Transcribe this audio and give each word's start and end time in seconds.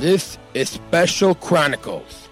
This 0.00 0.38
is 0.54 0.70
Special 0.70 1.34
Chronicles, 1.34 2.30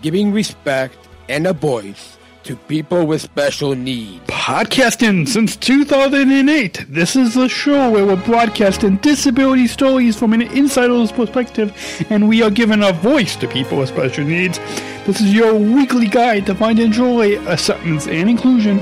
giving 0.00 0.32
respect 0.32 0.96
and 1.28 1.46
a 1.46 1.52
voice 1.52 2.16
to 2.44 2.56
people 2.56 3.06
with 3.06 3.20
special 3.20 3.74
needs. 3.74 4.24
Podcasting 4.24 5.28
since 5.28 5.54
2008. 5.56 6.86
This 6.88 7.16
is 7.16 7.34
the 7.34 7.46
show 7.46 7.90
where 7.90 8.06
we're 8.06 8.24
broadcasting 8.24 8.96
disability 8.96 9.66
stories 9.66 10.18
from 10.18 10.32
an 10.32 10.40
insider's 10.40 11.12
perspective, 11.12 11.76
and 12.08 12.26
we 12.26 12.42
are 12.42 12.50
giving 12.50 12.82
a 12.82 12.94
voice 12.94 13.36
to 13.36 13.46
people 13.46 13.76
with 13.76 13.90
special 13.90 14.24
needs. 14.24 14.58
This 15.04 15.20
is 15.20 15.34
your 15.34 15.52
weekly 15.52 16.06
guide 16.06 16.46
to 16.46 16.54
find 16.54 16.78
and 16.78 16.90
joy, 16.90 17.38
acceptance, 17.48 18.06
and 18.06 18.30
inclusion. 18.30 18.80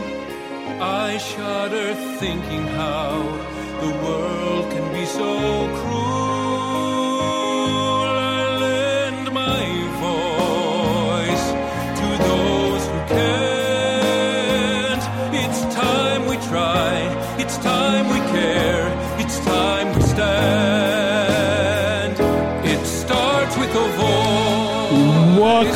I 0.81 1.19
shudder 1.19 1.93
thinking 2.21 2.69
how 2.69 3.08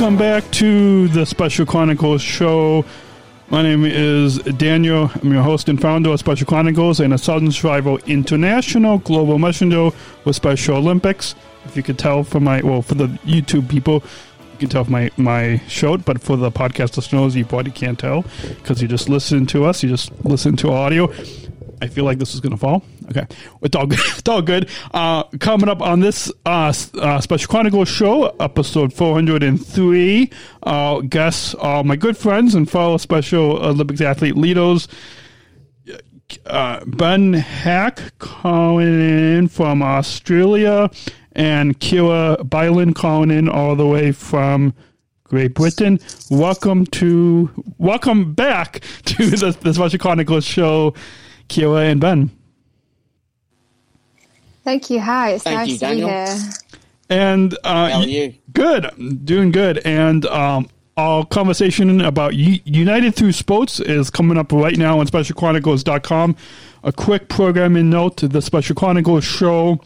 Welcome 0.03 0.19
back 0.19 0.51
to 0.55 1.07
the 1.07 1.25
Special 1.25 1.65
Chronicles 1.65 2.21
show. 2.21 2.85
My 3.51 3.63
name 3.63 3.85
is 3.85 4.39
Daniel. 4.39 5.09
I'm 5.15 5.33
your 5.33 5.45
host 5.45 5.69
and 5.69 5.81
founder 5.81 6.11
of 6.11 6.19
Special 6.19 6.45
Chronicles 6.45 6.99
and 6.99 7.15
a 7.15 7.19
Sargent 7.19 7.55
Shriver 7.55 7.99
International 8.09 8.99
global 8.99 9.39
messenger 9.39 9.91
with 10.25 10.35
Special 10.35 10.79
Olympics. 10.79 11.37
If 11.67 11.77
you 11.77 11.85
could 11.85 12.01
tell 12.01 12.25
from 12.25 12.43
my, 12.43 12.63
well, 12.63 12.83
for 12.83 12.97
the 12.97 13.07
YouTube 13.25 13.69
people, 13.69 14.03
you 14.55 14.59
can 14.59 14.69
tell 14.71 14.83
from 14.83 14.95
my, 14.95 15.11
my 15.19 15.59
show, 15.69 15.97
but 15.99 16.21
for 16.21 16.37
the 16.37 16.51
podcast 16.51 16.97
listeners, 16.97 17.37
you 17.37 17.45
probably 17.45 17.71
can't 17.71 17.97
tell 17.97 18.25
because 18.57 18.83
you 18.83 18.89
just 18.89 19.09
listen 19.09 19.47
to 19.47 19.65
us, 19.67 19.85
you 19.85 19.89
just 19.89 20.11
listen 20.25 20.57
to 20.57 20.73
audio. 20.73 21.13
I 21.83 21.89
feel 21.89 22.05
like 22.05 22.19
this 22.19 22.33
is 22.33 22.39
going 22.39 22.53
to 22.53 22.57
fall. 22.57 22.85
Okay, 23.11 23.27
it's 23.61 23.75
all 23.75 23.87
good. 23.89 23.99
It's 24.23 24.29
all 24.29 24.41
good. 24.41 24.69
Uh, 24.95 25.25
coming 25.41 25.69
up 25.69 25.83
on 25.83 25.99
this 25.99 26.31
uh, 26.47 26.73
uh, 26.95 27.21
Special 27.21 27.51
Chronicles 27.51 27.89
show, 27.89 28.27
episode 28.39 28.93
403, 28.93 30.31
uh, 30.63 31.01
guests 31.01 31.57
are 31.57 31.83
my 31.83 31.97
good 31.97 32.17
friends 32.17 32.55
and 32.55 32.71
fellow 32.71 32.99
Special 32.99 33.57
Olympics 33.65 34.01
athlete 34.01 34.37
Litos. 34.37 34.87
Uh, 36.47 36.85
ben 36.87 37.33
Haack 37.33 38.17
calling 38.19 38.87
in 38.87 39.49
from 39.49 39.83
Australia 39.83 40.89
and 41.33 41.81
Kiera 41.81 42.49
Byland 42.49 42.95
calling 42.95 43.33
in 43.33 43.49
all 43.49 43.75
the 43.75 43.89
way 43.89 44.13
from 44.13 44.73
Great 45.25 45.55
Britain. 45.55 45.99
Welcome 46.31 46.87
to, 46.87 47.51
welcome 47.79 48.35
back 48.35 48.85
to 49.07 49.31
the, 49.31 49.57
the 49.63 49.75
Special 49.75 49.99
Chronicles 49.99 50.45
show, 50.45 50.95
Kiera 51.53 51.91
and 51.91 52.01
Ben. 52.01 52.31
Thank 54.65 54.91
you. 54.91 55.01
Hi, 55.01 55.31
it's 55.33 55.45
Thank 55.45 55.57
nice 55.59 55.69
you, 55.69 55.75
to 55.75 55.81
Daniel. 55.81 56.09
be 56.09 56.15
here. 56.15 56.39
And 57.11 57.55
uh, 57.65 57.91
How 57.91 58.01
are 58.01 58.07
you? 58.07 58.35
Good, 58.53 59.25
doing 59.25 59.51
good. 59.51 59.79
And 59.85 60.25
um, 60.27 60.69
our 60.97 61.27
conversation 61.27 62.01
about 62.01 62.35
U- 62.35 62.61
United 62.65 63.15
Through 63.15 63.33
Sports 63.33 63.81
is 63.81 64.09
coming 64.09 64.39
up 64.39 64.53
right 64.53 64.77
now 64.77 65.01
on 65.01 65.07
SpecialChronicles.com. 65.07 66.37
A 66.85 66.93
quick 66.93 67.29
programming 67.29 67.91
note: 67.91 68.17
the 68.19 68.41
Special 68.41 68.75
Chronicles 68.75 69.25
show 69.25 69.81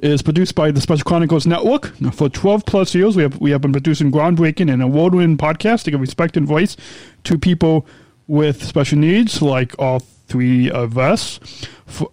is 0.00 0.20
produced 0.22 0.54
by 0.54 0.70
the 0.70 0.80
Special 0.80 1.04
Chronicles 1.04 1.46
Network. 1.46 1.86
For 2.12 2.28
12 2.28 2.66
plus 2.66 2.94
years, 2.94 3.16
we 3.16 3.22
have 3.22 3.40
we 3.40 3.50
have 3.52 3.60
been 3.60 3.72
producing 3.72 4.10
groundbreaking 4.12 4.70
and 4.72 4.82
award-winning 4.82 5.38
podcasts 5.38 5.84
to 5.84 5.90
give 5.92 6.00
respect 6.00 6.36
and 6.36 6.46
voice 6.46 6.76
to 7.24 7.38
people 7.38 7.86
with 8.28 8.62
special 8.62 8.98
needs, 8.98 9.42
like 9.42 9.74
all 9.78 10.00
three 10.28 10.70
of 10.70 10.96
us. 10.96 11.40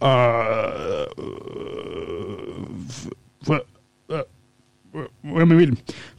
Uh, 0.02 1.06
uh, 4.10 4.24
I? 4.96 5.02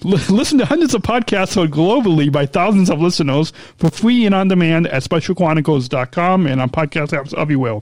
L- 0.04 0.20
listen 0.28 0.58
to 0.58 0.66
hundreds 0.66 0.94
of 0.94 1.02
podcasts 1.02 1.54
heard 1.54 1.70
globally 1.70 2.30
by 2.30 2.44
thousands 2.46 2.90
of 2.90 3.00
listeners 3.00 3.52
for 3.78 3.90
free 3.90 4.26
and 4.26 4.34
on 4.34 4.48
demand 4.48 4.86
at 4.88 5.02
specialchronicles.com 5.02 6.46
and 6.46 6.60
on 6.60 6.68
podcast 6.70 7.08
apps 7.08 7.36
everywhere. 7.38 7.80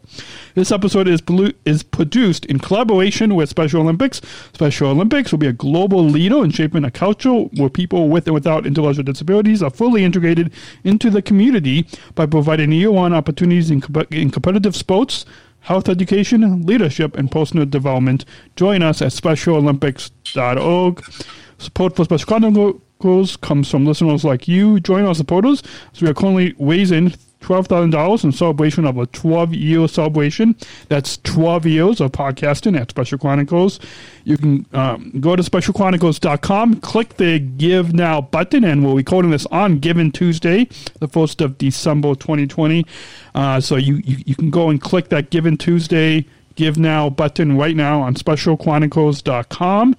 This 0.55 0.71
episode 0.71 1.09
is 1.09 1.21
is 1.65 1.83
produced 1.83 2.45
in 2.47 2.59
collaboration 2.59 3.35
with 3.35 3.49
Special 3.49 3.81
Olympics. 3.81 4.21
Special 4.53 4.91
Olympics 4.91 5.33
will 5.33 5.39
be 5.39 5.49
a 5.49 5.53
global 5.53 6.05
leader 6.05 6.45
in 6.45 6.51
shaping 6.51 6.85
a 6.85 6.91
culture 6.91 7.33
where 7.33 7.71
people 7.71 8.09
with 8.09 8.27
and 8.27 8.35
without 8.35 8.67
intellectual 8.67 9.05
disabilities 9.05 9.63
are 9.63 9.71
fully 9.71 10.05
integrated 10.05 10.53
into 10.85 11.11
the 11.11 11.23
community 11.23 11.87
by 12.15 12.27
providing 12.27 12.71
year-one 12.73 13.13
opportunities 13.13 13.71
in, 13.71 13.83
in 14.11 14.31
competitive 14.31 14.77
sports, 14.77 15.27
health 15.65 15.89
education, 15.89 16.63
leadership, 16.63 17.17
and 17.17 17.31
personal 17.31 17.67
development. 17.67 18.25
Join 18.55 18.83
us 18.83 19.03
at 19.03 19.13
SpecialOlympics.org. 19.13 21.05
Support 21.59 21.97
for 21.97 22.05
Special 22.05 22.27
Chronicles 22.27 23.37
comes 23.37 23.71
from 23.71 23.87
listeners 23.87 24.25
like 24.25 24.47
you. 24.47 24.79
Join 24.81 25.05
our 25.05 25.15
supporters 25.15 25.63
as 25.93 26.03
we 26.03 26.09
are 26.09 26.15
currently 26.15 26.55
raising 26.59 27.15
$12,000 27.45 28.25
in 28.25 28.33
celebration 28.33 28.85
of 28.85 28.97
a 28.99 29.07
12 29.07 29.55
year 29.55 29.87
celebration. 29.87 30.57
That's 30.89 31.19
12 31.19 31.67
years 31.67 32.01
of 32.01 32.13
podcasting 32.13 32.79
at 32.79 32.91
Special 32.91 33.19
Chronicles. 33.19 33.79
You 34.25 34.39
can 34.39 34.67
um, 34.73 35.13
go 35.21 35.37
to 35.37 35.43
specialchronicles.com, 35.43 36.81
click 36.81 37.17
the 37.17 37.39
Give 37.39 37.93
Now 37.93 38.23
button, 38.23 38.65
and 38.65 38.85
we're 38.85 38.95
recording 38.95 39.31
this 39.31 39.47
on 39.47 39.79
Giving 39.79 40.11
Tuesday, 40.11 40.65
the 41.01 41.09
1st 41.09 41.45
of 41.45 41.59
December 41.59 42.15
2020. 42.15 42.87
Uh, 43.35 43.61
so 43.61 43.77
you, 43.77 43.97
you, 43.97 44.17
you 44.25 44.35
can 44.35 44.51
go 44.51 44.71
and 44.71 44.81
click 44.81 45.11
that 45.11 45.31
Giving 45.31 45.59
Tuesday 45.59 46.27
Give 46.55 46.79
Now 46.79 47.11
button 47.11 47.59
right 47.59 47.77
now 47.77 48.01
on 48.01 48.15
specialchronicles.com 48.15 49.97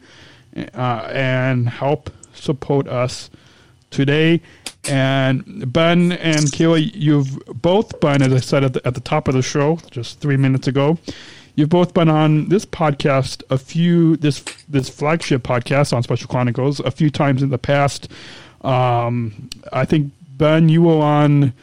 uh, 0.55 1.09
and 1.11 1.69
help 1.69 2.09
support 2.33 2.87
us 2.87 3.29
today. 3.91 4.41
And 4.87 5.71
Ben 5.71 6.11
and 6.11 6.45
Kiera, 6.45 6.91
you've 6.93 7.39
both 7.61 7.99
been, 7.99 8.21
as 8.21 8.33
I 8.33 8.39
said 8.39 8.63
at 8.63 8.73
the, 8.73 8.87
at 8.87 8.93
the 8.93 9.01
top 9.01 9.27
of 9.27 9.33
the 9.33 9.41
show 9.41 9.77
just 9.89 10.19
three 10.19 10.37
minutes 10.37 10.67
ago, 10.67 10.97
you've 11.55 11.69
both 11.69 11.93
been 11.93 12.09
on 12.09 12.49
this 12.49 12.65
podcast 12.65 13.41
a 13.49 13.57
few 13.57 14.17
this 14.17 14.43
this 14.69 14.89
flagship 14.89 15.43
podcast 15.43 15.93
on 15.93 16.03
Special 16.03 16.27
Chronicles 16.27 16.79
a 16.81 16.91
few 16.91 17.09
times 17.09 17.41
in 17.41 17.49
the 17.49 17.57
past. 17.57 18.09
Um, 18.61 19.49
I 19.73 19.85
think 19.85 20.11
Ben, 20.37 20.69
you 20.69 20.83
were 20.83 21.01
on. 21.01 21.53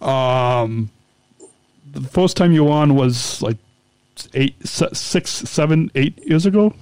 Um, 0.00 0.90
the 1.92 2.00
first 2.08 2.36
time 2.36 2.52
you 2.52 2.64
were 2.64 2.72
on 2.72 2.94
was 2.94 3.42
like 3.42 3.58
eight, 4.34 4.54
six, 4.66 5.30
seven, 5.30 5.90
eight 5.94 6.18
years 6.26 6.46
ago. 6.46 6.74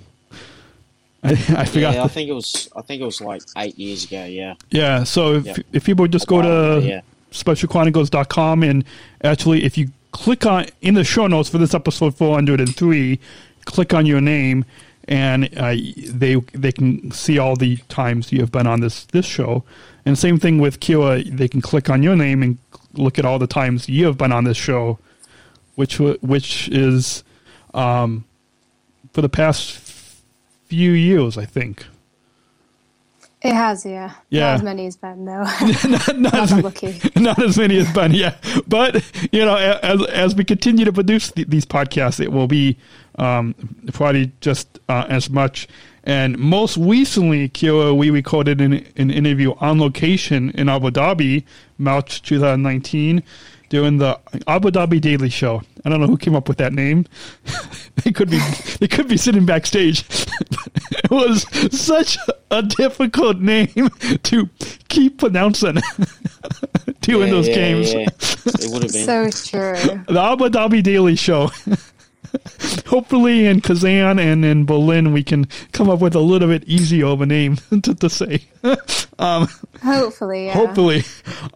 I, 1.22 1.30
I 1.58 1.64
forgot. 1.64 1.94
Yeah, 1.94 2.04
I 2.04 2.08
think 2.08 2.28
it 2.30 2.32
was. 2.32 2.68
I 2.74 2.82
think 2.82 3.02
it 3.02 3.04
was 3.04 3.20
like 3.20 3.42
eight 3.56 3.78
years 3.78 4.04
ago. 4.04 4.24
Yeah. 4.24 4.54
yeah, 4.70 5.04
so 5.04 5.34
if, 5.34 5.46
Yeah. 5.46 5.56
if 5.72 5.84
people 5.84 6.06
just 6.06 6.26
go 6.26 6.42
to 6.42 6.86
yeah. 6.86 7.00
specialchronicles.com 7.32 8.62
and 8.62 8.84
actually 9.22 9.64
if 9.64 9.76
you 9.78 9.90
click 10.12 10.46
on 10.46 10.66
in 10.80 10.94
the 10.94 11.04
show 11.04 11.26
notes 11.26 11.48
for 11.48 11.58
this 11.58 11.74
episode 11.74 12.14
403, 12.16 13.18
click 13.64 13.94
on 13.94 14.06
your 14.06 14.20
name 14.20 14.64
and 15.08 15.48
uh, 15.56 15.74
they 16.12 16.36
they 16.52 16.72
can 16.72 17.10
see 17.10 17.38
all 17.38 17.56
the 17.56 17.76
times 17.88 18.32
you 18.32 18.40
have 18.40 18.52
been 18.52 18.66
on 18.66 18.80
this 18.80 19.04
this 19.06 19.26
show. 19.26 19.64
And 20.06 20.18
same 20.18 20.38
thing 20.38 20.58
with 20.58 20.80
Kiera, 20.80 21.24
they 21.36 21.48
can 21.48 21.60
click 21.60 21.90
on 21.90 22.02
your 22.02 22.16
name 22.16 22.42
and 22.42 22.58
look 22.94 23.18
at 23.18 23.24
all 23.24 23.38
the 23.38 23.46
times 23.46 23.88
you 23.88 24.06
have 24.06 24.16
been 24.16 24.32
on 24.32 24.44
this 24.44 24.56
show, 24.56 24.98
which 25.74 25.98
which 25.98 26.68
is 26.68 27.22
um, 27.74 28.24
for 29.12 29.20
the 29.20 29.28
past 29.28 29.76
few 30.70 30.92
years, 30.92 31.36
I 31.36 31.44
think. 31.44 31.84
It 33.42 33.54
has, 33.54 33.84
yeah. 33.84 34.14
Yeah. 34.28 34.40
Not 34.40 34.54
as 34.54 34.62
many 34.62 34.86
as 34.86 34.96
Ben, 34.96 35.24
though. 35.24 35.42
not, 35.88 36.18
not, 36.18 36.34
as, 36.52 36.52
lucky. 36.52 37.00
not 37.20 37.42
as 37.42 37.58
many 37.58 37.78
as 37.78 37.90
Ben, 37.92 38.12
yeah. 38.12 38.36
But 38.68 39.02
you 39.32 39.44
know, 39.44 39.56
as 39.56 40.06
as 40.06 40.34
we 40.36 40.44
continue 40.44 40.84
to 40.84 40.92
produce 40.92 41.32
th- 41.32 41.48
these 41.48 41.64
podcasts, 41.64 42.20
it 42.20 42.30
will 42.30 42.46
be 42.46 42.76
um, 43.18 43.54
probably 43.92 44.30
just 44.40 44.78
uh, 44.88 45.06
as 45.08 45.28
much. 45.28 45.66
And 46.04 46.38
most 46.38 46.76
recently, 46.76 47.48
Kiera, 47.48 47.96
we 47.96 48.10
recorded 48.10 48.60
an, 48.60 48.86
an 48.96 49.10
interview 49.10 49.54
on 49.58 49.80
location 49.80 50.50
in 50.50 50.68
Abu 50.68 50.90
Dhabi, 50.90 51.44
March 51.78 52.22
2019, 52.22 53.22
doing 53.70 53.96
the 53.96 54.20
Abu 54.46 54.70
Dhabi 54.70 55.00
Daily 55.00 55.30
Show. 55.30 55.62
I 55.84 55.88
don't 55.88 56.00
know 56.00 56.06
who 56.06 56.18
came 56.18 56.34
up 56.36 56.46
with 56.48 56.58
that 56.58 56.74
name. 56.74 57.06
they 58.04 58.12
could 58.12 58.28
be 58.28 58.38
they 58.80 58.86
could 58.88 59.08
be 59.08 59.16
sitting 59.16 59.46
backstage. 59.46 60.00
it 60.92 61.10
was 61.10 61.46
such 61.74 62.18
a 62.50 62.62
difficult 62.62 63.38
name 63.38 63.68
to 64.24 64.48
keep 64.88 65.18
pronouncing 65.18 65.78
doing 67.00 67.28
Yeah, 67.28 67.32
those 67.32 67.48
yeah, 67.48 67.54
games. 67.54 67.94
yeah. 67.94 68.00
It 68.02 68.70
would 68.72 68.82
have 68.82 68.92
been. 68.92 69.06
so 69.06 69.30
true. 69.30 70.04
The 70.08 70.20
Abu 70.20 70.48
Dhabi 70.50 70.82
Daily 70.82 71.16
Show. 71.16 71.50
Hopefully 72.86 73.46
in 73.46 73.60
Kazan 73.60 74.18
and 74.18 74.44
in 74.44 74.64
Berlin 74.64 75.12
we 75.12 75.22
can 75.22 75.46
come 75.72 75.88
up 75.90 76.00
with 76.00 76.14
a 76.14 76.20
little 76.20 76.48
bit 76.48 76.64
easier 76.64 77.06
of 77.06 77.20
a 77.20 77.26
name 77.26 77.56
to, 77.82 77.94
to 77.94 78.10
say. 78.10 78.44
um, 79.18 79.48
Hopefully, 79.82 80.46
yeah. 80.46 80.52
hopefully. 80.52 81.02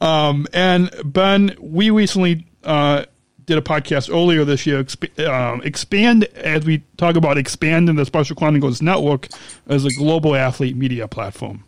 Um, 0.00 0.46
and 0.52 0.90
Ben, 1.04 1.56
we 1.60 1.90
recently 1.90 2.46
uh, 2.64 3.04
did 3.46 3.58
a 3.58 3.62
podcast 3.62 4.12
earlier 4.12 4.44
this 4.44 4.66
year, 4.66 4.82
exp- 4.82 5.26
um, 5.26 5.60
expand 5.62 6.24
as 6.34 6.64
we 6.64 6.82
talk 6.96 7.16
about 7.16 7.38
expanding 7.38 7.96
the 7.96 8.06
Special 8.06 8.36
Chronicles 8.36 8.80
network 8.80 9.28
as 9.66 9.84
a 9.84 9.90
global 9.90 10.34
athlete 10.34 10.76
media 10.76 11.06
platform. 11.08 11.64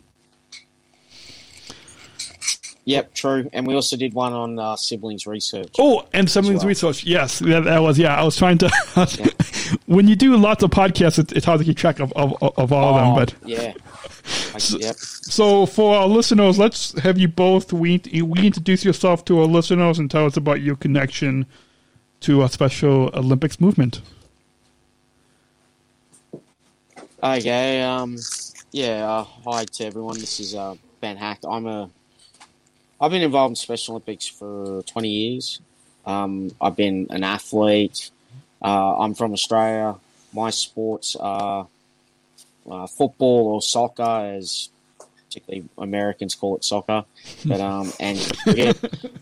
Yep, 2.87 3.13
true. 3.13 3.49
And 3.51 3.67
we 3.67 3.75
also 3.75 3.97
did 3.97 4.13
one 4.13 4.31
on 4.31 4.57
uh, 4.57 4.77
siblings 4.77 5.27
research. 5.27 5.75
Oh, 5.77 6.07
and 6.13 6.29
siblings 6.31 6.59
well. 6.59 6.69
research. 6.69 7.03
Yes, 7.03 7.39
that, 7.39 7.65
that 7.65 7.79
was. 7.79 7.99
Yeah, 7.99 8.15
I 8.17 8.23
was 8.23 8.37
trying 8.37 8.57
to. 8.59 8.69
when 9.87 10.07
you 10.07 10.15
do 10.15 10.37
lots 10.37 10.63
of 10.63 10.69
podcasts, 10.71 11.19
it, 11.19 11.33
it's 11.33 11.45
hard 11.45 11.59
to 11.59 11.65
keep 11.65 11.75
track 11.75 11.99
of, 11.99 12.13
of, 12.13 12.41
of 12.41 12.71
all 12.71 12.95
Oh, 12.95 12.97
of 12.97 13.03
them. 13.05 13.15
But 13.41 13.49
yeah. 13.49 13.73
I, 14.55 14.59
yep. 14.79 14.95
so 14.95 15.65
for 15.65 15.97
our 15.97 16.07
listeners, 16.07 16.57
let's 16.57 16.97
have 17.01 17.17
you 17.17 17.27
both 17.27 17.73
we 17.73 18.01
we 18.23 18.47
introduce 18.47 18.85
yourself 18.85 19.25
to 19.25 19.41
our 19.41 19.47
listeners 19.47 19.99
and 19.99 20.09
tell 20.09 20.25
us 20.25 20.37
about 20.37 20.61
your 20.61 20.77
connection 20.77 21.45
to 22.21 22.41
a 22.43 22.47
Special 22.47 23.09
Olympics 23.13 23.59
movement. 23.59 23.99
Okay. 27.21 27.81
Um. 27.83 28.17
Yeah. 28.71 29.05
Uh, 29.11 29.23
hi 29.23 29.65
to 29.65 29.85
everyone. 29.85 30.17
This 30.19 30.39
is 30.39 30.55
uh, 30.55 30.75
Ben 31.01 31.17
Haack. 31.17 31.39
I'm 31.45 31.65
a. 31.67 31.89
I've 32.99 33.11
been 33.11 33.21
involved 33.21 33.51
in 33.51 33.55
Special 33.55 33.93
Olympics 33.93 34.27
for 34.27 34.81
20 34.83 35.09
years. 35.09 35.61
Um, 36.05 36.51
I've 36.59 36.75
been 36.75 37.07
an 37.11 37.23
athlete. 37.23 38.09
Uh, 38.61 38.97
I'm 38.97 39.13
from 39.13 39.33
Australia. 39.33 39.95
My 40.33 40.49
sports 40.49 41.15
are 41.15 41.67
uh, 42.69 42.87
football 42.87 43.53
or 43.53 43.61
soccer, 43.61 44.35
as 44.35 44.69
particularly 45.27 45.69
Americans 45.77 46.33
call 46.33 46.55
it 46.55 46.63
soccer, 46.63 47.05
but 47.45 47.61
um, 47.61 47.91
and 47.99 48.19
cricket. 48.43 48.77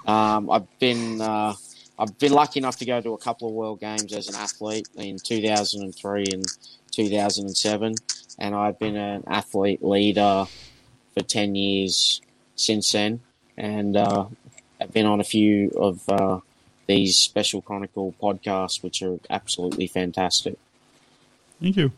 Um, 0.07 0.49
I've 0.49 0.79
been 0.79 1.19
uh, 1.19 1.53
I've 1.99 2.17
been 2.17 2.31
lucky 2.31 2.59
enough 2.59 2.77
to 2.77 2.85
go 2.85 3.01
to 3.01 3.13
a 3.13 3.17
couple 3.17 3.49
of 3.49 3.53
World 3.53 3.79
Games 3.81 4.13
as 4.13 4.29
an 4.29 4.35
athlete 4.35 4.87
in 4.95 5.17
2003 5.17 6.25
and 6.31 6.45
2007, 6.91 7.95
and 8.39 8.55
I've 8.55 8.79
been 8.79 8.95
an 8.95 9.23
athlete 9.27 9.83
leader 9.83 10.45
for 11.13 11.23
10 11.23 11.55
years 11.55 12.21
since 12.55 12.91
then, 12.91 13.21
and 13.57 13.97
uh, 13.97 14.25
I've 14.79 14.93
been 14.93 15.05
on 15.05 15.19
a 15.19 15.23
few 15.23 15.69
of 15.71 16.07
uh, 16.09 16.39
these 16.87 17.17
Special 17.17 17.61
Chronicle 17.61 18.13
podcasts, 18.21 18.83
which 18.83 19.01
are 19.01 19.19
absolutely 19.29 19.87
fantastic. 19.87 20.57
Thank 21.61 21.77
you. 21.77 21.91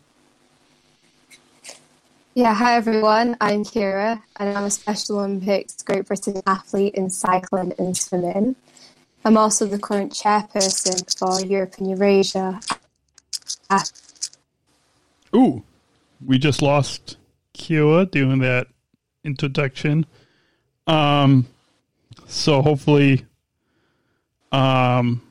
Yeah, 2.34 2.54
hi 2.54 2.76
everyone. 2.76 3.36
I'm 3.42 3.64
Kiera, 3.64 4.22
and 4.36 4.58
I'm 4.58 4.66
a 4.66 4.70
Special 4.70 5.18
Olympics 5.20 5.82
Great 5.82 6.06
Britain 6.06 6.42
athlete 6.46 6.94
in 6.94 7.10
cycling 7.10 7.74
and 7.80 7.98
swimming. 7.98 8.56
I'm 9.26 9.38
also 9.38 9.66
the 9.66 9.80
current 9.80 10.14
chairperson 10.14 11.18
for 11.18 11.44
Europe 11.44 11.76
and 11.80 11.90
Eurasia. 11.90 12.60
Ah, 13.70 13.84
Ooh, 15.36 15.64
we 16.26 16.38
just 16.38 16.62
lost 16.62 17.18
Kiera 17.54 18.10
doing 18.10 18.40
that 18.40 18.68
introduction. 19.24 20.06
Um, 20.88 21.46
so 22.28 22.62
hopefully, 22.62 23.26
um, 24.52 25.22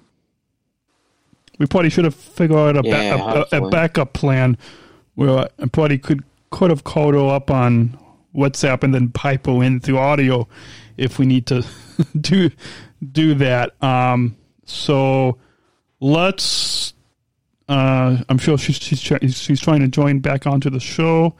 we 1.58 1.66
probably 1.66 1.90
should 1.90 2.04
have 2.04 2.14
figured 2.14 2.58
out 2.58 2.76
a, 2.76 2.82
ba- 2.82 2.88
Yeah, 2.88 3.14
a- 3.14 3.16
a, 3.16 3.18
a 3.18 3.34
hopefully. 3.38 3.70
backup 3.70 4.12
plan 4.12 4.58
where 5.14 5.48
I 5.58 5.66
probably 5.72 5.98
could 5.98 6.22
could 6.50 6.70
have 6.70 6.84
called 6.84 7.14
her 7.14 7.28
up 7.34 7.50
on 7.50 7.98
WhatsApp 8.34 8.82
and 8.82 8.94
then 8.94 9.08
pipe 9.08 9.46
her 9.46 9.62
in 9.62 9.80
through 9.80 9.98
audio 9.98 10.46
if 10.96 11.18
we 11.18 11.26
need 11.26 11.46
to 11.46 11.64
do 12.20 12.50
do 13.12 13.34
that. 13.34 13.82
Um, 13.82 14.36
so 14.64 15.38
let's 16.00 16.92
uh, 17.68 18.18
I'm 18.28 18.38
sure 18.38 18.58
she's 18.58 18.76
she's 18.76 19.00
try, 19.00 19.18
she's 19.20 19.60
trying 19.60 19.80
to 19.80 19.88
join 19.88 20.20
back 20.20 20.46
onto 20.46 20.68
the 20.70 20.80
show, 20.80 21.34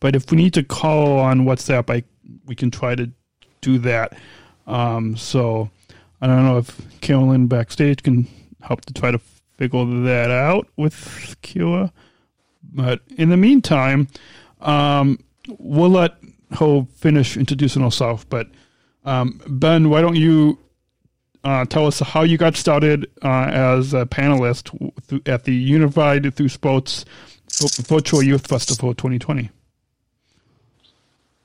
but 0.00 0.14
if 0.14 0.30
we 0.30 0.36
need 0.36 0.54
to 0.54 0.62
call 0.62 1.18
on 1.18 1.40
WhatsApp, 1.46 1.90
I 1.90 2.04
we 2.46 2.54
can 2.54 2.70
try 2.70 2.94
to 2.94 3.10
do 3.62 3.78
that. 3.78 4.18
Um, 4.66 5.16
so 5.16 5.70
I 6.20 6.26
don't 6.26 6.44
know 6.44 6.58
if 6.58 7.00
Carolyn 7.00 7.46
backstage 7.46 8.02
can 8.02 8.28
help 8.60 8.84
to 8.84 8.92
try 8.92 9.10
to 9.10 9.18
figure 9.56 9.84
that 10.02 10.30
out 10.30 10.68
with 10.76 11.36
Kiera. 11.42 11.90
But 12.62 13.00
in 13.16 13.30
the 13.30 13.36
meantime, 13.36 14.08
um, 14.60 15.18
we'll 15.58 15.90
let 15.90 16.16
her 16.58 16.86
finish 16.96 17.36
introducing 17.36 17.82
herself. 17.82 18.28
But 18.28 18.48
um, 19.04 19.40
Ben, 19.46 19.88
why 19.90 20.00
don't 20.00 20.16
you 20.16 20.58
uh, 21.44 21.64
tell 21.64 21.86
us 21.86 22.00
how 22.00 22.22
you 22.22 22.38
got 22.38 22.56
started 22.56 23.10
uh, 23.22 23.48
as 23.50 23.94
a 23.94 24.06
panelist 24.06 24.92
at 25.26 25.44
the 25.44 25.54
United 25.54 26.34
Through 26.34 26.50
Sports 26.50 27.04
Virtual 27.82 28.22
Youth 28.22 28.46
Festival 28.46 28.94
2020? 28.94 29.50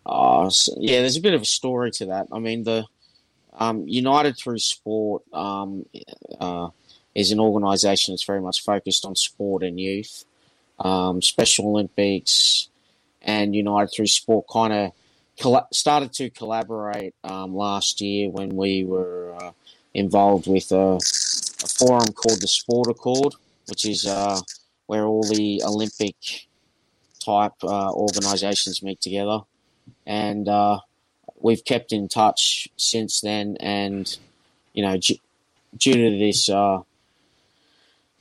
Uh, 0.07 0.49
so, 0.49 0.73
yeah, 0.77 1.01
there's 1.01 1.17
a 1.17 1.21
bit 1.21 1.33
of 1.33 1.41
a 1.41 1.45
story 1.45 1.91
to 1.91 2.05
that. 2.05 2.27
I 2.31 2.39
mean, 2.39 2.63
the 2.63 2.85
um, 3.53 3.85
United 3.87 4.37
Through 4.37 4.59
Sport 4.59 5.23
um, 5.33 5.85
uh, 6.39 6.69
is 7.13 7.31
an 7.31 7.39
organisation 7.41 8.13
that's 8.13 8.23
very 8.23 8.39
much 8.39 8.63
focused 8.63 9.05
on 9.05 9.15
sport 9.15 9.63
and 9.63 9.77
youth. 9.79 10.23
Um, 10.79 11.21
Special 11.21 11.67
Olympics 11.67 12.69
and 13.21 13.53
United 13.53 13.91
Through 13.93 14.07
Sport 14.07 14.45
kind 14.49 14.73
of 14.73 14.91
started 15.71 16.13
to 16.13 16.29
collaborate 16.29 17.13
um, 17.25 17.53
last 17.53 17.99
year 17.99 18.29
when 18.29 18.55
we 18.55 18.85
were 18.85 19.35
uh, 19.41 19.51
involved 19.93 20.47
with 20.47 20.71
a, 20.71 20.95
a 20.95 21.67
forum 21.67 22.13
called 22.13 22.39
the 22.39 22.47
Sport 22.47 22.87
Accord, 22.89 23.33
which 23.67 23.85
is 23.85 24.05
uh, 24.05 24.39
where 24.85 25.03
all 25.03 25.23
the 25.23 25.61
Olympic 25.65 26.15
type 27.19 27.61
uh, 27.63 27.91
organisations 27.91 28.81
meet 28.81 29.01
together 29.01 29.41
and 30.07 30.47
uh, 30.47 30.79
we've 31.39 31.63
kept 31.65 31.91
in 31.91 32.07
touch 32.07 32.67
since 32.77 33.21
then. 33.21 33.57
And 33.59 34.17
you 34.73 34.81
know, 34.81 34.97
d- 34.97 35.21
due 35.77 35.93
to 35.93 36.17
this 36.17 36.49
uh, 36.49 36.79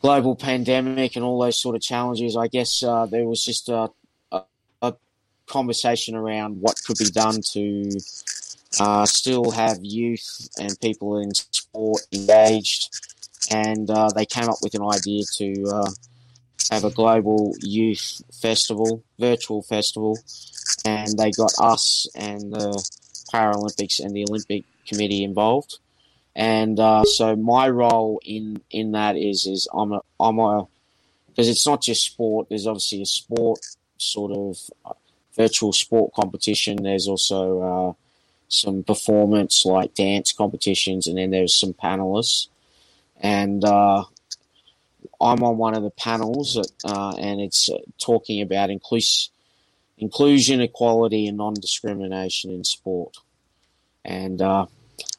global 0.03 0.37
pandemic 0.37 1.17
and 1.17 1.25
all 1.25 1.41
those 1.41 1.59
sort 1.59 1.77
of 1.77 1.81
challenges, 1.81 2.37
I 2.37 2.49
guess 2.49 2.83
uh, 2.83 3.07
there 3.07 3.25
was 3.25 3.43
just 3.43 3.69
a, 3.69 3.91
a, 4.33 4.43
a 4.83 4.95
conversation 5.47 6.17
around 6.17 6.61
what 6.61 6.77
could 6.85 6.99
be 6.99 7.11
done 7.11 7.41
to 7.53 7.91
uh, 8.81 9.07
still 9.07 9.53
have 9.53 9.79
youth 9.81 10.49
and 10.59 10.79
people 10.81 11.19
in 11.19 11.33
sport 11.35 12.03
engaged. 12.13 12.91
And 13.51 13.89
uh, 13.89 14.11
they 14.15 14.27
came 14.27 14.49
up 14.49 14.59
with 14.61 14.75
an 14.75 14.83
idea 14.83 15.23
to 15.37 15.71
uh, 15.73 15.91
have 16.71 16.85
a 16.85 16.91
global 16.91 17.55
youth 17.61 18.23
festival, 18.33 19.03
virtual 19.19 19.63
festival, 19.63 20.19
and 20.85 21.17
they 21.19 21.31
got 21.31 21.53
us 21.59 22.07
and 22.15 22.53
the 22.53 22.83
Paralympics 23.33 24.01
and 24.01 24.15
the 24.15 24.25
Olympic 24.29 24.65
Committee 24.87 25.25
involved. 25.25 25.79
And 26.35 26.79
uh, 26.79 27.05
so 27.05 27.35
my 27.35 27.69
role 27.69 28.21
in, 28.25 28.61
in 28.71 28.93
that 28.93 29.17
is 29.17 29.47
is 29.47 29.69
I'm 29.73 29.93
a 29.93 30.01
I'm 30.21 30.39
a 30.39 30.67
because 31.29 31.49
it's 31.49 31.67
not 31.67 31.83
just 31.83 32.05
sport. 32.05 32.49
There's 32.49 32.67
obviously 32.67 33.03
a 33.03 33.07
sport 33.07 33.61
sort 33.99 34.33
of 34.33 34.59
uh, 34.85 34.95
virtual 35.35 35.73
sport 35.73 36.13
competition. 36.15 36.83
There's 36.83 37.09
also 37.09 37.61
uh, 37.63 37.93
some 38.49 38.83
performance 38.83 39.65
like 39.65 39.95
dance 39.95 40.33
competitions, 40.33 41.07
and 41.07 41.19
then 41.19 41.31
there's 41.31 41.55
some 41.55 41.73
panelists. 41.73 42.49
And 43.19 43.65
uh, 43.65 44.05
I'm 45.21 45.43
on 45.43 45.57
one 45.57 45.75
of 45.75 45.83
the 45.83 45.91
panels, 45.91 46.57
uh, 46.85 47.17
and 47.19 47.41
it's 47.41 47.69
uh, 47.69 47.79
talking 47.99 48.43
about 48.43 48.71
inclus- 48.71 49.31
inclusion, 49.99 50.61
equality, 50.61 51.27
and 51.27 51.37
non-discrimination 51.37 52.51
in 52.51 52.65
sport. 52.65 53.17
And 54.05 54.41
uh, 54.41 54.67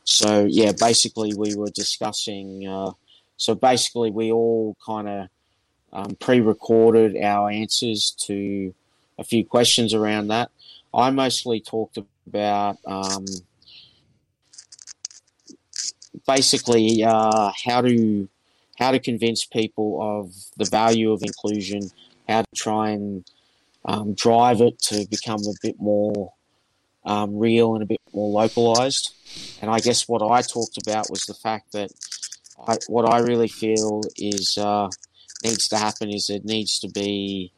so, 0.03 0.45
yeah, 0.45 0.71
basically, 0.71 1.33
we 1.33 1.55
were 1.55 1.69
discussing. 1.69 2.67
Uh, 2.67 2.91
so 3.37 3.55
basically, 3.55 4.11
we 4.11 4.31
all 4.31 4.75
kind 4.85 5.07
of 5.07 5.27
um, 5.93 6.15
pre-recorded 6.19 7.17
our 7.21 7.49
answers 7.49 8.11
to 8.25 8.73
a 9.17 9.23
few 9.23 9.45
questions 9.45 9.93
around 9.93 10.27
that. 10.27 10.51
I 10.93 11.09
mostly 11.11 11.59
talked 11.59 11.97
about 12.27 12.77
um, 12.85 13.25
basically 16.25 17.03
uh, 17.03 17.51
how 17.65 17.81
to 17.81 18.29
how 18.77 18.91
to 18.91 18.99
convince 18.99 19.45
people 19.45 19.99
of 20.01 20.33
the 20.57 20.69
value 20.69 21.11
of 21.11 21.21
inclusion, 21.23 21.81
how 22.27 22.41
to 22.41 22.47
try 22.55 22.91
and 22.91 23.25
um, 23.85 24.13
drive 24.13 24.61
it 24.61 24.79
to 24.79 25.05
become 25.09 25.41
a 25.41 25.53
bit 25.61 25.75
more 25.79 26.33
um, 27.05 27.37
real 27.37 27.73
and 27.73 27.83
a 27.83 27.85
bit 27.85 28.01
more 28.13 28.29
localized. 28.29 29.13
And 29.61 29.71
I 29.71 29.79
guess 29.79 30.07
what 30.07 30.21
I 30.21 30.41
talked 30.41 30.77
about 30.77 31.09
was 31.09 31.25
the 31.25 31.33
fact 31.33 31.71
that 31.71 31.91
I, 32.67 32.77
what 32.87 33.11
I 33.11 33.19
really 33.19 33.47
feel 33.47 34.01
is 34.17 34.57
uh, 34.57 34.89
needs 35.43 35.67
to 35.69 35.77
happen 35.77 36.09
is 36.09 36.29
it 36.29 36.45
needs 36.45 36.79
to 36.79 36.89
be 36.89 37.51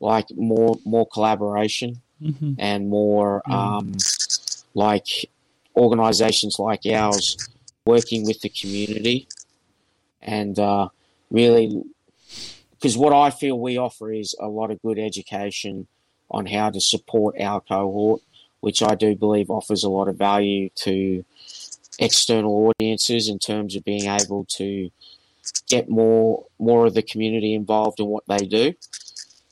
like 0.00 0.26
more 0.34 0.78
more 0.84 1.06
collaboration 1.06 2.00
Mm-hmm. 2.22 2.52
and 2.58 2.90
more 2.90 3.40
um, 3.50 3.94
like 4.74 5.06
organizations 5.74 6.58
like 6.58 6.84
ours 6.84 7.48
working 7.86 8.26
with 8.26 8.42
the 8.42 8.50
community 8.50 9.26
and 10.22 10.58
uh, 10.58 10.88
really 11.30 11.82
because 12.80 12.96
what 12.96 13.12
I 13.12 13.30
feel 13.30 13.58
we 13.58 13.76
offer 13.76 14.10
is 14.10 14.34
a 14.40 14.48
lot 14.48 14.70
of 14.70 14.80
good 14.80 14.98
education 14.98 15.86
on 16.30 16.46
how 16.46 16.70
to 16.70 16.80
support 16.80 17.38
our 17.38 17.60
cohort, 17.60 18.22
which 18.60 18.82
I 18.82 18.94
do 18.94 19.14
believe 19.14 19.50
offers 19.50 19.84
a 19.84 19.90
lot 19.90 20.08
of 20.08 20.16
value 20.16 20.70
to 20.76 21.24
external 21.98 22.72
audiences 22.72 23.28
in 23.28 23.38
terms 23.38 23.76
of 23.76 23.84
being 23.84 24.06
able 24.06 24.46
to 24.56 24.90
get 25.68 25.90
more 25.90 26.46
more 26.58 26.86
of 26.86 26.94
the 26.94 27.02
community 27.02 27.54
involved 27.54 28.00
in 28.00 28.06
what 28.06 28.24
they 28.26 28.46
do. 28.46 28.74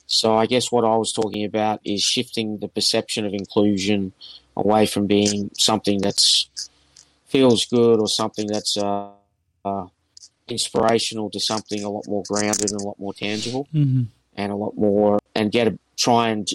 So 0.07 0.35
I 0.35 0.47
guess 0.47 0.71
what 0.71 0.83
I 0.83 0.95
was 0.95 1.13
talking 1.13 1.45
about 1.45 1.81
is 1.83 2.01
shifting 2.01 2.57
the 2.57 2.67
perception 2.67 3.27
of 3.27 3.33
inclusion 3.33 4.13
away 4.57 4.87
from 4.87 5.05
being 5.05 5.51
something 5.55 6.01
that's 6.01 6.49
feels 7.27 7.65
good 7.65 7.99
or 7.99 8.07
something 8.07 8.47
that's 8.47 8.75
uh, 8.75 9.11
uh, 9.63 9.85
inspirational 10.51 11.29
to 11.31 11.39
something 11.39 11.83
a 11.83 11.89
lot 11.89 12.07
more 12.07 12.23
grounded 12.27 12.71
and 12.71 12.81
a 12.81 12.83
lot 12.83 12.99
more 12.99 13.13
tangible 13.13 13.67
Mm-hmm. 13.73 14.03
and 14.35 14.51
a 14.51 14.55
lot 14.55 14.77
more 14.77 15.19
and 15.35 15.51
get 15.51 15.67
a, 15.67 15.77
try 15.97 16.29
and 16.29 16.47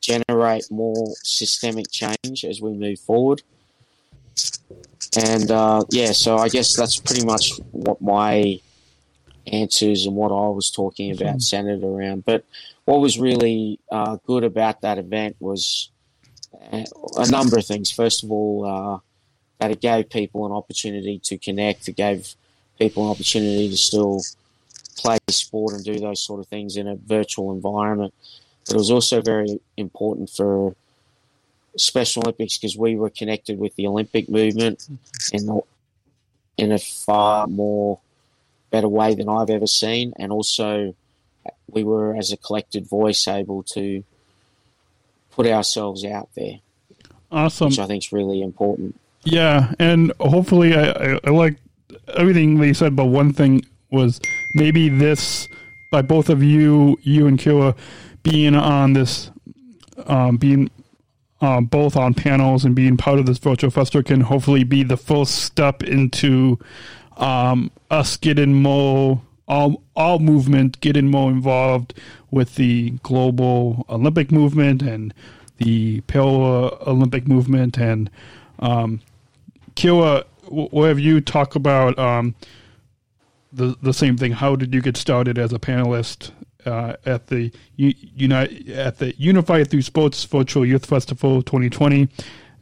generate 0.00 0.70
more 0.70 1.14
systemic 1.22 1.90
change 1.90 2.44
as 2.44 2.60
we 2.60 2.72
move 2.72 3.00
forward. 3.00 3.42
And 5.16 5.50
uh, 5.50 5.84
yeah, 5.90 6.12
so 6.12 6.36
I 6.36 6.48
guess 6.48 6.76
that's 6.76 6.98
pretty 6.98 7.24
much 7.24 7.58
what 7.72 8.00
my 8.00 8.60
answers 9.46 10.06
and 10.06 10.14
what 10.14 10.28
I 10.30 10.48
was 10.48 10.70
talking 10.70 11.10
about 11.10 11.42
centered 11.42 11.82
around. 11.82 12.24
But 12.24 12.44
what 12.84 13.00
was 13.00 13.18
really 13.18 13.80
uh, 13.90 14.18
good 14.26 14.44
about 14.44 14.82
that 14.82 14.98
event 14.98 15.36
was 15.40 15.90
uh, 16.72 16.84
a 17.16 17.30
number 17.30 17.58
of 17.58 17.66
things. 17.66 17.90
First 17.90 18.22
of 18.22 18.30
all, 18.30 18.64
uh, 18.64 18.98
that 19.58 19.70
it 19.70 19.80
gave 19.80 20.10
people 20.10 20.46
an 20.46 20.52
opportunity 20.52 21.18
to 21.24 21.38
connect. 21.38 21.88
It 21.88 21.96
gave 21.96 22.34
people 22.78 23.04
an 23.04 23.10
opportunity 23.10 23.68
to 23.68 23.76
still 23.76 24.22
play 24.96 25.18
the 25.26 25.32
sport 25.32 25.74
and 25.74 25.84
do 25.84 25.98
those 25.98 26.20
sort 26.22 26.40
of 26.40 26.46
things 26.46 26.76
in 26.76 26.86
a 26.86 26.96
virtual 26.96 27.52
environment. 27.52 28.12
But 28.66 28.74
it 28.74 28.78
was 28.78 28.90
also 28.90 29.22
very 29.22 29.60
important 29.76 30.30
for 30.30 30.74
Special 31.76 32.22
Olympics 32.22 32.58
because 32.58 32.76
we 32.76 32.96
were 32.96 33.10
connected 33.10 33.58
with 33.58 33.76
the 33.76 33.86
Olympic 33.86 34.28
movement 34.28 34.80
mm-hmm. 34.80 35.36
in 35.36 35.46
the, 35.46 35.60
in 36.56 36.72
a 36.72 36.78
far 36.78 37.46
more 37.46 38.00
better 38.70 38.88
way 38.88 39.14
than 39.14 39.28
I've 39.28 39.50
ever 39.50 39.66
seen, 39.66 40.12
and 40.18 40.32
also 40.32 40.94
we 41.70 41.84
were 41.84 42.14
as 42.14 42.32
a 42.32 42.36
collected 42.36 42.86
voice 42.86 43.26
able 43.28 43.62
to 43.62 44.04
put 45.30 45.46
ourselves 45.46 46.04
out 46.04 46.28
there, 46.34 46.58
Awesome. 47.30 47.68
which 47.68 47.78
I 47.78 47.86
think 47.86 48.04
is 48.04 48.12
really 48.12 48.42
important. 48.42 48.98
Yeah, 49.24 49.72
and 49.78 50.12
hopefully, 50.20 50.74
I, 50.74 50.90
I, 50.90 51.20
I 51.24 51.30
like 51.30 51.56
everything 52.16 52.58
they 52.58 52.72
said. 52.72 52.96
But 52.96 53.06
one 53.06 53.32
thing 53.32 53.64
was 53.90 54.20
maybe 54.54 54.88
this 54.88 55.48
by 55.90 56.02
both 56.02 56.28
of 56.28 56.42
you, 56.42 56.98
you 57.02 57.26
and 57.26 57.38
Kiera, 57.38 57.76
being 58.22 58.54
on 58.54 58.92
this, 58.92 59.30
um, 60.06 60.36
being 60.36 60.70
um, 61.40 61.66
both 61.66 61.96
on 61.96 62.14
panels 62.14 62.64
and 62.64 62.74
being 62.74 62.96
part 62.96 63.18
of 63.18 63.26
this 63.26 63.38
virtual 63.38 63.70
festival 63.70 64.02
can 64.02 64.20
hopefully 64.22 64.64
be 64.64 64.82
the 64.82 64.96
first 64.96 65.36
step 65.36 65.82
into 65.82 66.58
um, 67.16 67.70
us 67.90 68.16
getting 68.16 68.54
more 68.54 69.22
all 69.46 69.82
all 69.96 70.18
movement 70.18 70.78
getting 70.80 71.10
more 71.10 71.30
involved 71.30 71.94
with 72.30 72.56
the 72.56 72.90
global 73.02 73.86
Olympic 73.88 74.30
movement 74.30 74.82
and 74.82 75.14
the 75.56 76.00
Para 76.02 76.70
Olympic 76.86 77.26
movement 77.26 77.78
and 77.78 78.10
um, 78.58 79.00
Kiera, 79.74 80.24
w- 80.48 80.68
will 80.72 80.84
have 80.88 80.98
you 80.98 81.20
talk 81.20 81.54
about 81.54 81.98
um, 81.98 82.34
the 83.52 83.76
the 83.82 83.92
same 83.94 84.16
thing? 84.16 84.32
How 84.32 84.56
did 84.56 84.74
you 84.74 84.82
get 84.82 84.96
started 84.96 85.38
as 85.38 85.52
a 85.52 85.58
panelist 85.58 86.32
uh, 86.66 86.94
at 87.06 87.28
the 87.28 87.52
U- 87.76 87.94
Unite 88.16 88.68
at 88.70 88.98
the 88.98 89.14
United 89.18 89.70
Through 89.70 89.82
Sports 89.82 90.24
Virtual 90.24 90.66
Youth 90.66 90.86
Festival 90.86 91.42
2020? 91.42 92.08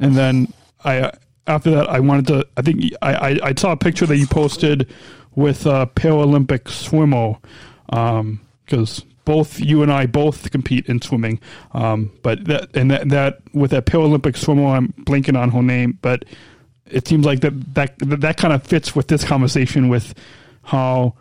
And 0.00 0.14
then 0.16 0.52
I 0.84 0.98
uh, 1.00 1.10
after 1.46 1.70
that 1.70 1.88
I 1.88 2.00
wanted 2.00 2.26
to. 2.28 2.46
I 2.56 2.62
think 2.62 2.92
I 3.02 3.14
I, 3.14 3.38
I 3.48 3.54
saw 3.56 3.72
a 3.72 3.76
picture 3.76 4.06
that 4.06 4.16
you 4.16 4.26
posted 4.26 4.88
with 5.34 5.66
uh, 5.66 5.86
Paralympic 5.94 6.68
swimmer 6.68 7.36
because. 7.88 9.04
both 9.26 9.58
you 9.58 9.82
and 9.82 9.92
I 9.92 10.06
both 10.06 10.52
compete 10.52 10.86
in 10.86 11.02
swimming, 11.02 11.40
um, 11.72 12.12
but 12.22 12.44
that 12.44 12.76
and 12.76 12.90
that, 12.92 13.08
that 13.08 13.40
with 13.52 13.72
that 13.72 13.84
Paralympic 13.86 14.36
swimmer, 14.36 14.66
I'm 14.66 14.92
blanking 15.04 15.36
on 15.36 15.50
her 15.50 15.62
name, 15.62 15.98
but 16.00 16.24
it 16.90 17.08
seems 17.08 17.26
like 17.26 17.40
that 17.40 17.74
that 17.74 17.94
that 17.98 18.36
kind 18.36 18.52
of 18.54 18.62
fits 18.62 18.94
with 18.94 19.08
this 19.08 19.24
conversation 19.24 19.88
with 19.88 20.14
how 20.62 21.14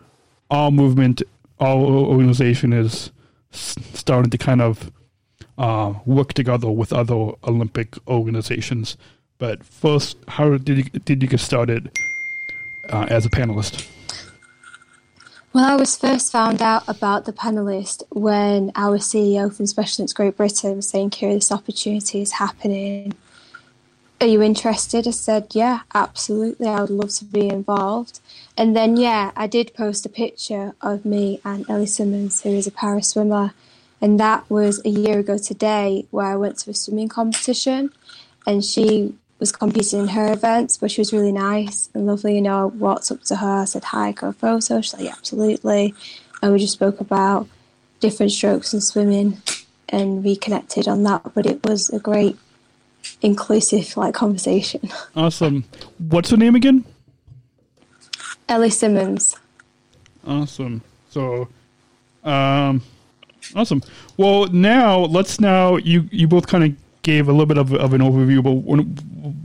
all 0.50 0.70
movement, 0.70 1.22
all 1.58 2.06
organization 2.06 2.72
is 2.72 3.10
starting 3.50 4.30
to 4.30 4.38
kind 4.38 4.60
of 4.60 4.92
uh, 5.58 5.94
work 6.04 6.34
together 6.34 6.70
with 6.70 6.92
other 6.92 7.32
Olympic 7.44 7.96
organizations. 8.06 8.96
But 9.38 9.64
first, 9.64 10.16
how 10.28 10.56
did 10.56 10.78
you 10.78 10.84
did 10.84 11.22
you 11.22 11.28
get 11.28 11.40
started 11.40 11.90
uh, 12.88 13.06
as 13.08 13.26
a 13.26 13.30
panelist? 13.30 13.88
Well, 15.52 15.64
I 15.64 15.76
was 15.76 15.96
first 15.96 16.30
found 16.30 16.60
out 16.60 16.86
about 16.86 17.24
the 17.24 17.32
panelist 17.32 18.02
when 18.10 18.72
our 18.74 18.98
CEO 18.98 19.54
from 19.54 19.66
Special 19.66 20.02
Olympics 20.02 20.12
Great 20.12 20.36
Britain 20.36 20.76
was 20.76 20.88
saying, 20.88 21.10
this 21.18 21.50
opportunity 21.50 22.20
is 22.20 22.32
happening. 22.32 23.14
Are 24.18 24.26
you 24.26 24.40
interested? 24.40 25.06
I 25.06 25.10
said, 25.10 25.48
yeah, 25.52 25.80
absolutely. 25.94 26.68
I 26.68 26.80
would 26.80 26.90
love 26.90 27.10
to 27.16 27.24
be 27.24 27.48
involved. 27.48 28.20
And 28.56 28.74
then, 28.74 28.96
yeah, 28.96 29.30
I 29.36 29.46
did 29.46 29.74
post 29.74 30.06
a 30.06 30.08
picture 30.08 30.74
of 30.80 31.04
me 31.04 31.40
and 31.44 31.68
Ellie 31.68 31.84
Simmonds, 31.84 32.40
who 32.42 32.48
is 32.50 32.66
a 32.66 32.70
para 32.70 33.02
swimmer. 33.02 33.52
And 34.00 34.18
that 34.18 34.48
was 34.48 34.80
a 34.84 34.88
year 34.88 35.18
ago 35.18 35.36
today 35.36 36.06
where 36.10 36.26
I 36.26 36.36
went 36.36 36.58
to 36.60 36.70
a 36.70 36.74
swimming 36.74 37.08
competition 37.08 37.90
and 38.46 38.64
she 38.64 39.14
was 39.38 39.52
competing 39.52 40.00
in 40.00 40.08
her 40.08 40.32
events, 40.32 40.78
but 40.78 40.90
she 40.90 41.02
was 41.02 41.12
really 41.12 41.32
nice 41.32 41.90
and 41.92 42.06
lovely. 42.06 42.36
You 42.36 42.40
know, 42.40 42.62
I 42.62 42.64
walked 42.64 43.10
up 43.10 43.22
to 43.24 43.36
her, 43.36 43.60
I 43.60 43.64
said 43.66 43.84
hi, 43.84 44.12
go 44.12 44.32
photo. 44.32 44.80
She's 44.80 44.94
like, 44.94 45.04
yeah, 45.04 45.14
absolutely. 45.16 45.94
And 46.42 46.52
we 46.52 46.58
just 46.58 46.72
spoke 46.72 47.00
about 47.00 47.48
different 48.00 48.32
strokes 48.32 48.72
and 48.72 48.82
swimming 48.82 49.42
and 49.90 50.24
reconnected 50.24 50.88
on 50.88 51.02
that. 51.02 51.22
But 51.34 51.44
it 51.44 51.66
was 51.66 51.90
a 51.90 51.98
great, 51.98 52.38
inclusive 53.22 53.96
like 53.96 54.14
conversation. 54.14 54.80
Awesome. 55.14 55.64
What's 55.98 56.30
her 56.30 56.36
name 56.36 56.54
again? 56.54 56.84
Ellie 58.48 58.70
Simmonds. 58.70 59.36
Awesome. 60.26 60.82
So, 61.10 61.48
um, 62.24 62.82
awesome. 63.54 63.82
Well, 64.16 64.46
now 64.48 65.00
let's 65.00 65.40
now 65.40 65.76
you 65.76 66.08
you 66.10 66.28
both 66.28 66.46
kind 66.46 66.64
of 66.64 66.76
gave 67.02 67.28
a 67.28 67.32
little 67.32 67.46
bit 67.46 67.58
of, 67.58 67.72
of 67.72 67.92
an 67.92 68.00
overview, 68.00 68.42
but 68.42 68.52
we'll, 68.52 68.84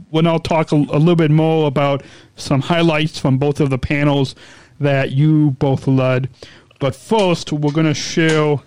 we'll 0.09 0.39
talk 0.39 0.71
a, 0.71 0.75
a 0.75 0.97
little 0.97 1.15
bit 1.15 1.29
more 1.29 1.67
about 1.67 2.03
some 2.35 2.59
highlights 2.59 3.19
from 3.19 3.37
both 3.37 3.59
of 3.59 3.69
the 3.69 3.77
panels 3.77 4.33
that 4.79 5.11
you 5.11 5.51
both 5.51 5.87
led. 5.87 6.27
But 6.79 6.95
first, 6.95 7.51
we're 7.51 7.71
gonna 7.71 7.93
show 7.93 8.63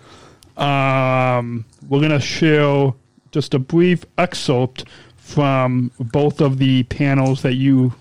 um, 0.57 1.65
we're 1.89 2.01
gonna 2.01 2.21
show 2.21 2.95
just 3.35 3.53
a 3.53 3.59
brief 3.59 4.05
excerpt 4.17 4.85
from 5.17 5.91
both 5.99 6.39
of 6.39 6.57
the 6.57 6.83
panels 6.83 7.41
that 7.41 7.55
you 7.55 7.93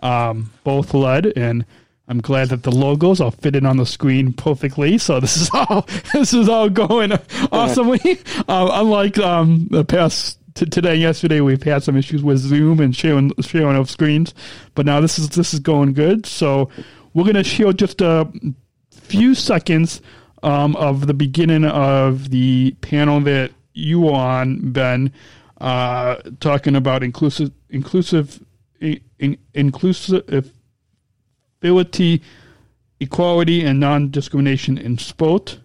um, 0.00 0.50
both 0.64 0.94
led, 0.94 1.26
and 1.36 1.66
I'm 2.08 2.22
glad 2.22 2.48
that 2.48 2.62
the 2.62 2.70
logos 2.70 3.20
are 3.20 3.30
fitted 3.30 3.66
on 3.66 3.76
the 3.76 3.84
screen 3.84 4.32
perfectly. 4.32 4.96
So 4.96 5.20
this 5.20 5.36
is 5.36 5.50
all 5.54 5.86
this 6.14 6.32
is 6.32 6.48
all 6.48 6.70
going 6.70 7.12
awesomely. 7.52 8.18
Uh, 8.48 8.70
unlike 8.72 9.18
um, 9.18 9.68
the 9.70 9.84
past 9.84 10.38
t- 10.54 10.64
today, 10.64 10.92
and 10.92 11.02
yesterday, 11.02 11.42
we've 11.42 11.62
had 11.62 11.82
some 11.82 11.94
issues 11.94 12.22
with 12.22 12.38
Zoom 12.38 12.80
and 12.80 12.96
sharing 12.96 13.32
sharing 13.42 13.76
of 13.76 13.90
screens, 13.90 14.32
but 14.74 14.86
now 14.86 15.02
this 15.02 15.18
is 15.18 15.28
this 15.28 15.52
is 15.52 15.60
going 15.60 15.92
good. 15.92 16.24
So 16.24 16.70
we're 17.12 17.26
gonna 17.26 17.44
show 17.44 17.72
just 17.72 18.00
a 18.00 18.26
few 18.90 19.34
seconds 19.34 20.00
um, 20.42 20.76
of 20.76 21.06
the 21.06 21.14
beginning 21.14 21.66
of 21.66 22.30
the 22.30 22.74
panel 22.80 23.20
that 23.20 23.50
you 23.76 24.08
on, 24.08 24.72
Ben, 24.72 25.12
uh, 25.60 26.16
talking 26.40 26.74
about 26.76 27.02
inclusive 27.02 27.52
inclusive 27.70 28.44
in, 28.80 29.00
in, 29.18 29.38
inclusivity, 29.54 30.52
equality, 33.00 33.64
and 33.64 33.80
non 33.80 34.10
discrimination 34.10 34.78
in 34.78 34.98
sport. 34.98 35.60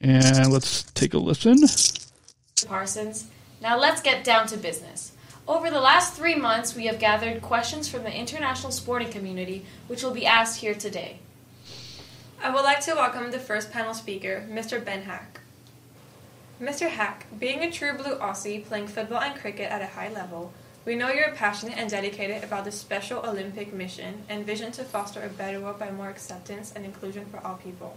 And 0.00 0.52
let's 0.52 0.82
take 0.92 1.14
a 1.14 1.18
listen. 1.18 1.58
Parsons. 2.66 3.28
Now 3.60 3.78
let's 3.78 4.02
get 4.02 4.24
down 4.24 4.48
to 4.48 4.56
business. 4.56 5.12
Over 5.46 5.70
the 5.70 5.80
last 5.80 6.14
three 6.14 6.34
months, 6.36 6.74
we 6.74 6.86
have 6.86 6.98
gathered 6.98 7.42
questions 7.42 7.88
from 7.88 8.04
the 8.04 8.12
international 8.16 8.72
sporting 8.72 9.10
community, 9.10 9.64
which 9.88 10.02
will 10.02 10.12
be 10.12 10.26
asked 10.26 10.60
here 10.60 10.74
today. 10.74 11.18
I 12.42 12.50
would 12.52 12.62
like 12.62 12.80
to 12.82 12.94
welcome 12.94 13.30
the 13.30 13.38
first 13.38 13.70
panel 13.70 13.94
speaker, 13.94 14.46
Mr. 14.48 14.84
Ben 14.84 15.02
Haack. 15.02 15.41
Mr. 16.62 16.88
Haack, 16.88 17.24
being 17.40 17.58
a 17.64 17.72
true 17.72 17.92
blue 17.92 18.14
Aussie 18.18 18.64
playing 18.64 18.86
football 18.86 19.20
and 19.20 19.34
cricket 19.34 19.68
at 19.68 19.82
a 19.82 19.86
high 19.86 20.08
level, 20.08 20.52
we 20.84 20.94
know 20.94 21.10
you're 21.10 21.32
passionate 21.32 21.76
and 21.76 21.90
dedicated 21.90 22.44
about 22.44 22.64
the 22.64 22.70
Special 22.70 23.18
Olympic 23.26 23.74
mission 23.74 24.22
and 24.28 24.46
vision 24.46 24.70
to 24.72 24.84
foster 24.84 25.20
a 25.22 25.28
better 25.28 25.58
world 25.58 25.80
by 25.80 25.90
more 25.90 26.08
acceptance 26.08 26.72
and 26.76 26.84
inclusion 26.84 27.26
for 27.26 27.44
all 27.44 27.56
people. 27.56 27.96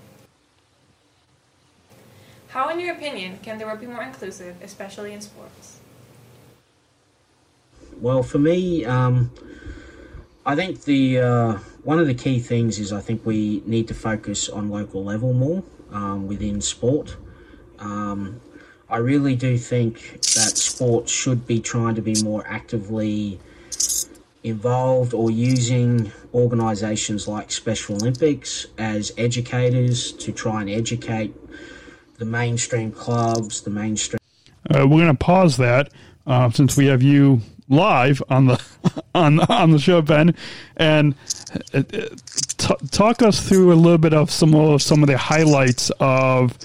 How, 2.47 2.69
in 2.69 2.79
your 2.79 2.95
opinion, 2.95 3.37
can 3.43 3.59
the 3.59 3.65
world 3.65 3.81
be 3.81 3.85
more 3.85 4.01
inclusive, 4.01 4.55
especially 4.63 5.13
in 5.13 5.21
sports? 5.21 5.79
Well, 8.01 8.23
for 8.23 8.39
me, 8.39 8.83
um, 8.83 9.29
I 10.43 10.55
think 10.55 10.85
the 10.85 11.19
uh, 11.19 11.53
one 11.83 11.99
of 11.99 12.07
the 12.07 12.15
key 12.15 12.39
things 12.39 12.79
is 12.79 12.91
I 12.91 13.01
think 13.01 13.27
we 13.27 13.61
need 13.67 13.87
to 13.89 13.93
focus 13.93 14.49
on 14.49 14.71
local 14.71 15.03
level 15.03 15.33
more 15.33 15.63
um, 15.91 16.27
within 16.27 16.61
sport. 16.61 17.15
Um, 17.77 18.41
I 18.89 18.97
really 18.97 19.35
do 19.35 19.57
think 19.57 20.21
that 20.21 20.57
sports 20.57 21.11
should 21.11 21.47
be 21.47 21.59
trying 21.59 21.95
to 21.95 22.01
be 22.01 22.21
more 22.23 22.45
actively 22.47 23.39
involved 24.43 25.13
or 25.13 25.31
using 25.31 26.11
organisations 26.33 27.27
like 27.27 27.51
Special 27.51 27.95
Olympics 27.95 28.67
as 28.77 29.11
educators 29.17 30.11
to 30.13 30.31
try 30.31 30.61
and 30.61 30.69
educate 30.69 31.33
the 32.17 32.25
mainstream 32.25 32.91
clubs, 32.91 33.61
the 33.61 33.71
mainstream. 33.71 34.19
Uh, 34.69 34.85
we're 34.87 35.01
going 35.03 35.07
to 35.07 35.13
pause 35.15 35.57
that 35.57 35.89
uh, 36.27 36.49
since 36.51 36.77
we 36.77 36.85
have 36.85 37.01
you 37.01 37.41
live 37.69 38.21
on 38.29 38.45
the 38.45 38.63
on 39.15 39.39
on 39.39 39.71
the 39.71 39.79
show, 39.79 40.01
Ben, 40.01 40.35
and 40.77 41.15
uh, 41.73 41.81
t- 42.57 42.75
talk 42.91 43.21
us 43.21 43.47
through 43.47 43.73
a 43.73 43.75
little 43.75 43.97
bit 43.97 44.13
of 44.13 44.29
some 44.29 44.53
of 44.53 44.81
some 44.81 45.01
of 45.01 45.07
the 45.07 45.17
highlights 45.17 45.91
of 45.99 46.57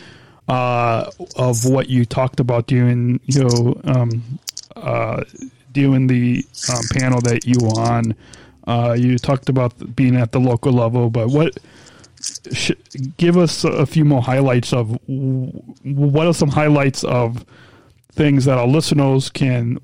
uh, 0.51 1.09
of 1.37 1.65
what 1.65 1.89
you 1.89 2.05
talked 2.05 2.41
about 2.41 2.67
during 2.67 3.21
you 3.25 3.45
know 3.45 3.81
um, 3.85 4.39
uh, 4.75 5.23
doing 5.73 6.09
the 6.09 6.45
um, 6.69 6.83
panel 6.93 7.21
that 7.21 7.47
you 7.47 7.55
were 7.61 7.81
on. 7.81 8.17
Uh, 8.67 8.97
you 8.99 9.17
talked 9.17 9.49
about 9.49 9.95
being 9.95 10.17
at 10.17 10.33
the 10.33 10.41
local 10.41 10.73
level, 10.73 11.09
but 11.09 11.29
what? 11.29 11.57
Sh- 12.53 12.73
give 13.17 13.39
us 13.39 13.65
a 13.65 13.87
few 13.87 14.05
more 14.05 14.21
highlights 14.21 14.73
of 14.73 14.99
what 15.07 16.27
are 16.27 16.35
some 16.35 16.51
highlights 16.51 17.05
of 17.05 17.47
things 18.13 18.45
that 18.45 18.59
our 18.59 18.67
listeners 18.67 19.31
can 19.31 19.79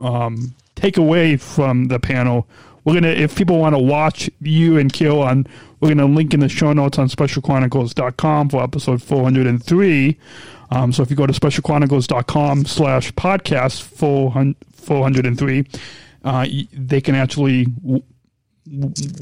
um, 0.00 0.54
take 0.76 0.98
away 0.98 1.36
from 1.36 1.88
the 1.88 1.98
panel. 1.98 2.46
We're 2.90 2.94
gonna, 2.94 3.12
if 3.12 3.36
people 3.36 3.60
want 3.60 3.76
to 3.76 3.78
watch 3.78 4.28
you 4.40 4.76
and 4.76 4.92
Kiera, 4.92 5.46
we're 5.78 5.90
gonna 5.90 6.06
link 6.06 6.34
in 6.34 6.40
the 6.40 6.48
show 6.48 6.72
notes 6.72 6.98
on 6.98 7.08
specialchronicles.com 7.08 8.48
for 8.48 8.64
episode 8.64 9.00
403. 9.00 10.18
Um, 10.72 10.92
so 10.92 11.04
if 11.04 11.10
you 11.10 11.14
go 11.14 11.24
to 11.24 11.32
specialchronicles.com 11.32 12.64
slash 12.64 13.12
podcast 13.12 13.82
403, 13.82 15.66
uh, 16.24 16.46
they 16.72 17.00
can 17.00 17.14
actually, 17.14 17.68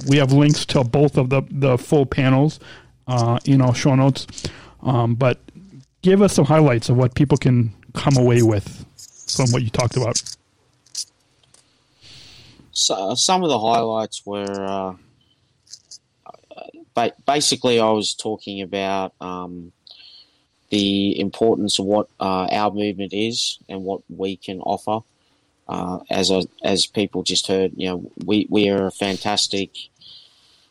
we 0.07 0.17
have 0.17 0.33
links 0.33 0.65
to 0.65 0.83
both 0.83 1.19
of 1.19 1.29
the, 1.29 1.43
the 1.51 1.77
full 1.77 2.07
panels 2.07 2.61
uh, 3.07 3.39
in 3.45 3.61
our 3.61 3.75
show 3.75 3.95
notes. 3.95 4.27
Um, 4.83 5.15
but 5.15 5.41
give 6.01 6.23
us 6.23 6.33
some 6.33 6.47
highlights 6.47 6.89
of 6.89 6.97
what 6.97 7.15
people 7.15 7.37
can 7.37 7.75
come 7.93 8.17
away 8.17 8.41
with 8.41 8.87
from 9.29 9.51
what 9.51 9.63
you 9.63 9.69
talked 9.69 9.99
about. 9.99 10.23
So, 12.79 13.17
some 13.17 13.43
of 13.43 13.49
the 13.49 13.59
highlights 13.59 14.25
were 14.25 14.65
uh, 14.65 14.95
ba- 16.95 17.13
basically 17.27 17.81
I 17.81 17.91
was 17.91 18.15
talking 18.15 18.63
about 18.63 19.15
um, 19.21 19.73
the 20.71 21.19
importance 21.19 21.81
of 21.81 21.87
what 21.87 22.09
uh, 22.21 22.47
our 22.53 22.71
movement 22.71 23.13
is 23.13 23.59
and 23.69 23.83
what 23.83 24.03
we 24.09 24.37
can 24.37 24.61
offer. 24.61 25.01
Uh, 25.67 25.99
as 26.09 26.31
as 26.63 26.87
people 26.87 27.25
just 27.25 27.49
heard, 27.49 27.73
you 27.75 27.89
know, 27.89 28.13
we, 28.25 28.47
we 28.49 28.71
are 28.71 28.87
a 28.87 28.93
fantastic, 28.93 29.71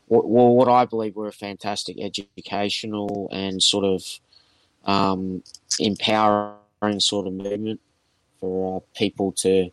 well, 0.07 0.55
what 0.55 0.69
I 0.69 0.85
believe 0.85 1.17
we're 1.17 1.27
a 1.27 1.33
fantastic 1.33 1.99
educational 1.99 3.27
and 3.33 3.61
sort 3.61 3.83
of 3.83 4.03
um, 4.85 5.43
empowering 5.77 6.99
sort 6.99 7.27
of 7.27 7.33
movement 7.33 7.81
for 8.39 8.77
uh, 8.77 8.79
people 8.97 9.33
to 9.33 9.71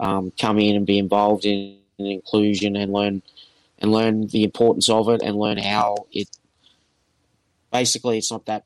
um, 0.00 0.32
come 0.38 0.58
in 0.58 0.76
and 0.76 0.86
be 0.86 0.98
involved 0.98 1.44
in 1.44 1.78
inclusion 1.98 2.76
and 2.76 2.92
learn 2.92 3.22
and 3.80 3.92
learn 3.92 4.26
the 4.28 4.44
importance 4.44 4.88
of 4.88 5.08
it 5.08 5.22
and 5.22 5.36
learn 5.36 5.58
how 5.58 6.06
it 6.12 6.28
basically 7.72 8.18
it's 8.18 8.30
not 8.30 8.46
that 8.46 8.64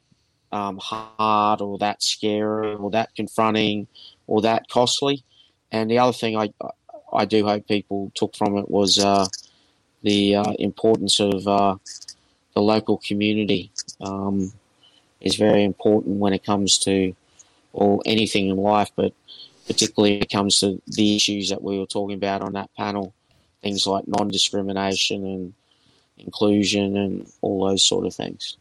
um, 0.53 0.79
hard 0.79 1.61
or 1.61 1.79
that 1.79 2.03
scary 2.03 2.75
or 2.75 2.91
that 2.91 3.15
confronting 3.15 3.87
or 4.27 4.43
that 4.43 4.69
costly. 4.69 5.25
And 5.71 5.91
the 5.91 5.99
other 5.99 6.13
thing 6.13 6.37
I 6.37 6.53
I 7.13 7.25
do 7.25 7.45
hope 7.45 7.67
people 7.67 8.13
took 8.15 8.37
from 8.37 8.57
it 8.57 8.71
was 8.71 8.99
uh, 8.99 9.27
the 10.03 10.37
uh, 10.37 10.53
importance 10.59 11.21
of 11.21 11.47
uh, 11.47 11.77
the 12.55 12.63
local 12.63 12.99
community 12.99 13.71
um, 14.01 14.53
is 15.21 15.37
very 15.37 15.65
important 15.65 16.19
when 16.19 16.33
it 16.33 16.45
comes 16.45 16.79
to 16.79 17.15
or 17.73 18.03
anything 18.05 18.49
in 18.49 18.57
life, 18.57 18.91
but 18.97 19.13
particularly 19.67 20.15
when 20.15 20.23
it 20.23 20.31
comes 20.31 20.61
to 20.61 20.81
the 20.87 21.17
issues 21.17 21.51
that 21.51 21.63
we 21.63 21.79
were 21.79 21.87
talking 21.87 22.17
about 22.17 22.43
on 22.43 22.53
that 22.53 22.71
panel, 22.77 23.15
things 23.63 23.87
like 23.87 24.07
non-discrimination 24.07 25.25
and 25.25 25.55
inclusion 26.19 26.97
and 26.97 27.31
all 27.41 27.67
those 27.67 27.85
sort 27.85 28.07
of 28.07 28.15
things. 28.15 28.57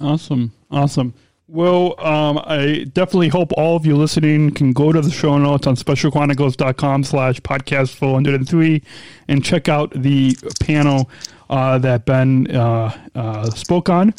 Awesome, 0.00 0.52
awesome. 0.70 1.14
Well, 1.52 1.98
um, 1.98 2.40
I 2.44 2.86
definitely 2.92 3.26
hope 3.26 3.50
all 3.56 3.74
of 3.74 3.84
you 3.84 3.96
listening 3.96 4.52
can 4.52 4.72
go 4.72 4.92
to 4.92 5.00
the 5.00 5.10
show 5.10 5.36
notes 5.36 5.66
on 5.66 5.74
specialchronicles.com 5.74 7.02
slash 7.02 7.40
podcast 7.40 7.92
403 7.96 8.80
and 9.26 9.44
check 9.44 9.68
out 9.68 9.90
the 9.90 10.36
panel 10.60 11.10
uh, 11.48 11.76
that 11.78 12.04
Ben 12.04 12.48
uh, 12.54 12.96
uh, 13.16 13.50
spoke 13.50 13.88
on, 13.88 14.14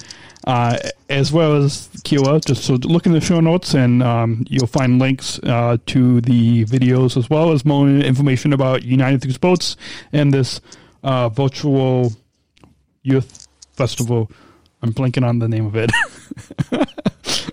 uh, 0.45 0.77
as 1.09 1.31
well 1.31 1.55
as 1.55 1.87
Kiera. 2.03 2.43
Just 2.45 2.65
so 2.65 2.73
look 2.73 3.05
in 3.05 3.13
the 3.13 3.21
show 3.21 3.39
notes 3.39 3.73
and 3.75 4.03
um, 4.03 4.43
you'll 4.49 4.67
find 4.67 4.99
links 4.99 5.39
uh, 5.43 5.77
to 5.85 6.19
the 6.19 6.65
videos 6.65 7.15
as 7.15 7.29
well 7.29 7.53
as 7.53 7.63
more 7.63 7.87
information 7.87 8.51
about 8.51 8.83
United 8.83 9.21
Through 9.21 9.31
Sports 9.31 9.77
and 10.11 10.33
this 10.33 10.59
uh, 11.01 11.29
virtual 11.29 12.11
youth 13.03 13.47
festival. 13.71 14.29
I'm 14.81 14.91
blanking 14.91 15.25
on 15.25 15.39
the 15.39 15.47
name 15.47 15.65
of 15.65 15.77
it. 15.77 15.91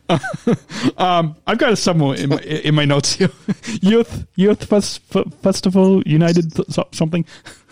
um, 0.96 1.36
I've 1.46 1.58
got 1.58 1.72
it 1.72 1.76
somewhere 1.76 2.16
in 2.16 2.30
my, 2.30 2.38
in 2.38 2.74
my 2.74 2.84
notes 2.84 3.14
here. 3.14 3.30
Youth 3.80 4.26
Youth 4.36 4.64
Fest, 4.64 5.02
Festival 5.42 6.02
United 6.02 6.52
something. 6.94 7.24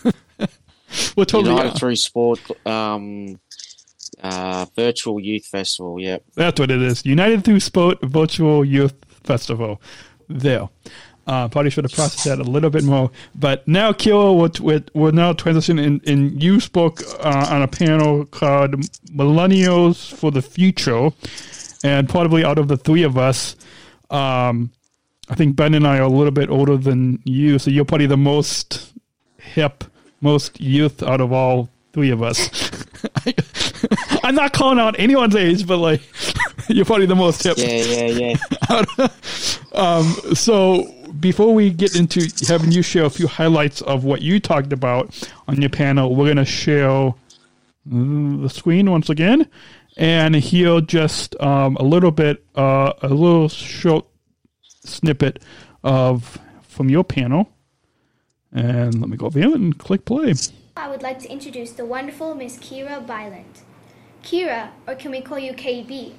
We're 1.17 1.25
totally 1.25 1.51
United 1.51 1.79
Through 1.79 1.97
Sport 1.97 2.41
um, 2.67 3.41
uh, 4.23 4.67
Virtual 4.77 5.19
Youth 5.19 5.47
Festival. 5.47 6.01
Yep, 6.01 6.25
that's 6.35 6.61
what 6.61 6.71
it 6.71 6.83
is. 6.83 7.05
United 7.05 7.45
Through 7.45 7.61
Sport 7.61 7.99
Virtual 8.03 8.65
Youth 8.65 8.95
Festival. 9.25 9.81
There. 10.29 10.69
Uh, 11.27 11.49
probably 11.49 11.71
should 11.71 11.83
have 11.83 11.93
processed 11.93 12.25
that 12.25 12.39
a 12.39 12.45
little 12.45 12.71
bit 12.71 12.85
more. 12.85 13.11
But 13.35 13.67
now, 13.67 13.91
Kiera, 13.91 14.33
we're, 14.33 14.65
we're, 14.65 14.85
we're 14.95 15.11
now 15.11 15.33
transitioning 15.33 15.85
in, 15.85 16.01
in 16.05 16.41
you 16.41 16.61
spoke 16.61 17.03
uh, 17.19 17.49
on 17.51 17.63
a 17.63 17.69
panel 17.69 18.27
called 18.27 18.77
Millennials 19.11 20.13
for 20.15 20.31
the 20.31 20.41
Future. 20.41 21.11
And 21.87 22.09
probably 22.09 22.45
out 22.45 22.59
of 22.59 22.67
the 22.67 22.77
three 22.77 23.05
of 23.05 23.17
us, 23.17 23.55
um, 24.11 24.73
I 25.29 25.37
think 25.37 25.55
Ben 25.55 25.73
and 25.73 25.87
I 25.87 25.99
are 25.99 26.03
a 26.03 26.09
little 26.09 26.33
bit 26.33 26.51
older 26.51 26.77
than 26.77 27.23
you. 27.25 27.61
So 27.61 27.71
you're 27.71 27.85
probably 27.85 28.07
the 28.07 28.17
most 28.17 28.93
hip, 29.39 29.85
most 30.21 30.61
youth 30.61 31.01
out 31.05 31.21
of 31.21 31.33
all 31.33 31.69
three 31.93 32.11
of 32.11 32.25
us. 32.25 32.51
I'm 34.25 34.35
not 34.35 34.53
calling 34.53 34.81
out 34.81 34.99
anyone's 34.99 35.37
age, 35.37 35.65
but 35.65 35.77
like 35.77 36.03
you're 36.69 36.85
probably 36.85 37.07
the 37.07 37.15
most 37.15 37.45
hip. 37.45 37.57
Yeah, 37.57 38.09
yeah, 38.09 38.37
yeah. 38.69 39.09
um, 39.73 40.13
so 40.35 40.93
before 41.21 41.55
we 41.55 41.71
get 41.71 41.95
into 41.95 42.29
having 42.49 42.73
you 42.73 42.83
share 42.83 43.05
a 43.05 43.11
few 43.11 43.29
highlights 43.29 43.81
of 43.83 44.03
what 44.03 44.23
you 44.23 44.41
talked 44.41 44.73
about 44.73 45.31
on 45.47 45.61
your 45.61 45.71
panel, 45.71 46.17
we're 46.17 46.27
going 46.27 46.37
to 46.37 46.45
share 46.45 47.15
the 47.85 48.49
screen 48.49 48.91
once 48.91 49.09
again 49.09 49.49
and 49.97 50.35
hear 50.35 50.81
just 50.81 51.41
um, 51.41 51.77
a 51.77 51.83
little 51.83 52.11
bit, 52.11 52.45
uh, 52.55 52.93
a 53.03 53.09
little 53.09 53.49
short 53.49 54.07
snippet 54.63 55.43
of 55.83 56.39
from 56.63 56.89
your 56.91 57.05
panel. 57.05 57.51
And 58.53 59.01
let 59.01 59.09
me 59.09 59.17
go 59.17 59.27
over 59.27 59.39
here 59.39 59.55
and 59.55 59.77
click 59.79 60.05
play. 60.05 60.35
I 60.77 60.89
would 60.89 61.03
like 61.03 61.19
to 61.21 61.29
introduce 61.29 61.73
the 61.73 61.87
wonderful 61.87 62.35
Miss 62.35 62.59
Kiera 62.59 63.07
Byland. 63.07 63.61
Kiera, 64.23 64.71
or 64.87 64.95
can 64.95 65.11
we 65.11 65.21
call 65.21 65.39
you 65.39 65.53
KB? 65.53 66.15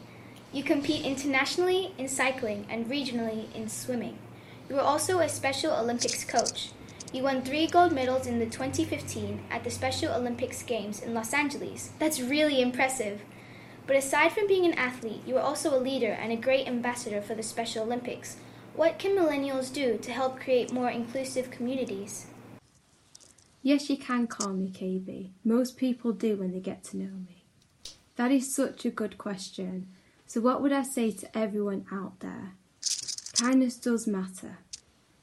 You 0.51 0.63
compete 0.63 1.05
internationally 1.05 1.93
in 1.97 2.07
cycling 2.07 2.65
and 2.69 2.87
regionally 2.87 3.53
in 3.53 3.67
swimming. 3.67 4.17
You 4.69 4.77
are 4.77 4.81
also 4.81 5.19
a 5.19 5.29
Special 5.29 5.73
Olympics 5.73 6.23
coach. 6.23 6.71
You 7.13 7.23
won 7.23 7.41
three 7.41 7.67
gold 7.67 7.91
medals 7.93 8.27
in 8.27 8.39
the 8.39 8.45
2015 8.45 9.41
at 9.49 9.63
the 9.63 9.69
Special 9.69 10.13
Olympics 10.13 10.63
Games 10.63 11.01
in 11.01 11.13
Los 11.13 11.33
Angeles. 11.33 11.91
That's 11.99 12.19
really 12.19 12.61
impressive. 12.61 13.21
But 13.87 13.95
aside 13.95 14.33
from 14.33 14.47
being 14.47 14.65
an 14.65 14.73
athlete, 14.73 15.21
you 15.25 15.37
are 15.37 15.41
also 15.41 15.73
a 15.73 15.79
leader 15.79 16.11
and 16.11 16.33
a 16.33 16.35
great 16.35 16.67
ambassador 16.67 17.21
for 17.21 17.35
the 17.35 17.41
Special 17.41 17.83
Olympics. 17.83 18.35
What 18.75 18.99
can 18.99 19.15
millennials 19.15 19.73
do 19.73 19.97
to 19.97 20.11
help 20.11 20.39
create 20.41 20.73
more 20.73 20.89
inclusive 20.89 21.49
communities? 21.49 22.27
Yes, 23.63 23.89
you 23.89 23.97
can 23.97 24.27
call 24.27 24.49
me 24.49 24.69
KB. 24.69 25.29
Most 25.45 25.77
people 25.77 26.11
do 26.11 26.35
when 26.35 26.51
they 26.51 26.59
get 26.59 26.83
to 26.85 26.97
know 26.97 27.15
me. 27.27 27.45
That 28.17 28.29
is 28.29 28.53
such 28.53 28.85
a 28.85 28.91
good 28.91 29.17
question. 29.17 29.87
So, 30.25 30.41
what 30.41 30.61
would 30.61 30.73
I 30.73 30.83
say 30.83 31.11
to 31.11 31.37
everyone 31.37 31.85
out 31.89 32.19
there? 32.19 32.53
Kindness 33.39 33.77
does 33.77 34.05
matter. 34.05 34.57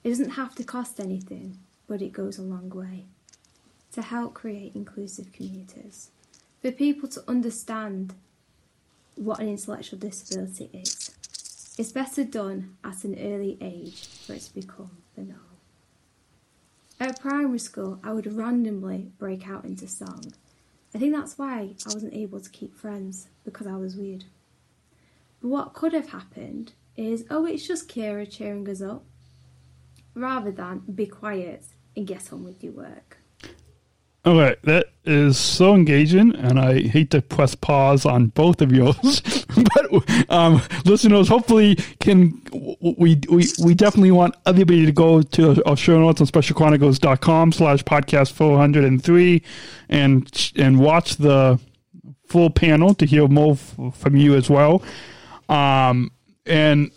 It 0.03 0.09
doesn't 0.09 0.31
have 0.31 0.55
to 0.55 0.65
cost 0.65 1.01
anything, 1.01 1.59
but 1.87 2.01
it 2.01 2.13
goes 2.13 2.39
a 2.39 2.43
long 2.43 2.71
way 2.71 3.05
to 3.93 4.01
help 4.03 4.35
create 4.35 4.75
inclusive 4.75 5.33
communities. 5.33 6.11
For 6.63 6.73
people 6.73 7.09
to 7.11 7.25
understand 7.29 8.15
what 9.17 9.41
an 9.41 9.49
intellectual 9.49 9.99
disability 9.99 10.71
is. 10.73 11.11
It's 11.77 11.93
better 11.93 12.25
done 12.25 12.77
at 12.85 13.05
an 13.05 13.19
early 13.19 13.59
age 13.61 14.07
for 14.07 14.35
it 14.35 14.43
to 14.43 14.55
become 14.55 14.91
the 15.17 15.23
norm. 15.23 15.41
At 17.01 17.21
primary 17.21 17.59
school, 17.59 17.99
I 18.05 18.13
would 18.13 18.33
randomly 18.33 19.11
break 19.19 19.49
out 19.49 19.65
into 19.65 19.89
song. 19.89 20.33
I 20.95 20.99
think 20.99 21.13
that's 21.13 21.37
why 21.37 21.75
I 21.87 21.93
wasn't 21.93 22.15
able 22.15 22.39
to 22.39 22.51
keep 22.51 22.77
friends, 22.77 23.29
because 23.45 23.67
I 23.67 23.77
was 23.77 23.97
weird. 23.97 24.25
But 25.43 25.49
what 25.49 25.75
could 25.75 25.93
have 25.93 26.11
happened 26.11 26.73
is, 26.97 27.25
oh, 27.31 27.45
it's 27.45 27.67
just 27.67 27.89
Kiera 27.89 28.31
cheering 28.31 28.69
us 28.69 28.81
up, 28.81 29.05
rather 30.15 30.53
than 30.53 30.85
be 30.95 31.07
quiet 31.07 31.65
and 31.97 32.07
get 32.07 32.33
on 32.33 32.45
with 32.45 32.63
your 32.63 32.73
work. 32.75 33.19
Okay, 34.27 34.57
that 34.63 34.87
is 35.05 35.37
so 35.37 35.75
engaging, 35.75 36.35
and 36.37 36.59
I 36.59 36.81
hate 36.81 37.11
to 37.11 37.21
press 37.21 37.55
pause 37.55 38.07
on 38.07 38.29
both 38.29 38.63
of 38.63 38.73
yours, 38.73 39.45
but 39.55 40.31
um, 40.31 40.63
listeners, 40.87 41.29
hopefully, 41.29 41.77
can 42.01 42.41
we 42.81 43.21
we 43.29 43.47
we 43.63 43.75
definitely 43.75 44.13
want 44.13 44.35
everybody 44.47 44.87
to 44.87 44.93
go 44.93 45.21
to 45.21 45.63
our 45.69 45.77
show 45.77 46.01
notes 46.01 46.23
on 46.23 46.27
specialchronicles.com 46.27 47.53
slash 47.53 47.85
podcast 47.85 48.33
four 48.33 48.57
hundred 48.57 48.85
and 48.85 49.05
three, 49.05 49.43
and 49.91 50.53
and 50.57 50.81
watch 50.81 51.17
the 51.17 51.61
full 52.27 52.49
panel 52.49 52.95
to 52.95 53.05
hear 53.05 53.29
more 53.29 53.57
from 53.57 54.17
you 54.17 54.35
as 54.37 54.49
well. 54.49 54.83
Um, 55.51 56.11
and 56.47 56.91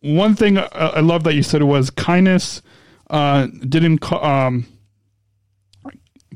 one 0.00 0.34
thing 0.34 0.58
I, 0.58 0.64
I 0.64 1.00
love 1.00 1.22
that 1.24 1.34
you 1.34 1.44
said 1.44 1.62
was 1.62 1.90
kindness 1.90 2.60
uh, 3.08 3.46
didn't. 3.68 4.10
Um, 4.12 4.66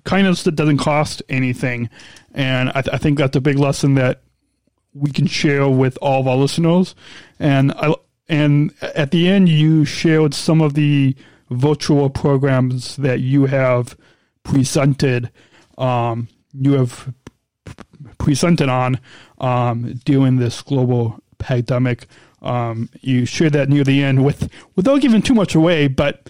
kindness 0.07 0.45
that 0.45 0.53
doesn't 0.53 0.79
cost 0.79 1.23
anything, 1.29 1.91
and 2.33 2.71
I, 2.71 2.81
th- 2.81 2.95
I 2.95 2.97
think 2.97 3.19
that's 3.19 3.37
a 3.37 3.41
big 3.41 3.59
lesson 3.59 3.95
that 3.97 4.23
we 4.95 5.11
can 5.11 5.27
share 5.27 5.69
with 5.69 5.99
all 6.01 6.21
of 6.21 6.29
our 6.29 6.37
listeners. 6.37 6.95
And 7.39 7.73
I, 7.73 7.95
and 8.29 8.73
at 8.81 9.11
the 9.11 9.29
end, 9.29 9.49
you 9.49 9.85
shared 9.85 10.33
some 10.33 10.61
of 10.61 10.75
the 10.75 11.15
virtual 11.51 12.09
programs 12.11 12.97
that 12.97 13.21
you 13.21 13.47
have 13.47 13.97
presented. 14.43 15.31
Um, 15.77 16.29
you 16.53 16.73
have 16.73 17.13
presented 18.19 18.69
on 18.69 18.99
um, 19.39 20.01
during 20.05 20.37
this 20.37 20.63
global 20.63 21.21
pandemic. 21.39 22.07
Um, 22.43 22.89
you 23.01 23.27
shared 23.27 23.53
that 23.55 23.69
near 23.69 23.85
the 23.85 24.03
end 24.03 24.25
with 24.25 24.51
without 24.75 25.01
giving 25.01 25.23
too 25.23 25.35
much 25.35 25.55
away, 25.55 25.89
but 25.89 26.29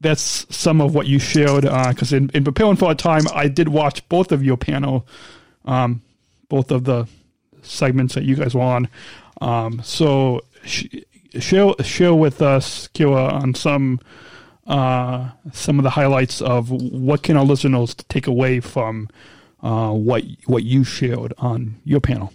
that's 0.00 0.46
some 0.54 0.80
of 0.80 0.94
what 0.94 1.06
you 1.06 1.18
shared. 1.18 1.62
Because 1.62 2.12
uh, 2.12 2.16
in, 2.16 2.30
in 2.30 2.44
preparing 2.44 2.76
for 2.76 2.90
a 2.90 2.94
time, 2.94 3.24
I 3.34 3.48
did 3.48 3.68
watch 3.68 4.08
both 4.08 4.32
of 4.32 4.44
your 4.44 4.56
panel, 4.56 5.06
um, 5.64 6.02
both 6.48 6.70
of 6.70 6.84
the 6.84 7.06
segments 7.62 8.14
that 8.14 8.24
you 8.24 8.36
guys 8.36 8.54
were 8.54 8.62
on. 8.62 8.88
Um, 9.40 9.80
so 9.82 10.42
sh- 10.64 10.86
share 11.38 11.72
share 11.82 12.14
with 12.14 12.42
us, 12.42 12.88
Kiera, 12.88 13.32
on 13.32 13.54
some 13.54 14.00
uh, 14.66 15.30
some 15.52 15.78
of 15.78 15.82
the 15.82 15.90
highlights 15.90 16.40
of 16.40 16.70
what 16.70 17.22
can 17.22 17.36
our 17.36 17.44
listeners 17.44 17.94
take 17.94 18.26
away 18.26 18.60
from 18.60 19.08
uh, 19.62 19.90
what 19.90 20.24
what 20.46 20.62
you 20.64 20.84
shared 20.84 21.32
on 21.38 21.76
your 21.84 22.00
panel. 22.00 22.32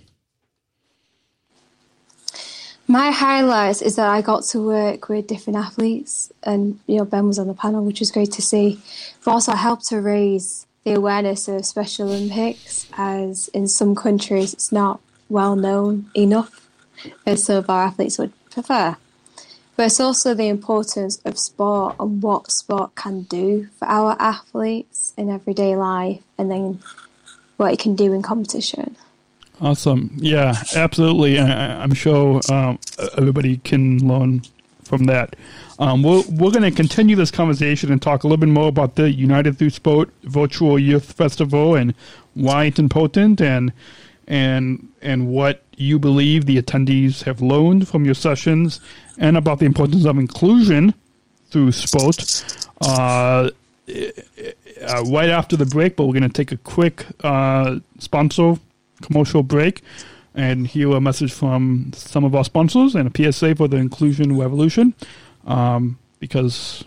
My 2.94 3.10
highlights 3.10 3.82
is 3.82 3.96
that 3.96 4.08
I 4.08 4.22
got 4.22 4.44
to 4.52 4.64
work 4.64 5.10
with 5.10 5.26
different 5.26 5.58
athletes, 5.58 6.32
and 6.44 6.80
you 6.86 6.98
know 6.98 7.06
Ben 7.06 7.26
was 7.26 7.40
on 7.40 7.48
the 7.48 7.56
panel, 7.56 7.84
which 7.84 8.00
was 8.00 8.12
great 8.12 8.32
to 8.34 8.44
see. 8.44 8.80
But 9.26 9.32
also, 9.32 9.52
I 9.52 9.56
helped 9.56 9.88
to 9.88 10.00
raise 10.00 10.68
the 10.84 10.94
awareness 10.94 11.48
of 11.48 11.66
Special 11.66 12.08
Olympics, 12.08 12.88
as 12.96 13.48
in 13.48 13.68
some 13.68 13.96
countries 13.96 14.54
it's 14.54 14.72
not 14.72 15.00
well 15.28 15.56
known 15.56 16.12
enough, 16.16 16.70
as 17.26 17.46
some 17.46 17.56
of 17.56 17.68
our 17.68 17.86
athletes 17.86 18.20
would 18.20 18.32
prefer. 18.52 18.96
But 19.76 19.88
it's 19.88 20.00
also 20.00 20.36
the 20.36 20.48
importance 20.48 21.20
of 21.26 21.40
sport 21.40 21.96
and 22.00 22.22
what 22.22 22.52
sport 22.52 22.94
can 22.94 23.24
do 23.24 23.70
for 23.80 23.88
our 23.88 24.16
athletes 24.20 25.16
in 25.18 25.32
everyday 25.32 25.76
life, 25.76 26.22
and 26.38 26.52
then 26.52 26.80
what 27.58 27.74
it 27.74 27.80
can 27.80 27.96
do 27.96 28.14
in 28.14 28.22
competition. 28.22 28.96
Awesome. 29.64 30.12
Yeah, 30.18 30.56
absolutely. 30.76 31.40
I, 31.40 31.86
am 31.86 31.94
sure 31.94 32.42
um, 32.52 32.80
everybody 33.18 33.58
can 33.60 34.06
learn 34.06 34.42
from 34.84 35.06
that. 35.06 35.38
Um, 35.80 36.04
we're 36.04 36.24
we're 36.30 36.52
going 36.52 36.64
to 36.64 36.72
continue 36.72 37.16
this 37.16 37.32
conversation 37.32 37.90
and 37.90 38.02
talk 38.02 38.26
a 38.26 38.28
little 38.28 38.46
bit 38.46 38.50
more 38.50 38.68
about 38.68 38.96
the 38.96 39.10
United 39.10 39.58
Through 39.58 39.70
Sport 39.70 40.10
Virtual 40.24 40.78
Youth 40.78 41.14
Festival 41.14 41.76
and 41.76 41.96
why 42.34 42.66
it's 42.66 42.78
important 42.78 43.40
and 43.40 43.72
and 44.28 44.90
and 45.02 45.30
what 45.30 45.64
you 45.78 45.98
believe 45.98 46.46
the 46.46 46.62
attendees 46.62 47.24
have 47.24 47.42
learned 47.42 47.88
from 47.88 48.04
your 48.04 48.16
sessions 48.16 48.82
and 49.18 49.38
about 49.38 49.60
the 49.60 49.66
importance 49.66 50.04
of 50.06 50.18
inclusion 50.18 50.94
through 51.52 51.72
sport. 51.72 52.44
Uh, 52.82 53.50
uh, 53.88 55.04
right 55.08 55.30
after 55.30 55.56
the 55.56 55.66
break, 55.66 55.96
but 55.96 56.06
we're 56.06 56.20
going 56.20 56.24
to 56.24 56.30
take 56.30 56.52
a 56.52 56.58
quick 56.58 57.06
uh, 57.24 57.80
sponsor 58.00 58.58
commercial 59.02 59.44
break 59.44 59.82
and 60.36 60.68
hear 60.68 60.92
a 60.92 61.02
message 61.02 61.32
from 61.32 61.92
some 61.96 62.24
of 62.24 62.36
our 62.36 62.44
sponsors 62.44 62.96
and 62.96 63.08
a 63.08 63.32
PSA 63.32 63.56
for 63.56 63.68
the 63.68 63.78
Inclusion 63.78 64.38
Revolution. 64.38 64.94
Um, 65.46 66.00
because, 66.20 66.84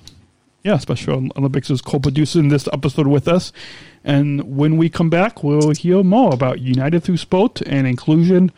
yeah, 0.65 0.79
Special 0.79 1.29
Olympics 1.37 1.71
is 1.71 1.81
co 1.81 1.99
producing 1.99 2.49
this 2.49 2.69
episode 2.73 3.07
with 3.07 3.29
us. 3.29 3.53
And 4.03 4.57
when 4.57 4.77
we 4.77 4.89
come 4.89 5.11
back, 5.11 5.43
we'll 5.45 5.71
hear 5.71 6.03
more 6.03 6.33
about 6.33 6.61
United 6.61 7.03
Through 7.03 7.19
Sport 7.19 7.61
and 7.67 7.87
inclusion 7.87 8.51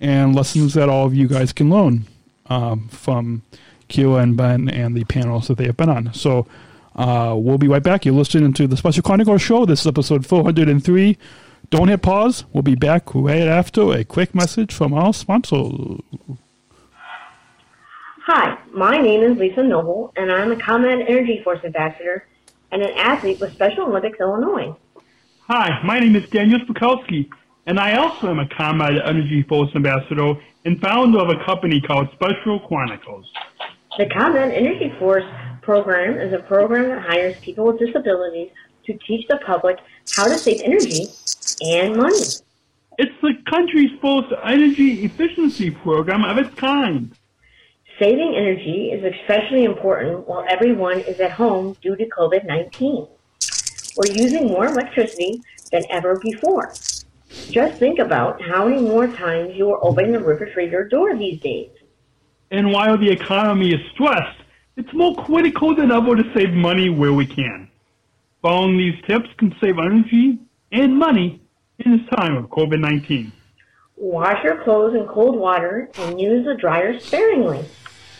and 0.00 0.34
lessons 0.34 0.74
that 0.74 0.88
all 0.88 1.06
of 1.06 1.14
you 1.14 1.28
guys 1.28 1.52
can 1.52 1.70
learn 1.70 2.06
um, 2.46 2.88
from 2.88 3.42
Kiera 3.88 4.22
and 4.22 4.36
Ben 4.36 4.68
and 4.68 4.96
the 4.96 5.04
panels 5.04 5.48
that 5.48 5.58
they 5.58 5.66
have 5.66 5.76
been 5.76 5.88
on. 5.88 6.12
So 6.14 6.46
uh, 6.96 7.34
we'll 7.36 7.58
be 7.58 7.68
right 7.68 7.82
back. 7.82 8.04
You're 8.04 8.14
listening 8.14 8.52
to 8.54 8.66
the 8.66 8.76
Special 8.76 9.02
Chronicles 9.02 9.42
Show. 9.42 9.66
This 9.66 9.80
is 9.80 9.86
episode 9.86 10.26
403. 10.26 11.16
Don't 11.70 11.88
hit 11.88 12.00
pause. 12.00 12.44
We'll 12.52 12.62
be 12.62 12.74
back 12.74 13.14
right 13.14 13.42
after 13.42 13.92
a 13.92 14.02
quick 14.02 14.34
message 14.34 14.72
from 14.72 14.94
our 14.94 15.12
sponsor. 15.12 15.62
Hi, 18.24 18.58
my 18.72 18.96
name 18.96 19.22
is 19.22 19.38
Lisa 19.38 19.62
Noble, 19.62 20.12
and 20.16 20.32
I'm 20.32 20.50
a 20.50 20.56
ComEd 20.56 21.06
Energy 21.06 21.42
Force 21.44 21.60
ambassador 21.64 22.26
and 22.72 22.80
an 22.80 22.92
athlete 22.96 23.38
with 23.40 23.52
Special 23.52 23.84
Olympics 23.84 24.18
Illinois. 24.18 24.74
Hi, 25.42 25.82
my 25.84 26.00
name 26.00 26.16
is 26.16 26.28
Daniel 26.30 26.60
Smrokowski, 26.60 27.28
and 27.66 27.78
I 27.78 27.96
also 27.96 28.30
am 28.30 28.38
a 28.38 28.48
ComEd 28.48 29.02
Energy 29.04 29.42
Force 29.42 29.70
ambassador 29.74 30.34
and 30.64 30.80
founder 30.80 31.18
of 31.18 31.28
a 31.28 31.44
company 31.44 31.82
called 31.82 32.08
Special 32.14 32.60
Chronicles. 32.60 33.30
The 33.98 34.06
ComEd 34.06 34.52
Energy 34.52 34.90
Force 34.98 35.24
program 35.60 36.18
is 36.18 36.32
a 36.32 36.38
program 36.38 36.88
that 36.88 37.02
hires 37.02 37.38
people 37.40 37.66
with 37.66 37.78
disabilities 37.78 38.50
to 38.88 38.98
teach 39.06 39.26
the 39.28 39.38
public 39.46 39.78
how 40.16 40.26
to 40.26 40.36
save 40.36 40.60
energy 40.64 41.06
and 41.62 41.96
money. 41.96 42.24
It's 42.98 43.14
the 43.22 43.34
country's 43.48 43.92
first 44.02 44.28
energy 44.42 45.04
efficiency 45.04 45.70
program 45.70 46.24
of 46.24 46.38
its 46.38 46.52
kind. 46.56 47.12
Saving 48.00 48.34
energy 48.36 48.90
is 48.90 49.04
especially 49.14 49.64
important 49.64 50.26
while 50.26 50.44
everyone 50.48 51.00
is 51.00 51.20
at 51.20 51.30
home 51.30 51.76
due 51.80 51.94
to 51.96 52.06
COVID 52.06 52.46
19. 52.46 53.06
We're 53.96 54.12
using 54.12 54.46
more 54.48 54.66
electricity 54.66 55.42
than 55.70 55.84
ever 55.90 56.18
before. 56.18 56.72
Just 57.50 57.78
think 57.78 57.98
about 57.98 58.40
how 58.40 58.66
many 58.68 58.80
more 58.80 59.06
times 59.06 59.54
you 59.54 59.66
will 59.66 59.78
open 59.82 60.12
the 60.12 60.20
refrigerator 60.20 60.88
door 60.88 61.16
these 61.16 61.40
days. 61.40 61.70
And 62.50 62.72
while 62.72 62.96
the 62.96 63.10
economy 63.10 63.74
is 63.74 63.80
stressed, 63.92 64.38
it's 64.76 64.92
more 64.94 65.14
critical 65.24 65.74
than 65.74 65.90
ever 65.90 66.16
to 66.16 66.32
save 66.34 66.52
money 66.52 66.88
where 66.88 67.12
we 67.12 67.26
can. 67.26 67.67
Following 68.42 68.78
these 68.78 68.94
tips 69.08 69.28
can 69.36 69.52
save 69.60 69.78
energy 69.78 70.38
and 70.70 70.96
money 70.96 71.42
in 71.80 71.96
this 71.96 72.06
time 72.16 72.36
of 72.36 72.44
COVID 72.50 72.78
19. 72.78 73.32
Wash 73.96 74.44
your 74.44 74.62
clothes 74.62 74.94
in 74.94 75.08
cold 75.08 75.36
water 75.36 75.90
and 75.98 76.20
use 76.20 76.44
the 76.44 76.54
dryer 76.54 77.00
sparingly. 77.00 77.64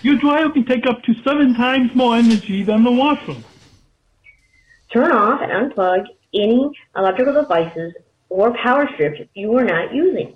Your 0.03 0.17
dryer 0.17 0.51
can 0.51 0.65
take 0.65 0.87
up 0.87 1.05
to 1.05 1.15
seven 1.23 1.55
times 1.55 1.95
more 1.95 2.17
energy 2.17 2.65
than 2.65 2.83
the 2.83 2.91
washer. 2.91 3.37
Turn 4.93 5.13
off 5.13 5.41
and 5.41 5.53
unplug 5.53 6.07
any 6.35 6.69
electrical 6.97 7.35
devices 7.35 7.95
or 8.29 8.57
power 8.57 8.89
strips 8.95 9.21
you 9.35 9.57
are 9.57 9.65
not 9.65 9.95
using. 9.95 10.35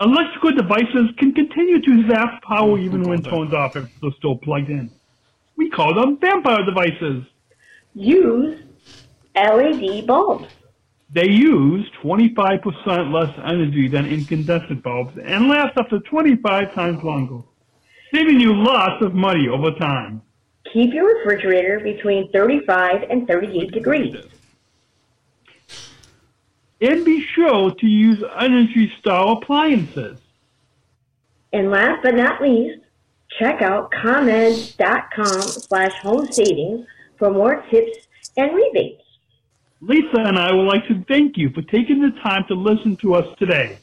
Electrical 0.00 0.52
devices 0.52 1.10
can 1.18 1.34
continue 1.34 1.82
to 1.82 2.08
zap 2.08 2.42
power 2.42 2.78
even 2.78 3.02
when 3.02 3.22
turned 3.22 3.54
off 3.54 3.74
if 3.74 3.88
they're 4.00 4.12
still 4.18 4.36
plugged 4.36 4.70
in. 4.70 4.88
We 5.56 5.68
call 5.68 5.94
them 5.94 6.16
vampire 6.18 6.64
devices. 6.64 7.24
Use 7.94 8.62
LED 9.40 10.06
bulbs. 10.06 10.48
They 11.12 11.28
use 11.28 11.90
25% 12.02 13.12
less 13.12 13.34
energy 13.44 13.88
than 13.88 14.06
incandescent 14.06 14.82
bulbs 14.82 15.18
and 15.24 15.48
last 15.48 15.76
up 15.76 15.88
to 15.90 16.00
25 16.00 16.72
times 16.72 17.02
longer, 17.02 17.42
saving 18.14 18.38
you 18.38 18.54
lots 18.54 19.04
of 19.04 19.14
money 19.14 19.48
over 19.48 19.72
time. 19.72 20.22
Keep 20.72 20.94
your 20.94 21.16
refrigerator 21.16 21.80
between 21.80 22.30
35 22.30 23.04
and 23.10 23.26
38 23.26 23.72
degrees. 23.72 24.16
And 26.80 27.04
be 27.04 27.26
sure 27.34 27.72
to 27.74 27.86
use 27.86 28.22
Energy 28.38 28.92
Star 29.00 29.36
appliances. 29.36 30.18
And 31.52 31.70
last 31.70 32.02
but 32.02 32.14
not 32.14 32.40
least, 32.40 32.80
check 33.38 33.62
out 33.62 33.90
ComEd.com 33.90 35.42
slash 35.42 35.92
home 36.02 36.30
savings 36.30 36.86
for 37.18 37.30
more 37.30 37.62
tips 37.70 38.06
and 38.36 38.54
rebates. 38.54 39.02
Lisa 39.80 40.18
and 40.18 40.38
I 40.38 40.52
would 40.52 40.66
like 40.66 40.86
to 40.88 41.04
thank 41.08 41.38
you 41.38 41.50
for 41.50 41.62
taking 41.62 42.02
the 42.02 42.10
time 42.20 42.44
to 42.48 42.54
listen 42.54 42.96
to 42.98 43.14
us 43.14 43.26
today. 43.38 43.78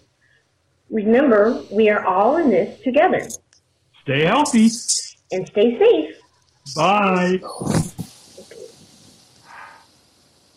Remember, 0.89 1.63
we 1.71 1.89
are 1.89 2.05
all 2.05 2.37
in 2.37 2.49
this 2.49 2.79
together. 2.81 3.27
Stay 4.03 4.23
healthy. 4.23 4.69
And 5.31 5.47
stay 5.47 5.77
safe. 5.77 6.15
Bye. 6.75 7.39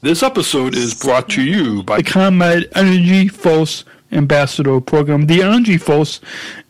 This 0.02 0.22
episode 0.22 0.74
is 0.74 0.94
brought 0.94 1.28
to 1.30 1.42
you 1.42 1.82
by 1.82 1.98
the 1.98 2.04
ComEd 2.04 2.68
Energy 2.74 3.28
Force 3.28 3.84
Ambassador 4.12 4.80
Program. 4.80 5.26
The 5.26 5.42
Energy 5.42 5.78
Force 5.78 6.20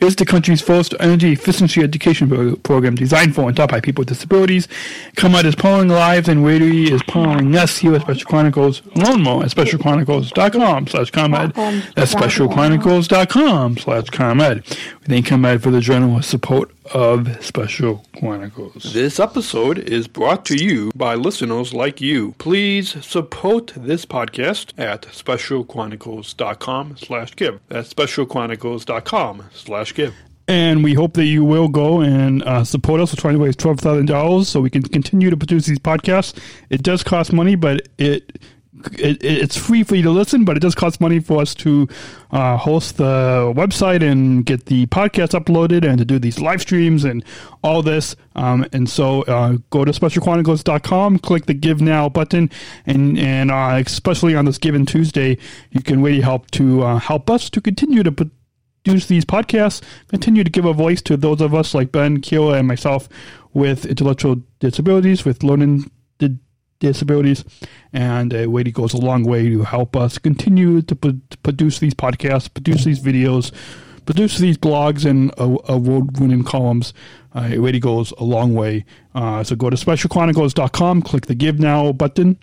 is 0.00 0.16
the 0.16 0.24
country's 0.24 0.60
first 0.60 0.94
energy 1.00 1.32
efficiency 1.32 1.82
education 1.82 2.56
program 2.62 2.94
designed 2.94 3.34
for 3.34 3.48
and 3.48 3.56
taught 3.56 3.70
by 3.70 3.80
people 3.80 4.02
with 4.02 4.08
disabilities. 4.08 4.68
ComEd 5.16 5.46
is 5.46 5.54
powering 5.54 5.88
lives 5.88 6.28
and 6.28 6.44
Radio 6.44 6.94
is 6.94 7.02
powering 7.04 7.54
us 7.56 7.78
here 7.78 7.94
at 7.94 8.02
Special 8.02 8.26
Chronicles. 8.26 8.82
Learn 8.94 9.22
more 9.22 9.42
at 9.44 9.50
specialchronicles.com 9.50 10.86
slash 10.86 11.10
ComEd. 11.10 11.54
That's 11.94 12.14
specialchronicles.com 12.14 13.78
slash 13.78 14.10
ComEd. 14.10 14.64
We 14.68 15.06
thank 15.06 15.26
ComEd 15.26 15.62
for 15.62 15.70
the 15.70 15.80
generous 15.80 16.26
support 16.26 16.70
of 16.92 17.44
Special 17.44 18.04
Chronicles. 18.18 18.92
This 18.92 19.20
episode 19.20 19.78
is 19.78 20.08
brought 20.08 20.44
to 20.46 20.56
you 20.56 20.90
by 20.94 21.14
listeners 21.14 21.72
like 21.72 22.00
you. 22.00 22.34
Please 22.38 23.04
support 23.04 23.72
this 23.76 24.04
podcast 24.04 24.72
at 24.78 25.02
specialchronicles.com 25.02 26.96
slash 26.96 27.36
give. 27.36 27.60
That's 27.68 27.92
specialchronicles.com 27.92 29.44
slash 29.52 29.94
give. 29.94 30.14
And 30.48 30.82
we 30.82 30.94
hope 30.94 31.14
that 31.14 31.26
you 31.26 31.44
will 31.44 31.68
go 31.68 32.00
and 32.00 32.42
uh, 32.42 32.64
support 32.64 33.00
us. 33.00 33.12
We're 33.12 33.20
trying 33.20 33.38
to 33.38 33.44
raise 33.44 33.54
twelve 33.54 33.78
thousand 33.78 34.06
dollars 34.06 34.48
so 34.48 34.60
we 34.60 34.70
can 34.70 34.82
continue 34.82 35.30
to 35.30 35.36
produce 35.36 35.66
these 35.66 35.78
podcasts. 35.78 36.36
It 36.70 36.82
does 36.82 37.04
cost 37.04 37.32
money, 37.32 37.54
but 37.54 37.86
it, 37.98 38.40
it 38.98 39.22
it's 39.22 39.56
free 39.56 39.82
for 39.82 39.94
you 39.94 40.02
to 40.02 40.10
listen. 40.10 40.44
But 40.44 40.56
it 40.56 40.60
does 40.60 40.74
cost 40.74 41.00
money 41.00 41.20
for 41.20 41.40
us 41.40 41.54
to 41.56 41.88
uh, 42.30 42.56
host 42.56 42.96
the 42.96 43.52
website 43.56 44.02
and 44.02 44.44
get 44.44 44.66
the 44.66 44.86
podcast 44.86 45.38
uploaded 45.38 45.88
and 45.88 45.98
to 45.98 46.04
do 46.04 46.18
these 46.18 46.40
live 46.40 46.60
streams 46.60 47.04
and 47.04 47.24
all 47.62 47.82
this. 47.82 48.16
Um, 48.36 48.66
and 48.72 48.88
so 48.88 49.22
uh, 49.22 49.58
go 49.70 49.84
to 49.84 49.92
specialchronicles.com, 49.92 51.18
click 51.18 51.46
the 51.46 51.54
Give 51.54 51.80
Now 51.80 52.08
button, 52.08 52.50
and 52.86 53.18
and 53.18 53.50
uh, 53.50 53.82
especially 53.84 54.34
on 54.34 54.44
this 54.44 54.58
Giving 54.58 54.86
Tuesday, 54.86 55.38
you 55.70 55.82
can 55.82 56.02
really 56.02 56.20
help 56.20 56.50
to 56.52 56.82
uh, 56.82 56.98
help 56.98 57.30
us 57.30 57.50
to 57.50 57.60
continue 57.60 58.02
to 58.02 58.12
put 58.12 58.30
produce 58.84 59.06
these 59.06 59.24
podcasts, 59.24 59.82
continue 60.08 60.44
to 60.44 60.50
give 60.50 60.64
a 60.64 60.72
voice 60.72 61.02
to 61.02 61.16
those 61.16 61.40
of 61.40 61.54
us 61.54 61.74
like 61.74 61.92
Ben, 61.92 62.20
Kiera, 62.20 62.58
and 62.58 62.68
myself 62.68 63.08
with 63.52 63.84
intellectual 63.84 64.36
disabilities, 64.58 65.24
with 65.24 65.42
learning 65.42 65.90
disabilities, 66.80 67.44
and 67.92 68.32
a 68.32 68.46
way 68.48 68.64
that 68.64 68.74
goes 68.74 68.92
a 68.92 68.98
long 68.98 69.22
way 69.24 69.48
to 69.48 69.62
help 69.62 69.94
us 69.96 70.18
continue 70.18 70.82
to, 70.82 70.96
p- 70.96 71.20
to 71.30 71.38
produce 71.38 71.78
these 71.78 71.94
podcasts, 71.94 72.52
produce 72.52 72.84
these 72.84 73.00
videos, 73.00 73.52
produce 74.06 74.38
these 74.38 74.58
blogs 74.58 75.08
and 75.08 75.30
uh, 75.38 75.56
award-winning 75.72 76.42
columns. 76.42 76.92
Uh, 77.34 77.48
it 77.52 77.58
really 77.60 77.78
goes 77.78 78.12
a 78.18 78.24
long 78.24 78.54
way. 78.54 78.84
Uh, 79.14 79.44
so 79.44 79.54
go 79.54 79.70
to 79.70 79.76
specialchronicles.com, 79.76 81.02
click 81.02 81.26
the 81.26 81.34
Give 81.36 81.60
Now 81.60 81.92
button, 81.92 82.36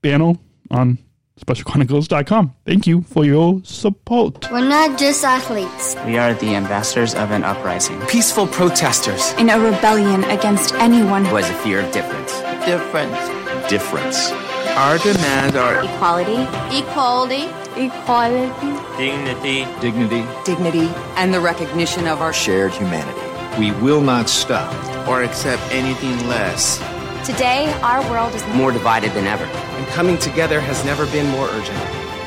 banner 0.00 0.34
on 0.70 0.98
specialchronicles.com. 1.40 2.54
Thank 2.64 2.86
you 2.86 3.02
for 3.02 3.24
your 3.24 3.60
support. 3.64 4.50
We're 4.50 4.68
not 4.68 4.98
just 4.98 5.24
athletes. 5.24 5.96
We 6.06 6.16
are 6.16 6.34
the 6.34 6.54
ambassadors 6.54 7.14
of 7.14 7.30
an 7.30 7.42
uprising. 7.44 8.00
Peaceful 8.02 8.46
protesters. 8.46 9.32
In 9.34 9.50
a 9.50 9.58
rebellion 9.58 10.24
against 10.24 10.72
anyone 10.74 11.24
who 11.24 11.36
has 11.36 11.50
a 11.50 11.54
fear 11.54 11.80
of 11.80 11.92
difference. 11.92 12.32
Difference. 12.64 13.41
Difference. 13.72 14.30
Our 14.76 14.98
demands 14.98 15.56
are 15.56 15.82
equality, 15.82 16.42
equality, 16.76 17.44
equality, 17.74 18.98
dignity, 18.98 19.64
dignity, 19.80 20.26
dignity, 20.44 20.92
and 21.16 21.32
the 21.32 21.40
recognition 21.40 22.06
of 22.06 22.20
our 22.20 22.34
shared 22.34 22.72
humanity. 22.72 23.18
We 23.58 23.70
will 23.80 24.02
not 24.02 24.28
stop 24.28 24.74
or 25.08 25.22
accept 25.22 25.62
anything 25.72 26.28
less. 26.28 26.76
Today, 27.24 27.72
our 27.80 28.02
world 28.10 28.34
is 28.34 28.46
more 28.48 28.72
divided 28.72 29.12
than 29.12 29.26
ever. 29.26 29.44
And 29.44 29.86
coming 29.86 30.18
together 30.18 30.60
has 30.60 30.84
never 30.84 31.06
been 31.06 31.30
more 31.30 31.48
urgent. 31.48 31.78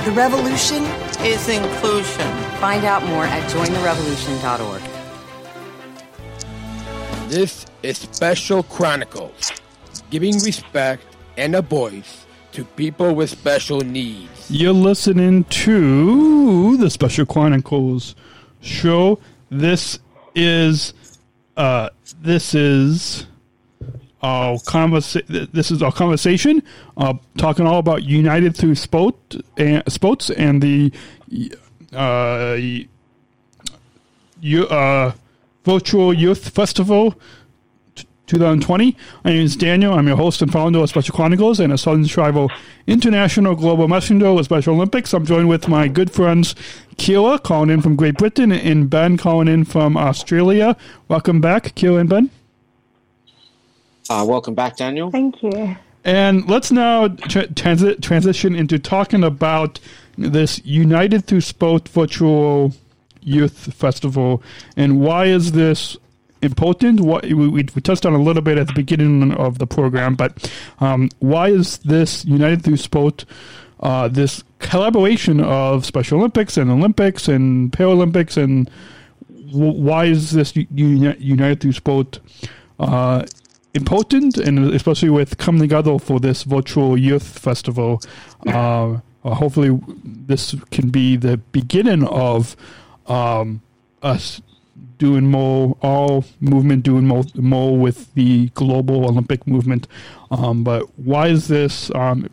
The 0.04 0.14
revolution 0.14 0.82
is 1.24 1.48
inclusion. 1.48 2.28
Find 2.58 2.86
out 2.86 3.04
more 3.06 3.26
at 3.26 3.48
jointherevolution.org. 3.52 4.82
This 7.30 7.68
is 7.84 8.00
Special 8.00 8.64
Chronicles, 8.64 9.52
giving 10.10 10.40
respect 10.40 11.06
and 11.38 11.56
a 11.56 11.62
voice 11.62 12.26
to 12.54 12.64
people 12.64 13.14
with 13.14 13.30
special 13.30 13.82
needs. 13.82 14.50
You're 14.50 14.74
listening 14.74 15.44
to 15.46 16.78
the 16.78 16.90
Special 16.90 17.26
Chronicles 17.26 18.16
show. 18.62 19.20
This 19.50 20.00
is, 20.34 20.94
uh, 21.58 21.90
this 22.22 22.56
is 22.56 23.26
our 24.22 24.56
conversa- 24.60 25.52
This 25.52 25.70
is 25.72 25.84
our 25.84 25.92
conversation, 25.92 26.64
uh, 26.98 27.14
talking 27.38 27.68
all 27.68 27.80
about 27.80 28.04
United 28.04 28.56
Through 28.56 28.76
Sport 28.76 29.16
and 29.58 29.84
Sports 29.88 30.30
and 30.30 30.62
the 30.62 30.92
uh, 31.94 32.58
you, 34.42 34.68
uh, 34.68 35.12
virtual 35.64 36.14
youth 36.14 36.50
festival. 36.50 37.16
2020. 38.28 38.98
My 39.24 39.32
name 39.32 39.42
is 39.44 39.56
Daniel. 39.56 39.94
I'm 39.94 40.08
your 40.08 40.18
host 40.18 40.42
and 40.42 40.52
founder 40.52 40.80
of 40.80 40.90
Special 40.90 41.16
Chronicles 41.16 41.60
and 41.60 41.72
a 41.72 41.78
Sargent 41.78 42.10
Shriver 42.10 42.48
International 42.88 43.56
Global 43.56 43.88
Messenger 43.88 44.34
with 44.34 44.46
Special 44.46 44.76
Olympics. 44.76 45.14
I'm 45.14 45.26
joined 45.26 45.48
with 45.48 45.68
my 45.68 45.88
good 45.88 46.12
friends 46.12 46.56
Kiera 46.98 47.42
calling 47.42 47.70
in 47.70 47.82
from 47.82 47.96
Great 47.96 48.18
Britain 48.18 48.52
and 48.52 48.90
Ben 48.90 49.18
calling 49.18 49.48
in 49.48 49.64
from 49.64 49.96
Australia. 49.96 50.76
Welcome 51.08 51.40
back, 51.40 51.76
Kiera 51.76 52.00
and 52.00 52.10
Ben. 52.10 52.30
Uh, 54.10 54.26
welcome 54.28 54.56
back, 54.56 54.78
Daniel. 54.78 55.12
Thank 55.12 55.44
you. 55.44 55.76
And 56.04 56.48
let's 56.50 56.72
now 56.72 57.08
tra- 57.08 57.48
transi- 57.48 58.02
transition 58.02 58.56
into 58.56 58.80
talking 58.80 59.24
about 59.24 59.80
this 60.18 60.64
United 60.66 61.26
Through 61.26 61.42
Sport 61.42 61.90
virtual 61.90 62.74
youth 63.22 63.74
festival 63.74 64.42
and 64.78 65.02
why 65.02 65.26
is 65.26 65.54
this 65.54 65.98
important? 66.46 67.00
What 67.02 67.26
we, 67.26 67.48
we, 67.48 67.64
touched 67.64 68.06
on 68.06 68.14
a 68.14 68.22
little 68.22 68.42
bit 68.42 68.58
at 68.58 68.68
the 68.68 68.74
beginning 68.74 69.34
of 69.34 69.60
the 69.60 69.68
program, 69.68 70.16
but 70.16 70.52
um, 70.80 71.10
why 71.20 71.50
is 71.50 71.80
this 71.80 72.24
United 72.26 72.64
Through 72.64 72.78
Sport, 72.78 73.26
uh, 73.80 74.08
this 74.08 74.44
collaboration 74.60 75.42
of 75.42 75.86
Special 75.86 76.20
Olympics 76.20 76.58
and 76.58 76.72
Olympics 76.72 77.28
and 77.28 77.72
Paralympics, 77.72 78.38
and 78.42 78.70
w- 79.52 79.74
why 79.74 80.06
is 80.06 80.32
this 80.32 80.56
U- 80.56 80.66
United 80.72 81.62
Through 81.62 81.74
Sport 81.74 82.20
uh, 82.80 83.26
important, 83.74 84.38
and 84.38 84.74
especially 84.74 85.10
with 85.10 85.38
coming 85.38 85.62
together 85.62 86.00
for 86.00 86.20
this 86.20 86.44
virtual 86.44 86.98
youth 86.98 87.40
festival? 87.40 88.02
Uh, 88.48 89.00
hopefully, 89.24 89.80
this 90.04 90.56
can 90.72 90.90
be 90.90 91.18
the 91.18 91.38
beginning 91.38 92.06
of 92.06 92.56
um, 93.08 93.62
us 94.02 94.42
doing 94.98 95.30
more 95.30 95.78
all 95.82 96.26
movement 96.40 96.84
doing 96.84 97.08
more, 97.08 97.24
more 97.36 97.78
with 97.78 98.14
the 98.14 98.48
global 98.50 99.06
olympic 99.06 99.46
movement. 99.48 99.88
Um, 100.32 100.64
but 100.64 100.84
why 100.98 101.28
is 101.28 101.48
this 101.48 101.92
um, 101.96 102.30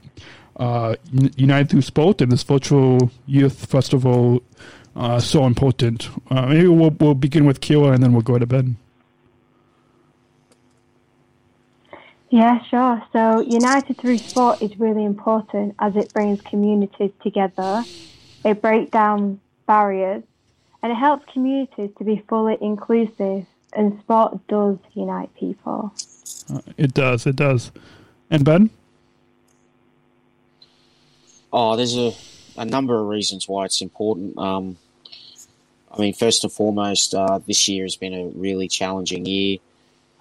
uh, 0.57 0.97
united 1.37 1.71
through 1.71 1.83
sport 1.83 2.21
and 2.21 2.31
this 2.31 2.43
virtual 2.43 3.11
youth 3.27 3.67
festival 3.67 4.43
uh, 4.97 5.19
so 5.19 5.45
important? 5.47 6.09
Uh, 6.31 6.47
maybe 6.47 6.69
we'll, 6.69 6.91
we'll 6.91 7.15
begin 7.15 7.47
with 7.47 7.61
Kiera 7.61 7.95
and 7.95 8.03
then 8.03 8.13
we'll 8.13 8.23
go 8.23 8.39
to 8.39 8.47
Ben. 8.47 8.77
yeah 12.33 12.63
sure. 12.65 13.03
So 13.13 13.41
united 13.41 13.99
through 13.99 14.19
sport 14.19 14.63
is 14.63 14.81
really 14.81 15.05
important 15.05 15.75
as 15.79 15.95
it 15.97 16.13
brings 16.15 16.41
communities 16.41 17.13
together. 17.23 17.85
It 18.45 18.63
breaks 18.63 18.91
down 18.91 19.41
barriers 19.67 20.25
and 20.83 20.93
it 20.93 20.97
helps 20.97 21.31
communities 21.33 21.91
to 21.99 22.05
be 22.05 22.23
fully 22.29 22.57
inclusive. 22.61 23.47
And 23.75 23.99
sport 24.01 24.47
does 24.49 24.77
unite 24.93 25.35
people. 25.35 25.95
Uh, 26.53 26.61
it 26.77 26.93
does. 26.93 27.27
It 27.27 27.37
does. 27.37 27.73
And 28.31 28.45
Ben? 28.45 28.71
Oh, 31.53 31.77
there's 31.77 31.97
a, 31.97 32.13
a 32.57 32.65
number 32.65 32.99
of 32.99 33.07
reasons 33.07 33.49
why 33.49 33.65
it's 33.65 33.81
important. 33.81 34.37
Um, 34.37 34.77
I 35.91 36.01
mean, 36.01 36.15
first 36.15 36.45
and 36.45 36.53
foremost, 36.53 37.15
uh, 37.15 37.41
this 37.47 37.69
year 37.69 37.85
has 37.85 37.97
been 37.97 38.15
a 38.15 38.27
really 38.27 38.69
challenging 38.69 39.27
year 39.27 39.59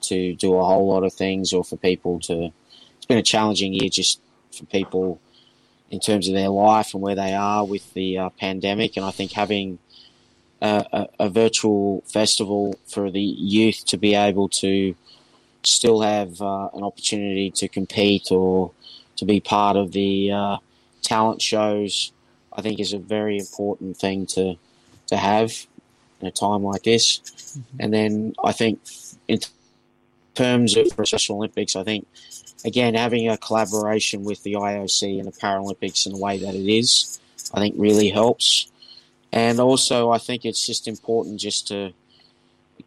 to 0.01 0.33
do 0.35 0.55
a 0.55 0.63
whole 0.63 0.87
lot 0.87 1.03
of 1.03 1.13
things, 1.13 1.53
or 1.53 1.63
for 1.63 1.77
people 1.77 2.19
to. 2.21 2.51
It's 2.97 3.05
been 3.05 3.17
a 3.17 3.23
challenging 3.23 3.73
year 3.73 3.89
just 3.89 4.21
for 4.55 4.65
people 4.65 5.19
in 5.89 5.99
terms 5.99 6.27
of 6.27 6.33
their 6.33 6.49
life 6.49 6.93
and 6.93 7.01
where 7.01 7.15
they 7.15 7.33
are 7.33 7.65
with 7.65 7.93
the 7.93 8.17
uh, 8.17 8.29
pandemic. 8.29 8.95
And 8.95 9.05
I 9.05 9.11
think 9.11 9.31
having 9.33 9.79
a, 10.61 10.85
a, 10.91 11.07
a, 11.25 11.29
virtual 11.29 12.03
festival 12.07 12.75
for 12.87 13.09
the 13.09 13.21
youth 13.21 13.83
to 13.85 13.97
be 13.97 14.13
able 14.13 14.47
to 14.47 14.95
still 15.63 16.01
have 16.01 16.41
uh, 16.41 16.69
an 16.73 16.83
opportunity 16.83 17.51
to 17.51 17.67
compete 17.67 18.31
or 18.31 18.71
to 19.17 19.25
be 19.25 19.39
part 19.39 19.77
of 19.77 19.91
the 19.91 20.31
uh, 20.31 20.57
talent 21.01 21.41
shows, 21.41 22.11
I 22.53 22.61
think 22.61 22.79
is 22.79 22.93
a 22.93 22.99
very 22.99 23.37
important 23.37 23.97
thing 23.97 24.25
to 24.27 24.55
to 25.07 25.17
have 25.17 25.67
in 26.21 26.27
a 26.27 26.31
time 26.31 26.63
like 26.63 26.83
this. 26.83 27.19
Mm-hmm. 27.19 27.77
And 27.79 27.93
then 27.93 28.33
I 28.43 28.51
think 28.51 28.79
in 29.27 29.39
terms 30.35 30.77
of 30.77 30.95
the 30.95 31.05
Special 31.05 31.37
Olympics, 31.37 31.75
I 31.75 31.83
think 31.83 32.07
again 32.65 32.93
having 32.95 33.27
a 33.27 33.37
collaboration 33.37 34.23
with 34.23 34.41
the 34.43 34.53
IOC 34.53 35.19
and 35.19 35.27
the 35.27 35.37
Paralympics 35.37 36.05
in 36.05 36.13
the 36.13 36.19
way 36.19 36.37
that 36.37 36.55
it 36.55 36.71
is, 36.71 37.19
I 37.53 37.59
think 37.59 37.75
really 37.77 38.09
helps. 38.09 38.70
And 39.31 39.59
also, 39.59 40.11
I 40.11 40.17
think 40.17 40.45
it's 40.45 40.65
just 40.65 40.87
important 40.87 41.39
just 41.39 41.67
to 41.69 41.93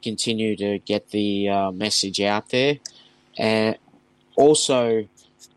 continue 0.02 0.56
to 0.56 0.78
get 0.80 1.10
the 1.10 1.48
uh, 1.48 1.70
message 1.70 2.20
out 2.20 2.50
there. 2.50 2.78
And 3.38 3.78
also, 4.36 5.08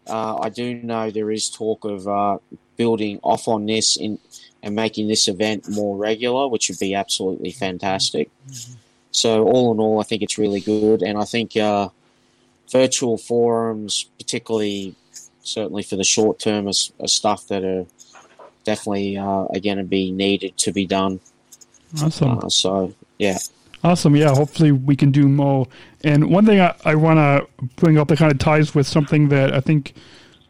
uh, 0.07 0.37
I 0.37 0.49
do 0.49 0.75
know 0.75 1.11
there 1.11 1.31
is 1.31 1.49
talk 1.49 1.83
of 1.83 2.07
uh, 2.07 2.37
building 2.77 3.19
off 3.23 3.47
on 3.47 3.65
this 3.65 3.97
in, 3.97 4.19
and 4.63 4.75
making 4.75 5.07
this 5.07 5.27
event 5.27 5.69
more 5.69 5.97
regular, 5.97 6.47
which 6.47 6.69
would 6.69 6.79
be 6.79 6.95
absolutely 6.95 7.51
fantastic. 7.51 8.29
Mm-hmm. 8.47 8.73
So, 9.11 9.43
all 9.43 9.71
in 9.73 9.79
all, 9.79 9.99
I 9.99 10.03
think 10.03 10.21
it's 10.21 10.37
really 10.37 10.61
good. 10.61 11.01
And 11.01 11.17
I 11.17 11.25
think 11.25 11.57
uh, 11.57 11.89
virtual 12.71 13.17
forums, 13.17 14.09
particularly 14.17 14.95
certainly 15.41 15.83
for 15.83 15.95
the 15.95 16.03
short 16.03 16.39
term, 16.39 16.67
are, 16.67 16.79
are 16.99 17.07
stuff 17.07 17.47
that 17.47 17.63
are 17.63 17.85
definitely 18.67 19.17
uh, 19.17 19.23
are 19.23 19.59
going 19.59 19.77
to 19.77 19.83
be 19.85 20.11
needed 20.11 20.57
to 20.57 20.73
be 20.73 20.85
done. 20.85 21.19
Awesome. 22.03 22.37
Uh, 22.37 22.49
so, 22.49 22.93
yeah. 23.17 23.37
Awesome. 23.81 24.15
Yeah. 24.15 24.35
Hopefully 24.35 24.73
we 24.73 24.95
can 24.95 25.09
do 25.09 25.29
more. 25.29 25.67
And 26.03 26.29
one 26.29 26.45
thing 26.45 26.59
I, 26.59 26.75
I 26.83 26.95
want 26.95 27.17
to 27.17 27.65
bring 27.77 27.97
up 27.97 28.09
that 28.09 28.17
kind 28.19 28.31
of 28.31 28.39
ties 28.39 28.75
with 28.75 28.85
something 28.85 29.29
that 29.29 29.53
I 29.53 29.61
think 29.61 29.93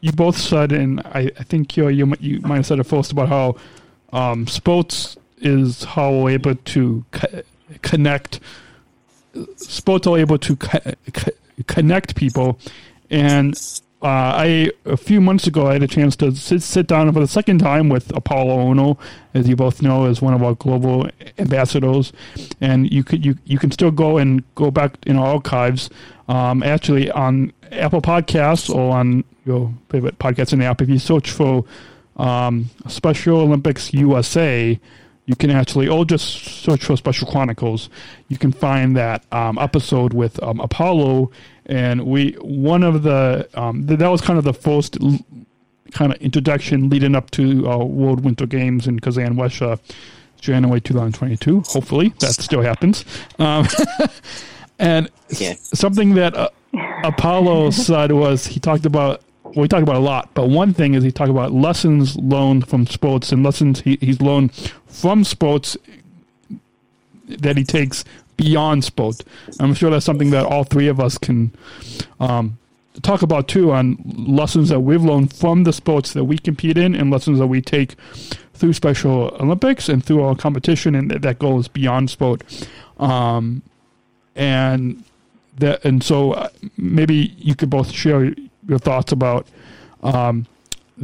you 0.00 0.10
both 0.10 0.36
said, 0.36 0.72
and 0.72 1.00
I, 1.00 1.30
I 1.38 1.44
think 1.44 1.76
you, 1.76 1.88
you, 1.88 2.12
you 2.18 2.40
might 2.40 2.56
have 2.56 2.66
said 2.66 2.80
it 2.80 2.84
first 2.84 3.12
about 3.12 3.28
how 3.28 3.56
um, 4.12 4.46
sports 4.48 5.16
is 5.38 5.84
how 5.84 6.12
we're 6.12 6.30
able 6.30 6.56
to 6.56 7.04
co- 7.12 7.42
connect. 7.82 8.40
Sports 9.56 10.08
are 10.08 10.18
able 10.18 10.38
to 10.38 10.56
co- 10.56 10.92
co- 11.12 11.32
connect 11.68 12.16
people. 12.16 12.58
And 13.10 13.54
uh, 14.00 14.06
I 14.06 14.70
a 14.84 14.96
few 14.96 15.20
months 15.20 15.46
ago 15.46 15.66
I 15.66 15.72
had 15.72 15.82
a 15.82 15.88
chance 15.88 16.14
to 16.16 16.34
sit, 16.34 16.62
sit 16.62 16.86
down 16.86 17.12
for 17.12 17.18
the 17.20 17.26
second 17.26 17.58
time 17.58 17.88
with 17.88 18.08
Apolo 18.08 18.56
Ohno, 18.56 18.98
as 19.34 19.48
you 19.48 19.56
both 19.56 19.82
know, 19.82 20.06
as 20.06 20.22
one 20.22 20.34
of 20.34 20.42
our 20.42 20.54
global 20.54 21.08
ambassadors, 21.36 22.12
and 22.60 22.92
you 22.92 23.02
could 23.02 23.24
you 23.24 23.36
you 23.44 23.58
can 23.58 23.72
still 23.72 23.90
go 23.90 24.18
and 24.18 24.42
go 24.54 24.70
back 24.70 24.96
in 25.06 25.16
our 25.16 25.34
archives, 25.34 25.90
um, 26.28 26.62
actually 26.62 27.10
on 27.10 27.52
Apple 27.72 28.00
Podcasts 28.00 28.72
or 28.72 28.96
on 28.96 29.24
your 29.44 29.74
favorite 29.88 30.18
podcasting 30.20 30.62
app. 30.62 30.80
If 30.80 30.88
you 30.88 30.98
search 31.00 31.30
for 31.30 31.64
um, 32.16 32.70
Special 32.86 33.38
Olympics 33.40 33.92
USA, 33.92 34.78
you 35.28 35.36
can 35.36 35.50
actually, 35.50 35.88
or 35.88 36.06
just 36.06 36.62
search 36.62 36.84
for 36.84 36.96
Special 36.96 37.30
Chronicles. 37.30 37.90
You 38.28 38.38
can 38.38 38.50
find 38.50 38.96
that 38.96 39.24
um, 39.30 39.58
episode 39.58 40.14
with 40.14 40.42
um, 40.42 40.58
Apolo, 40.58 41.30
and 41.68 42.06
we 42.06 42.32
one 42.40 42.82
of 42.82 43.02
the 43.02 43.48
um, 43.54 43.86
that 43.86 44.08
was 44.08 44.20
kind 44.20 44.38
of 44.38 44.44
the 44.44 44.54
first 44.54 44.98
l- 45.00 45.18
kind 45.92 46.12
of 46.12 46.20
introduction 46.20 46.88
leading 46.88 47.14
up 47.14 47.30
to 47.32 47.68
uh, 47.68 47.78
World 47.78 48.24
Winter 48.24 48.46
Games 48.46 48.86
in 48.86 49.00
Kazan, 49.00 49.36
Russia, 49.36 49.78
January 50.40 50.80
2022. 50.80 51.62
Hopefully, 51.68 52.14
that 52.20 52.32
still 52.32 52.62
happens. 52.62 53.04
Um, 53.38 53.66
and 54.78 55.10
yeah. 55.30 55.54
something 55.60 56.14
that 56.14 56.34
uh, 56.36 56.48
Apolo 57.04 57.72
said 57.72 58.12
was 58.12 58.46
he 58.46 58.60
talked 58.60 58.86
about 58.86 59.22
well, 59.44 59.62
we 59.62 59.68
talked 59.68 59.82
about 59.82 59.96
a 59.96 60.00
lot, 60.00 60.34
but 60.34 60.48
one 60.48 60.74
thing 60.74 60.94
is 60.94 61.02
he 61.02 61.10
talked 61.10 61.30
about 61.30 61.52
lessons 61.52 62.16
learned 62.16 62.68
from 62.68 62.86
sports 62.86 63.32
and 63.32 63.42
lessons 63.42 63.80
he, 63.80 63.96
he's 64.00 64.20
learned 64.20 64.52
from 64.86 65.24
sports 65.24 65.76
that 67.26 67.56
he 67.56 67.64
takes 67.64 68.04
beyond 68.38 68.84
sport. 68.84 69.22
I'm 69.60 69.74
sure 69.74 69.90
that's 69.90 70.06
something 70.06 70.30
that 70.30 70.46
all 70.46 70.64
three 70.64 70.88
of 70.88 70.98
us 70.98 71.18
can 71.18 71.52
um, 72.18 72.56
talk 73.02 73.20
about 73.20 73.48
too 73.48 73.72
on 73.72 73.98
lessons 74.16 74.70
that 74.70 74.80
we've 74.80 75.02
learned 75.04 75.34
from 75.34 75.64
the 75.64 75.72
sports 75.74 76.14
that 76.14 76.24
we 76.24 76.38
compete 76.38 76.78
in 76.78 76.94
and 76.94 77.10
lessons 77.10 77.38
that 77.38 77.48
we 77.48 77.60
take 77.60 77.96
through 78.54 78.72
Special 78.72 79.36
Olympics 79.40 79.88
and 79.88 80.04
through 80.04 80.22
our 80.22 80.34
competition, 80.34 80.94
and 80.94 81.10
that, 81.10 81.22
that 81.22 81.38
goes 81.38 81.68
beyond 81.68 82.08
sport. 82.10 82.42
Um, 82.98 83.62
and 84.34 85.04
that, 85.58 85.84
and 85.84 86.02
so 86.02 86.32
uh, 86.32 86.48
maybe 86.76 87.34
you 87.38 87.54
could 87.54 87.70
both 87.70 87.90
share 87.90 88.32
your 88.66 88.78
thoughts 88.78 89.12
about 89.12 89.46
um, 90.02 90.46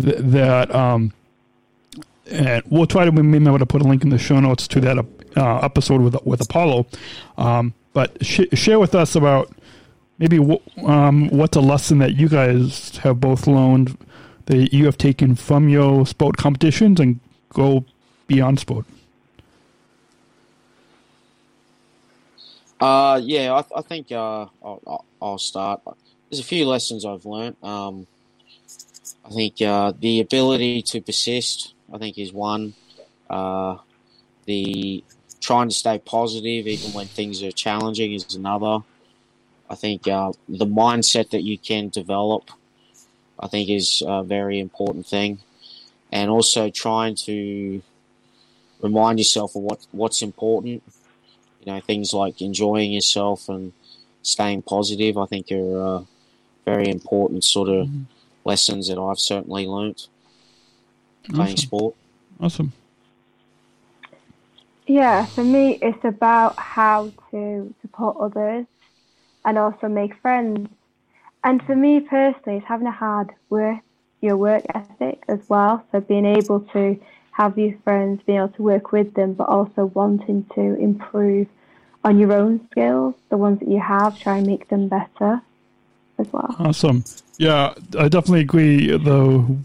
th- 0.00 0.16
that. 0.18 0.74
Um, 0.74 1.12
and 2.30 2.62
we'll 2.68 2.86
try 2.86 3.04
to 3.04 3.10
remember 3.10 3.58
to 3.58 3.66
put 3.66 3.82
a 3.82 3.84
link 3.84 4.02
in 4.02 4.08
the 4.08 4.18
show 4.18 4.40
notes 4.40 4.66
to 4.68 4.80
that 4.80 4.98
uh, 5.36 5.58
episode 5.58 6.00
with 6.00 6.16
with 6.24 6.40
Apolo. 6.40 6.86
Um, 7.38 7.74
but 7.92 8.24
sh- 8.24 8.48
share 8.52 8.78
with 8.78 8.94
us 8.94 9.14
about 9.14 9.52
maybe 10.18 10.38
w- 10.38 10.60
um, 10.84 11.28
what's 11.28 11.56
a 11.56 11.60
lesson 11.60 11.98
that 11.98 12.16
you 12.16 12.28
guys 12.28 12.96
have 12.98 13.20
both 13.20 13.46
learned 13.46 13.96
that 14.46 14.72
you 14.72 14.84
have 14.84 14.98
taken 14.98 15.34
from 15.34 15.68
your 15.68 16.06
sport 16.06 16.36
competitions 16.36 17.00
and 17.00 17.20
go 17.50 17.84
beyond 18.26 18.60
sport. 18.60 18.84
Uh, 22.80 23.20
yeah, 23.22 23.54
I, 23.54 23.62
th- 23.62 23.72
I 23.76 23.80
think 23.82 24.12
uh, 24.12 24.46
I'll, 24.62 25.04
I'll, 25.22 25.38
start. 25.38 25.80
There's 26.28 26.40
a 26.40 26.44
few 26.44 26.66
lessons 26.66 27.04
I've 27.04 27.24
learned. 27.24 27.56
Um, 27.62 28.06
I 29.24 29.30
think 29.30 29.62
uh, 29.62 29.92
the 29.98 30.20
ability 30.20 30.82
to 30.82 31.00
persist, 31.00 31.72
I 31.94 31.98
think, 31.98 32.18
is 32.18 32.32
one. 32.32 32.74
Uh, 33.30 33.78
the 34.46 35.04
trying 35.40 35.68
to 35.68 35.74
stay 35.74 35.98
positive 35.98 36.66
even 36.66 36.92
when 36.92 37.06
things 37.06 37.42
are 37.42 37.52
challenging 37.52 38.12
is 38.12 38.34
another. 38.34 38.78
I 39.70 39.76
think 39.76 40.08
uh, 40.08 40.32
the 40.48 40.66
mindset 40.66 41.30
that 41.30 41.42
you 41.42 41.56
can 41.56 41.90
develop, 41.90 42.50
I 43.38 43.46
think, 43.46 43.68
is 43.68 44.02
a 44.06 44.24
very 44.24 44.58
important 44.58 45.06
thing, 45.06 45.38
and 46.10 46.30
also 46.30 46.68
trying 46.68 47.14
to 47.26 47.80
remind 48.82 49.18
yourself 49.20 49.54
of 49.54 49.62
what 49.62 49.86
what's 49.92 50.20
important. 50.20 50.82
You 51.60 51.72
know, 51.72 51.80
things 51.80 52.12
like 52.12 52.42
enjoying 52.42 52.92
yourself 52.92 53.48
and 53.48 53.72
staying 54.22 54.62
positive. 54.62 55.16
I 55.16 55.26
think 55.26 55.52
are 55.52 55.98
uh, 55.98 56.02
very 56.64 56.88
important 56.88 57.44
sort 57.44 57.68
of 57.68 57.86
mm-hmm. 57.86 58.02
lessons 58.44 58.88
that 58.88 58.98
I've 58.98 59.20
certainly 59.20 59.66
learnt 59.66 60.08
playing 61.24 61.52
awesome. 61.54 61.56
sport. 61.56 61.94
Awesome. 62.40 62.72
Yeah, 64.86 65.24
for 65.26 65.44
me, 65.44 65.78
it's 65.80 66.04
about 66.04 66.58
how 66.58 67.10
to 67.30 67.74
support 67.80 68.16
others 68.20 68.66
and 69.44 69.58
also 69.58 69.88
make 69.88 70.14
friends. 70.20 70.68
And 71.42 71.62
for 71.62 71.74
me 71.74 72.00
personally, 72.00 72.58
it's 72.58 72.66
having 72.66 72.86
a 72.86 72.92
hard 72.92 73.30
work, 73.50 73.80
your 74.20 74.36
work 74.36 74.64
ethic 74.74 75.22
as 75.28 75.40
well. 75.48 75.84
So 75.92 76.00
being 76.00 76.26
able 76.26 76.60
to 76.72 76.98
have 77.32 77.54
these 77.54 77.74
friends, 77.84 78.22
being 78.26 78.38
able 78.38 78.48
to 78.48 78.62
work 78.62 78.92
with 78.92 79.14
them, 79.14 79.34
but 79.34 79.48
also 79.48 79.86
wanting 79.86 80.46
to 80.54 80.74
improve 80.76 81.48
on 82.04 82.18
your 82.18 82.32
own 82.32 82.60
skills, 82.70 83.14
the 83.30 83.36
ones 83.36 83.60
that 83.60 83.68
you 83.68 83.80
have, 83.80 84.18
try 84.18 84.36
and 84.36 84.46
make 84.46 84.68
them 84.68 84.88
better 84.88 85.40
as 86.18 86.30
well. 86.32 86.54
Awesome. 86.58 87.04
Yeah, 87.38 87.74
I 87.98 88.08
definitely 88.08 88.40
agree. 88.40 88.86
The 88.88 89.56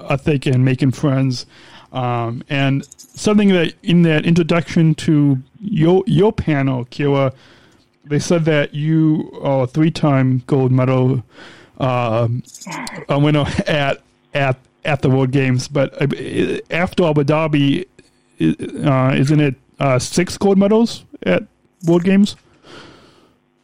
work 0.00 0.10
ethic 0.10 0.46
and 0.46 0.64
making 0.64 0.92
friends. 0.92 1.46
Um, 1.92 2.44
and 2.48 2.84
something 2.98 3.48
that 3.48 3.74
in 3.82 4.02
that 4.02 4.26
introduction 4.26 4.94
to 4.96 5.38
your 5.60 6.04
your 6.06 6.32
panel, 6.32 6.84
Kiera, 6.86 7.34
they 8.04 8.18
said 8.18 8.44
that 8.44 8.74
you 8.74 9.30
are 9.42 9.64
a 9.64 9.66
three 9.66 9.90
time 9.90 10.42
gold 10.46 10.72
medal 10.72 11.22
uh, 11.78 12.28
winner 13.08 13.44
at 13.66 14.02
at 14.34 14.56
at 14.84 15.02
the 15.02 15.10
World 15.10 15.30
Games, 15.30 15.68
but 15.68 15.92
uh, 16.00 16.06
after 16.70 17.04
Abu 17.04 17.24
Dhabi, 17.24 17.86
uh, 18.40 19.14
isn't 19.14 19.40
it 19.40 19.54
uh, 19.80 19.98
six 19.98 20.36
gold 20.38 20.58
medals 20.58 21.04
at 21.24 21.44
World 21.86 22.04
Games. 22.04 22.36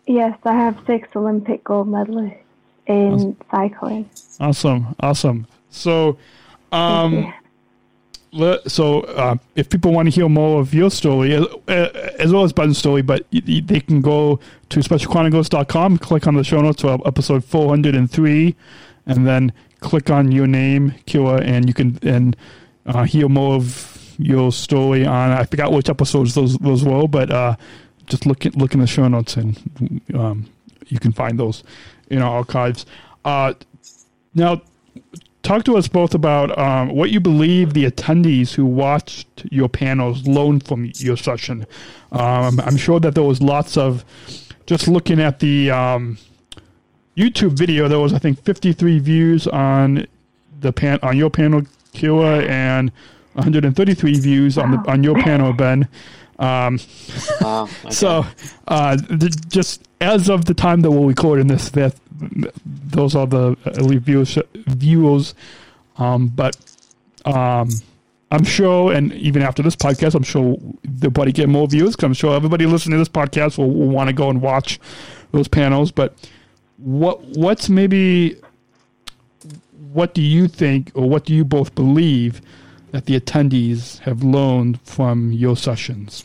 Yes, 0.07 0.39
I 0.45 0.55
have 0.55 0.79
six 0.87 1.09
Olympic 1.15 1.63
gold 1.65 1.89
medalists 1.89 2.39
in 2.87 3.37
cycling. 3.51 4.09
Awesome, 4.41 4.95
awesome. 5.01 5.47
So, 5.77 6.19
um, 6.73 7.33
so 8.67 9.01
uh, 9.01 9.37
if 9.55 9.69
people 9.71 9.93
want 9.93 10.07
to 10.07 10.15
hear 10.15 10.29
more 10.29 10.61
of 10.61 10.75
your 10.75 10.91
story, 10.91 11.35
uh, 11.35 11.45
uh, 11.69 11.71
as 12.19 12.33
well 12.33 12.45
as 12.45 12.53
Ben's 12.53 12.79
story, 12.79 13.03
but 13.03 13.27
they 13.31 13.81
can 13.81 14.01
go 14.01 14.41
to 14.71 14.81
specialchronicles.com, 14.81 15.99
click 15.99 16.27
on 16.27 16.35
the 16.35 16.45
show 16.45 16.61
notes 16.61 16.85
of 16.85 17.03
episode 17.07 17.45
403, 17.45 18.55
and 19.07 19.27
then 19.27 19.53
click 19.81 20.11
on 20.11 20.33
your 20.33 20.47
name, 20.47 20.93
Kiera, 21.07 21.41
and 21.43 21.69
you 21.69 21.75
can 21.75 21.99
and 22.03 22.37
uh, 22.87 23.05
hear 23.05 23.29
more 23.29 23.55
of 23.55 24.15
your 24.19 24.53
story 24.53 25.05
on. 25.05 25.31
I 25.31 25.45
forgot 25.45 25.73
which 25.73 25.89
episodes 25.89 26.35
those 26.35 26.57
those 26.59 26.85
were, 26.85 27.07
but 27.07 27.31
uh, 27.31 27.57
just 28.07 28.27
look 28.27 28.47
at, 28.47 28.57
look 28.57 28.75
in 28.75 28.81
the 28.81 28.87
show 28.87 29.07
notes 29.09 29.37
and 29.37 30.01
um, 30.15 30.49
you 30.87 30.99
can 30.99 31.13
find 31.13 31.39
those 31.39 31.63
in 32.09 32.23
our 32.23 32.39
archives. 32.39 32.87
Uh, 33.25 33.55
now, 34.35 34.63
talk 35.47 35.65
to 35.65 35.77
us 35.77 35.87
both 35.87 36.13
about 36.15 36.57
um, 36.59 36.89
what 36.89 37.11
you 37.11 37.21
believe 37.21 37.73
the 37.73 37.89
attendees 37.89 38.55
who 38.55 38.67
watched 38.67 39.47
your 39.51 39.69
panels 39.69 40.27
learned 40.27 40.67
from 40.67 40.91
your 40.97 41.17
session. 41.17 41.67
Um, 42.11 42.61
I'm 42.61 42.77
sure 42.77 42.99
that 43.01 43.15
there 43.15 43.25
was 43.25 43.41
lots 43.41 43.77
of 43.77 44.05
just 44.67 44.89
looking 44.89 45.21
at 45.21 45.39
the 45.39 45.71
um, 45.71 46.19
YouTube 47.17 47.53
video. 47.53 47.87
There 47.87 48.01
was, 48.01 48.13
I 48.13 48.19
think, 48.19 48.43
53 48.43 48.99
views 48.99 49.47
on 49.47 50.07
the 50.61 50.73
pan 50.73 50.99
on 51.03 51.17
your 51.17 51.31
panel, 51.31 51.63
Kiera, 51.93 52.49
and 52.49 52.91
133 53.35 54.19
views 54.19 54.59
on 54.59 54.73
the 54.73 54.79
on 54.91 55.05
your 55.05 55.15
panel, 55.15 55.53
Ben. 55.53 55.87
Um, 56.39 56.79
So, 57.91 58.27
uh, 58.67 58.97
just 59.49 59.83
as 60.01 60.29
of 60.29 60.47
the 60.47 60.55
time 60.55 60.81
that 60.81 60.91
we're 60.91 61.07
recording 61.07 61.47
this, 61.47 61.71
that 61.71 61.95
those 62.65 63.15
are 63.15 63.27
the 63.27 63.57
elite 63.77 64.03
viewers. 64.03 64.39
viewers 64.55 65.35
um, 65.99 66.29
but 66.29 66.57
um, 67.25 67.69
I'm 68.31 68.45
sure, 68.45 68.93
and 68.93 69.13
even 69.15 69.43
after 69.43 69.63
this 69.63 69.77
podcast, 69.77 70.15
I'm 70.15 70.23
sure 70.23 70.57
they'll 70.85 71.11
probably 71.11 71.33
get 71.33 71.49
more 71.49 71.67
views. 71.67 71.95
Because 71.97 72.05
I'm 72.05 72.15
sure 72.15 72.35
everybody 72.35 72.67
listening 72.67 72.95
to 72.95 72.99
this 72.99 73.09
podcast 73.09 73.59
will, 73.59 73.71
will 73.71 73.89
want 73.89 74.09
to 74.09 74.13
go 74.13 74.31
and 74.31 74.43
watch 74.43 74.81
those 75.33 75.49
panels. 75.49 75.91
But 75.91 76.15
what 76.79 77.23
what's 77.23 77.69
maybe 77.69 78.37
what 79.93 80.13
do 80.13 80.23
you 80.23 80.49
think, 80.49 80.91
or 80.95 81.09
what 81.09 81.25
do 81.25 81.35
you 81.35 81.45
both 81.45 81.75
believe 81.75 82.43
that 82.91 83.07
the 83.07 83.19
attendees 83.19 83.99
have 84.01 84.23
learned 84.23 84.81
from 84.83 85.33
your 85.33 85.57
sessions? 85.57 86.25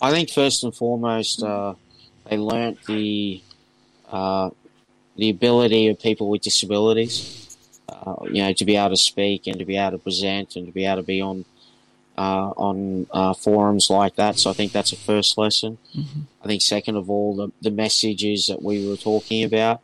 I 0.00 0.10
think 0.10 0.30
first 0.30 0.62
and 0.64 0.74
foremost, 0.74 1.42
uh, 1.42 1.74
they 2.28 2.36
learnt 2.36 2.84
the 2.86 3.42
uh, 4.10 4.50
the 5.16 5.30
ability 5.30 5.88
of 5.88 6.00
people 6.00 6.28
with 6.28 6.42
disabilities, 6.42 7.56
uh, 7.88 8.16
you 8.24 8.42
know, 8.42 8.52
to 8.52 8.64
be 8.64 8.76
able 8.76 8.90
to 8.90 8.96
speak 8.96 9.46
and 9.46 9.58
to 9.58 9.64
be 9.64 9.76
able 9.76 9.92
to 9.92 9.98
present 9.98 10.56
and 10.56 10.66
to 10.66 10.72
be 10.72 10.84
able 10.84 10.96
to 10.96 11.02
be 11.02 11.20
on 11.20 11.44
uh, 12.18 12.50
on 12.56 13.06
uh, 13.10 13.34
forums 13.34 13.90
like 13.90 14.16
that. 14.16 14.38
So 14.38 14.50
I 14.50 14.52
think 14.52 14.72
that's 14.72 14.92
a 14.92 14.96
first 14.96 15.36
lesson. 15.38 15.78
I 16.42 16.46
think 16.46 16.62
second 16.62 16.96
of 16.96 17.10
all, 17.10 17.36
the, 17.36 17.52
the 17.60 17.70
messages 17.70 18.46
that 18.46 18.62
we 18.62 18.88
were 18.88 18.96
talking 18.96 19.44
about 19.44 19.80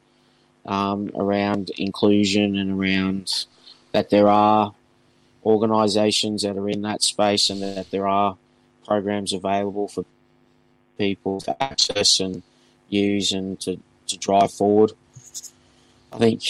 um, 0.64 1.11
around 1.14 1.70
inclusion 1.76 2.57
and 2.57 2.80
around 2.80 3.47
that 3.93 4.11
there 4.11 4.28
are 4.28 4.74
organisations 5.45 6.43
that 6.43 6.57
are 6.57 6.68
in 6.68 6.82
that 6.82 7.03
space 7.03 7.51
and 7.51 7.62
that 7.62 7.90
there 7.90 8.07
are 8.07 8.36
programs 8.86 9.32
available 9.32 9.88
for 9.88 10.05
people 11.07 11.40
to 11.40 11.53
access 11.62 12.20
and 12.20 12.42
use 12.88 13.32
and 13.32 13.59
to, 13.61 13.72
to 14.07 14.16
drive 14.18 14.53
forward. 14.53 14.92
I 16.12 16.18
think, 16.18 16.40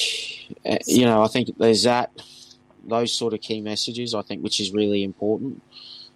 uh, 0.67 0.79
you 0.87 1.05
know, 1.07 1.23
I 1.23 1.29
think 1.29 1.57
there's 1.57 1.85
that, 1.85 2.11
those 2.85 3.13
sort 3.13 3.33
of 3.33 3.41
key 3.41 3.61
messages, 3.61 4.15
I 4.15 4.23
think, 4.23 4.43
which 4.43 4.59
is 4.61 4.73
really 4.73 5.03
important. 5.05 5.63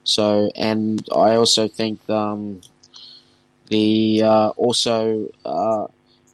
So, 0.05 0.51
and 0.55 1.07
I 1.15 1.37
also 1.37 1.67
think 1.69 1.99
um, 2.11 2.61
the 3.69 4.23
uh, 4.23 4.49
also 4.57 5.29
uh, 5.45 5.87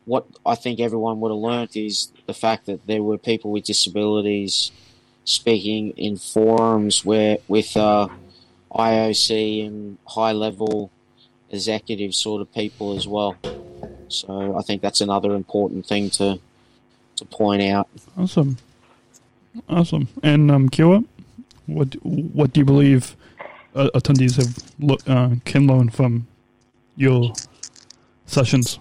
what 0.05 0.27
I 0.45 0.55
think 0.57 0.81
everyone 0.81 1.21
would 1.21 1.31
have 1.31 1.39
learnt 1.39 1.77
is 1.77 2.13
the 2.27 2.35
fact 2.35 2.67
that 2.67 2.87
there 2.87 3.03
were 3.03 3.19
people 3.19 3.51
with 3.51 3.65
disabilities 3.65 4.73
speaking 5.25 5.91
in 5.97 6.17
forums 6.17 7.05
where 7.05 7.39
with 7.49 7.77
uh, 7.77 8.09
IOC 8.75 9.67
and 9.67 9.99
high 10.07 10.33
level 10.33 10.91
executive 11.53 12.15
sort 12.15 12.41
of 12.41 12.53
people 12.53 12.97
as 12.97 13.07
well. 13.07 13.37
So 14.09 14.57
I 14.57 14.63
think 14.63 14.83
that's 14.83 15.01
another 15.01 15.35
important 15.35 15.87
thing 15.87 16.11
to 16.11 16.39
to 17.17 17.25
point 17.27 17.63
out. 17.63 17.89
Awesome, 18.17 18.57
awesome. 19.69 20.09
And 20.23 20.51
um, 20.51 20.69
Kiera, 20.69 21.05
what 21.67 21.95
what 22.03 22.53
do 22.53 22.61
you 22.61 22.65
believe 22.65 23.17
uh, 23.75 23.91
attendees 23.95 24.37
have 24.37 24.59
lo- 24.79 24.99
uh, 25.07 25.37
can 25.45 25.67
learn 25.67 25.91
from 25.91 26.27
your 26.97 27.33
sessions? 28.27 28.79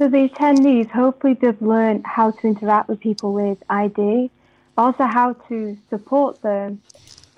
So 0.00 0.08
the 0.08 0.30
attendees, 0.30 0.88
hopefully 0.90 1.34
they've 1.34 1.60
learned 1.60 2.06
how 2.06 2.30
to 2.30 2.46
interact 2.46 2.88
with 2.88 3.00
people 3.00 3.34
with 3.34 3.62
ID, 3.68 4.30
also 4.78 5.04
how 5.04 5.34
to 5.48 5.76
support 5.90 6.40
them, 6.40 6.80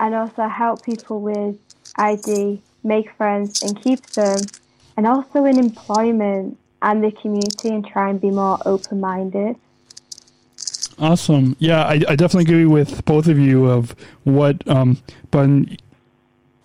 and 0.03 0.17
also 0.17 0.49
help 0.49 0.83
people 0.83 1.21
with 1.21 1.57
ID 1.97 2.61
make 2.83 3.09
friends 3.13 3.63
and 3.63 3.81
keep 3.81 4.05
them, 4.09 4.41
and 4.97 5.07
also 5.07 5.45
in 5.45 5.59
employment 5.59 6.59
and 6.83 7.05
the 7.05 7.13
community 7.13 7.69
and 7.69 7.87
try 7.87 8.11
and 8.11 8.21
be 8.21 8.29
more 8.29 8.59
open-minded. 8.67 9.55
Awesome. 10.99 11.55
Yeah, 11.61 11.85
I, 11.85 12.03
I 12.09 12.17
definitely 12.17 12.53
agree 12.53 12.67
with 12.67 13.05
both 13.05 13.29
of 13.29 13.39
you 13.39 13.71
of 13.71 13.95
what 14.25 14.69
um, 14.69 15.01
Ben 15.31 15.77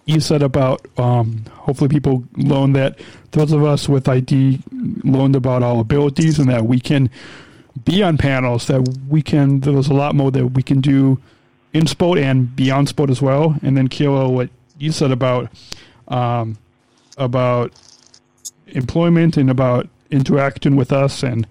you 0.06 0.20
said 0.20 0.42
about 0.42 0.88
um, 0.98 1.46
hopefully 1.52 1.90
people 1.90 2.24
learn 2.38 2.74
that 2.74 2.98
those 3.32 3.52
of 3.52 3.64
us 3.64 3.88
with 3.88 4.08
ID 4.08 4.62
learned 5.04 5.36
about 5.36 5.62
our 5.62 5.82
abilities 5.82 6.40
and 6.40 6.50
that 6.50 6.66
we 6.66 6.80
can 6.80 7.08
be 7.86 8.02
on 8.02 8.18
panels, 8.18 8.66
that 8.66 8.82
we 9.08 9.22
can, 9.22 9.60
there's 9.60 9.90
a 9.90 9.94
lot 9.94 10.16
more 10.16 10.32
that 10.32 10.48
we 10.48 10.64
can 10.64 10.82
do 10.82 11.22
in 11.74 11.88
sport 11.88 12.20
and 12.20 12.56
beyond 12.56 12.90
sport 12.90 13.10
as 13.10 13.22
well. 13.22 13.56
And 13.62 13.78
then 13.78 13.88
Kiera, 13.88 14.32
what 14.32 14.50
you 14.78 14.92
said 14.92 15.12
about 15.12 15.52
um, 16.08 16.58
about 17.18 17.74
employment 18.68 19.38
and 19.38 19.50
about 19.50 19.88
interacting 20.12 20.76
with 20.76 20.92
us 20.92 21.24
and 21.24 21.48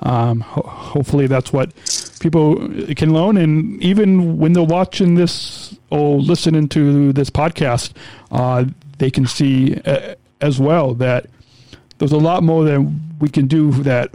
um, 0.00 0.40
ho- 0.40 0.62
hopefully 0.62 1.26
that's 1.26 1.52
what 1.52 1.72
people 2.20 2.56
can 2.94 3.12
learn 3.12 3.36
and 3.36 3.82
even 3.82 4.38
when 4.38 4.52
they're 4.52 4.62
watching 4.62 5.14
this 5.14 5.76
or 5.90 6.18
listening 6.18 6.68
to 6.68 7.12
this 7.12 7.30
podcast 7.30 7.92
uh, 8.30 8.64
they 8.98 9.10
can 9.10 9.26
see 9.26 9.76
uh, 9.84 10.14
as 10.40 10.60
well 10.60 10.94
that 10.94 11.26
there's 11.98 12.12
a 12.12 12.18
lot 12.18 12.42
more 12.42 12.64
that 12.64 12.80
we 13.20 13.28
can 13.28 13.46
do 13.46 13.72
that 13.72 14.10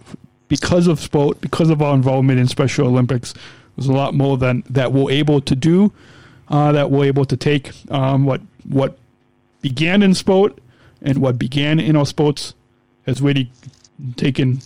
because 0.48 0.88
of 0.88 1.00
sport 1.00 1.40
because 1.42 1.70
of 1.70 1.82
our 1.82 1.94
involvement 1.94 2.40
in 2.40 2.48
special 2.48 2.88
olympics 2.88 3.34
there's 3.76 3.88
a 3.88 3.94
lot 3.94 4.14
more 4.14 4.38
than 4.38 4.64
that 4.70 4.92
we're 4.92 5.12
able 5.12 5.42
to 5.42 5.56
do 5.56 5.92
uh, 6.50 6.72
that 6.72 6.92
we're 6.92 7.06
able 7.06 7.26
to 7.26 7.38
take 7.38 7.72
um, 7.90 8.26
what 8.26 8.42
what 8.70 8.98
began 9.62 10.04
in 10.04 10.14
sport 10.14 10.60
and 11.02 11.18
what 11.18 11.38
began 11.38 11.80
in 11.80 11.96
our 11.96 12.06
sports 12.06 12.54
has 13.06 13.22
really 13.22 13.52
taken 14.16 14.62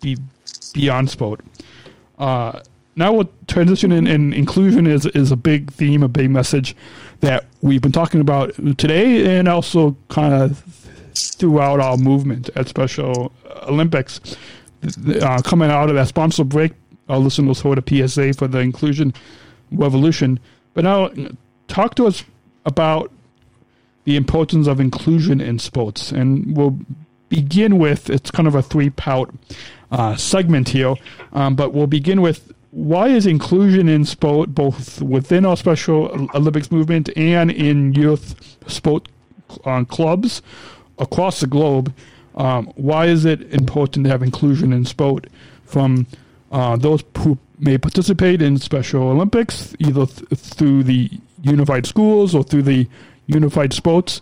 be 0.00 0.16
beyond 0.74 1.10
sport. 1.10 1.40
Uh, 2.18 2.60
now, 2.94 3.12
what 3.12 3.48
transition 3.48 3.90
and, 3.90 4.06
and 4.06 4.34
inclusion 4.34 4.86
is 4.86 5.06
is 5.06 5.30
a 5.32 5.36
big 5.36 5.70
theme, 5.72 6.02
a 6.02 6.08
big 6.08 6.30
message 6.30 6.76
that 7.20 7.46
we've 7.62 7.80
been 7.80 7.92
talking 7.92 8.20
about 8.20 8.54
today, 8.76 9.38
and 9.38 9.48
also 9.48 9.96
kind 10.08 10.34
of 10.34 10.62
throughout 11.14 11.80
our 11.80 11.96
movement 11.96 12.50
at 12.54 12.68
Special 12.68 13.32
Olympics. 13.62 14.20
Uh, 15.22 15.40
coming 15.42 15.70
out 15.70 15.88
of 15.88 15.94
that 15.94 16.08
sponsor 16.08 16.42
break, 16.42 16.72
our 17.08 17.18
listeners 17.18 17.60
heard 17.60 17.78
a 17.78 18.08
PSA 18.08 18.34
for 18.34 18.48
the 18.48 18.58
inclusion 18.58 19.14
revolution. 19.70 20.38
But 20.74 20.84
now, 20.84 21.10
talk 21.68 21.94
to 21.96 22.06
us 22.06 22.24
about 22.64 23.10
the 24.04 24.16
importance 24.16 24.66
of 24.66 24.80
inclusion 24.80 25.40
in 25.40 25.58
sports, 25.58 26.12
and 26.12 26.56
we'll 26.56 26.78
begin 27.28 27.78
with 27.78 28.10
it's 28.10 28.30
kind 28.30 28.46
of 28.46 28.54
a 28.54 28.62
three 28.62 28.90
part 28.90 29.30
uh, 29.90 30.16
segment 30.16 30.70
here, 30.70 30.94
um, 31.32 31.54
but 31.54 31.72
we'll 31.72 31.86
begin 31.86 32.20
with 32.20 32.52
why 32.72 33.08
is 33.08 33.26
inclusion 33.26 33.88
in 33.88 34.04
sport 34.04 34.54
both 34.54 35.02
within 35.02 35.44
our 35.44 35.56
Special 35.56 36.08
Olympics 36.34 36.70
movement 36.70 37.10
and 37.16 37.50
in 37.50 37.92
youth 37.92 38.56
sport 38.66 39.08
uh, 39.64 39.84
clubs 39.84 40.40
across 40.98 41.40
the 41.40 41.46
globe? 41.46 41.92
Um, 42.34 42.72
why 42.76 43.06
is 43.06 43.26
it 43.26 43.42
important 43.52 44.06
to 44.06 44.10
have 44.10 44.22
inclusion 44.22 44.72
in 44.72 44.86
sport 44.86 45.26
from 45.64 46.06
uh, 46.52 46.76
those 46.76 47.02
who 47.18 47.38
may 47.58 47.78
participate 47.78 48.42
in 48.42 48.58
Special 48.58 49.02
Olympics 49.02 49.74
either 49.78 50.06
th- 50.06 50.28
through 50.38 50.84
the 50.84 51.10
unified 51.42 51.86
schools 51.86 52.34
or 52.34 52.44
through 52.44 52.62
the 52.62 52.86
unified 53.26 53.72
sports, 53.72 54.20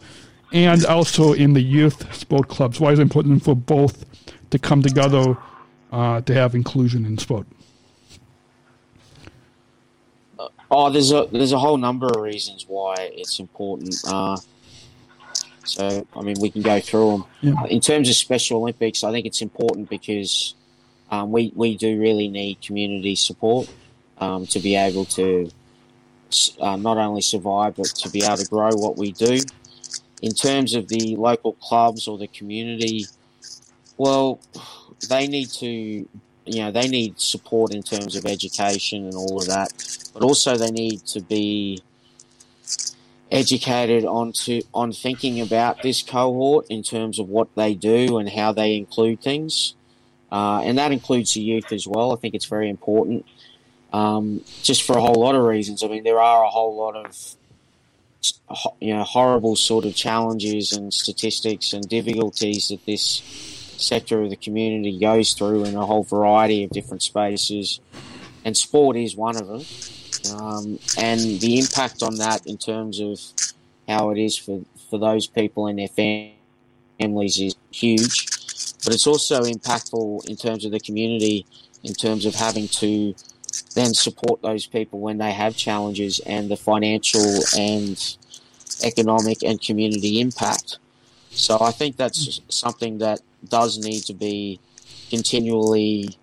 and 0.52 0.84
also 0.86 1.32
in 1.32 1.52
the 1.54 1.60
youth 1.60 2.14
sport 2.14 2.48
clubs. 2.48 2.80
Why 2.80 2.92
is 2.92 2.98
it 2.98 3.02
important 3.02 3.42
for 3.42 3.54
both 3.54 4.04
to 4.50 4.58
come 4.58 4.82
together 4.82 5.36
uh, 5.92 6.20
to 6.22 6.34
have 6.34 6.54
inclusion 6.54 7.04
in 7.04 7.18
sport? 7.18 7.46
Oh, 10.70 10.88
there's 10.88 11.10
a 11.10 11.26
there's 11.32 11.52
a 11.52 11.58
whole 11.58 11.78
number 11.78 12.06
of 12.06 12.16
reasons 12.22 12.64
why 12.68 12.94
it's 13.14 13.40
important. 13.40 13.96
Uh, 14.06 14.36
so, 15.64 16.06
I 16.16 16.22
mean, 16.22 16.36
we 16.40 16.50
can 16.50 16.62
go 16.62 16.80
through 16.80 17.10
them. 17.10 17.24
Yeah. 17.42 17.66
In 17.66 17.80
terms 17.80 18.08
of 18.08 18.14
Special 18.14 18.58
Olympics, 18.60 19.04
I 19.04 19.10
think 19.12 19.26
it's 19.26 19.42
important 19.42 19.90
because 19.90 20.54
um, 21.10 21.32
we 21.32 21.52
we 21.54 21.76
do 21.76 21.98
really 22.00 22.28
need 22.28 22.60
community 22.60 23.14
support 23.14 23.68
um, 24.18 24.46
to 24.46 24.60
be 24.60 24.76
able 24.76 25.04
to 25.06 25.50
uh, 26.60 26.76
not 26.76 26.96
only 26.96 27.20
survive 27.20 27.76
but 27.76 27.86
to 27.86 28.10
be 28.10 28.22
able 28.24 28.36
to 28.36 28.48
grow 28.48 28.70
what 28.74 28.96
we 28.96 29.12
do. 29.12 29.40
In 30.22 30.32
terms 30.32 30.74
of 30.74 30.88
the 30.88 31.16
local 31.16 31.54
clubs 31.54 32.06
or 32.06 32.18
the 32.18 32.28
community, 32.28 33.06
well, 33.96 34.38
they 35.08 35.26
need 35.26 35.48
to, 35.50 35.66
you 35.66 36.08
know, 36.46 36.70
they 36.70 36.88
need 36.88 37.18
support 37.18 37.74
in 37.74 37.82
terms 37.82 38.16
of 38.16 38.26
education 38.26 39.04
and 39.04 39.14
all 39.14 39.40
of 39.40 39.46
that, 39.48 39.72
but 40.12 40.22
also 40.22 40.56
they 40.56 40.70
need 40.70 41.04
to 41.06 41.20
be 41.20 41.82
educated 43.30 44.04
on 44.04 44.32
to 44.32 44.62
on 44.74 44.92
thinking 44.92 45.40
about 45.40 45.82
this 45.82 46.02
cohort 46.02 46.66
in 46.68 46.82
terms 46.82 47.18
of 47.18 47.28
what 47.28 47.48
they 47.54 47.74
do 47.74 48.18
and 48.18 48.28
how 48.30 48.52
they 48.52 48.76
include 48.76 49.20
things, 49.20 49.74
uh, 50.30 50.60
and 50.64 50.78
that 50.78 50.92
includes 50.92 51.34
the 51.34 51.40
youth 51.40 51.72
as 51.72 51.86
well. 51.86 52.12
I 52.12 52.16
think 52.16 52.34
it's 52.34 52.46
very 52.46 52.68
important, 52.68 53.26
um, 53.92 54.42
just 54.62 54.82
for 54.82 54.96
a 54.96 55.00
whole 55.00 55.20
lot 55.20 55.34
of 55.34 55.42
reasons. 55.42 55.82
I 55.82 55.88
mean, 55.88 56.04
there 56.04 56.20
are 56.20 56.44
a 56.44 56.48
whole 56.48 56.76
lot 56.76 56.96
of 56.96 57.36
you 58.80 58.94
know 58.94 59.02
horrible 59.04 59.56
sort 59.56 59.84
of 59.84 59.94
challenges 59.94 60.72
and 60.72 60.92
statistics 60.92 61.72
and 61.72 61.88
difficulties 61.88 62.68
that 62.68 62.84
this 62.84 63.22
sector 63.76 64.22
of 64.22 64.30
the 64.30 64.36
community 64.36 64.98
goes 64.98 65.32
through 65.32 65.64
in 65.64 65.74
a 65.74 65.86
whole 65.86 66.04
variety 66.04 66.64
of 66.64 66.70
different 66.70 67.02
spaces, 67.02 67.80
and 68.44 68.56
sport 68.56 68.96
is 68.96 69.16
one 69.16 69.36
of 69.36 69.46
them. 69.46 69.64
Um, 70.36 70.78
and 70.98 71.18
the 71.40 71.58
impact 71.58 72.02
on 72.02 72.16
that 72.16 72.46
in 72.46 72.58
terms 72.58 73.00
of 73.00 73.18
how 73.88 74.10
it 74.10 74.18
is 74.18 74.36
for, 74.36 74.60
for 74.90 74.98
those 74.98 75.26
people 75.26 75.66
and 75.66 75.78
their 75.78 75.88
families 76.98 77.40
is 77.40 77.56
huge. 77.70 78.39
But 78.84 78.94
it's 78.94 79.06
also 79.06 79.42
impactful 79.42 80.28
in 80.28 80.36
terms 80.36 80.64
of 80.64 80.72
the 80.72 80.80
community, 80.80 81.46
in 81.82 81.94
terms 81.94 82.26
of 82.26 82.34
having 82.34 82.68
to 82.68 83.14
then 83.74 83.94
support 83.94 84.42
those 84.42 84.66
people 84.66 85.00
when 85.00 85.18
they 85.18 85.32
have 85.32 85.56
challenges 85.56 86.20
and 86.20 86.50
the 86.50 86.56
financial 86.56 87.40
and 87.58 88.16
economic 88.82 89.42
and 89.42 89.60
community 89.60 90.20
impact. 90.20 90.78
So 91.30 91.58
I 91.60 91.70
think 91.70 91.96
that's 91.96 92.40
something 92.48 92.98
that 92.98 93.20
does 93.48 93.78
need 93.78 94.00
to 94.04 94.14
be 94.14 94.60
continually 95.10 96.16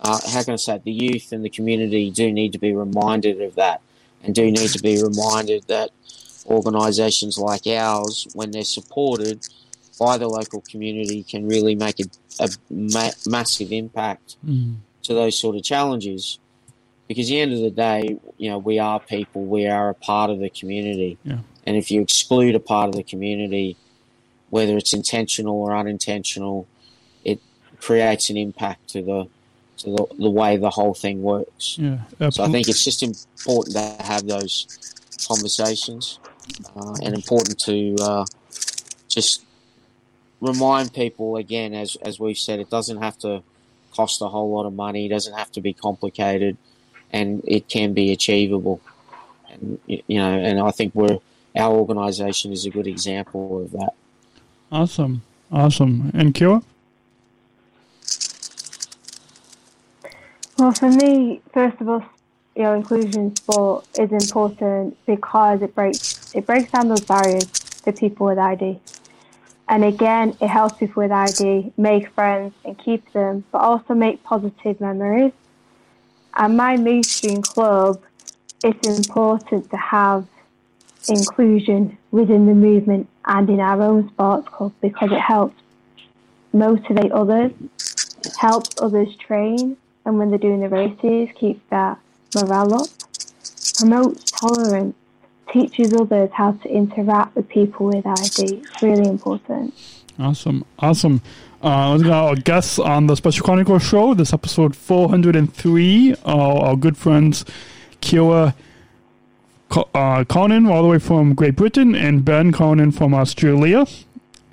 uh, 0.00 0.20
how 0.30 0.42
can 0.44 0.52
I 0.54 0.56
say 0.56 0.76
it? 0.76 0.84
the 0.84 0.92
youth 0.92 1.32
and 1.32 1.44
the 1.44 1.50
community 1.50 2.10
do 2.10 2.30
need 2.32 2.52
to 2.52 2.58
be 2.58 2.72
reminded 2.72 3.40
of 3.42 3.56
that 3.56 3.80
and 4.22 4.34
do 4.34 4.50
need 4.50 4.70
to 4.70 4.80
be 4.80 5.02
reminded 5.02 5.64
that 5.66 5.90
organisations 6.46 7.38
like 7.38 7.66
ours, 7.66 8.26
when 8.34 8.50
they're 8.50 8.64
supported 8.64 9.46
by 9.98 10.16
the 10.18 10.28
local 10.28 10.60
community, 10.70 11.22
can 11.22 11.46
really 11.48 11.74
make 11.74 11.98
a, 12.00 12.04
a 12.40 12.48
ma- 12.70 13.10
massive 13.26 13.72
impact 13.72 14.36
Mm. 14.46 14.76
to 15.02 15.14
those 15.14 15.38
sort 15.38 15.56
of 15.56 15.62
challenges. 15.62 16.38
Because 17.08 17.26
at 17.28 17.30
the 17.30 17.40
end 17.40 17.52
of 17.54 17.60
the 17.60 17.70
day, 17.70 18.18
you 18.36 18.50
know, 18.50 18.58
we 18.58 18.78
are 18.78 19.00
people, 19.00 19.44
we 19.44 19.66
are 19.66 19.88
a 19.88 19.94
part 19.94 20.30
of 20.30 20.38
the 20.40 20.50
community. 20.50 21.16
Yeah. 21.24 21.38
And 21.66 21.76
if 21.76 21.90
you 21.90 22.02
exclude 22.02 22.54
a 22.54 22.60
part 22.60 22.88
of 22.90 22.94
the 22.96 23.02
community, 23.02 23.76
whether 24.50 24.76
it's 24.76 24.92
intentional 24.92 25.54
or 25.56 25.74
unintentional, 25.74 26.66
it 27.24 27.40
creates 27.80 28.28
an 28.30 28.36
impact 28.36 28.88
to 28.90 29.02
the 29.02 29.28
to 29.78 29.90
the, 29.96 30.06
the 30.18 30.30
way 30.30 30.56
the 30.56 30.70
whole 30.70 30.92
thing 30.92 31.22
works. 31.22 31.78
Yeah, 31.78 31.98
So 32.30 32.42
I 32.42 32.48
think 32.48 32.68
it's 32.68 32.82
just 32.84 33.00
important 33.02 33.76
to 33.76 34.02
have 34.02 34.26
those 34.26 34.66
conversations 35.28 36.18
uh, 36.76 36.94
and 37.02 37.14
important 37.14 37.58
to 37.60 37.94
uh, 38.00 38.24
just 39.08 39.44
remind 40.40 40.92
people 40.92 41.36
again, 41.36 41.74
as 41.74 41.96
as 41.96 42.18
we've 42.18 42.38
said, 42.38 42.60
it 42.60 42.70
doesn't 42.70 42.98
have 42.98 43.18
to 43.18 43.42
cost 43.92 44.22
a 44.22 44.28
whole 44.28 44.50
lot 44.50 44.66
of 44.66 44.74
money. 44.74 45.06
It 45.06 45.10
doesn't 45.10 45.34
have 45.34 45.50
to 45.52 45.60
be 45.60 45.72
complicated, 45.72 46.56
and 47.12 47.42
it 47.46 47.68
can 47.68 47.92
be 47.94 48.12
achievable. 48.12 48.80
And 49.50 49.78
you 49.86 50.18
know, 50.18 50.32
and 50.32 50.60
I 50.60 50.70
think 50.70 50.94
we're 50.94 51.18
our 51.56 51.72
organisation 51.72 52.52
is 52.52 52.66
a 52.66 52.70
good 52.70 52.86
example 52.86 53.62
of 53.62 53.72
that. 53.72 53.92
Awesome. 54.70 55.22
Awesome. 55.50 56.10
And 56.14 56.34
Kiera? 56.34 56.62
Well, 60.58 60.72
for 60.72 60.90
me, 60.90 61.40
first 61.52 61.80
of 61.80 61.88
all, 61.88 62.04
you 62.56 62.64
know, 62.64 62.74
inclusion 62.74 63.20
in 63.20 63.36
sport 63.36 63.86
is 63.98 64.10
important 64.10 64.96
because 65.06 65.62
it 65.62 65.74
breaks 65.74 66.34
it 66.34 66.44
breaks 66.46 66.70
down 66.70 66.88
those 66.88 67.04
barriers 67.04 67.46
for 67.46 67.92
people 67.92 68.26
with 68.26 68.38
ID. 68.38 68.80
And 69.68 69.84
again, 69.84 70.36
it 70.40 70.48
helps 70.48 70.78
people 70.78 71.02
with 71.02 71.12
ID 71.12 71.72
make 71.76 72.08
friends 72.12 72.54
and 72.64 72.78
keep 72.78 73.12
them, 73.12 73.44
but 73.52 73.58
also 73.58 73.94
make 73.94 74.22
positive 74.24 74.80
memories. 74.80 75.32
And 76.36 76.56
my 76.56 76.76
mainstream 76.76 77.42
club, 77.42 78.00
it's 78.64 78.86
important 78.86 79.70
to 79.70 79.76
have 79.76 80.26
inclusion 81.08 81.98
within 82.10 82.46
the 82.46 82.54
movement 82.54 83.08
and 83.26 83.48
in 83.50 83.60
our 83.60 83.80
own 83.82 84.08
sports 84.08 84.48
club 84.48 84.72
because 84.80 85.12
it 85.12 85.20
helps 85.20 85.60
motivate 86.52 87.12
others, 87.12 87.52
helps 88.38 88.70
others 88.80 89.14
train, 89.16 89.76
and 90.04 90.18
when 90.18 90.30
they're 90.30 90.38
doing 90.38 90.60
the 90.60 90.68
races, 90.68 91.28
keep 91.38 91.60
that 91.68 91.98
morale 92.34 92.74
up, 92.74 92.88
promotes 93.76 94.30
tolerance, 94.30 94.96
teaches 95.52 95.94
others 95.94 96.30
how 96.32 96.52
to 96.52 96.68
interact 96.68 97.36
with 97.36 97.48
people 97.48 97.86
with 97.86 98.06
ID. 98.06 98.56
It's 98.56 98.82
really 98.82 99.08
important. 99.08 99.74
Awesome. 100.18 100.64
Awesome. 100.78 101.22
Uh, 101.62 101.90
let's 101.92 102.02
go 102.02 102.12
our 102.12 102.36
guests 102.36 102.78
on 102.78 103.06
the 103.06 103.16
Special 103.16 103.44
Chronicles 103.44 103.82
show. 103.82 104.14
This 104.14 104.32
episode 104.32 104.76
403. 104.76 106.14
Our, 106.24 106.64
our 106.64 106.76
good 106.76 106.96
friends 106.96 107.44
Kiera 108.00 108.54
uh, 109.94 110.24
Conan, 110.24 110.66
all 110.66 110.82
the 110.82 110.88
way 110.88 110.98
from 110.98 111.34
Great 111.34 111.56
Britain, 111.56 111.94
and 111.94 112.24
Ben 112.24 112.52
Conan 112.52 112.92
from 112.92 113.14
Australia. 113.14 113.86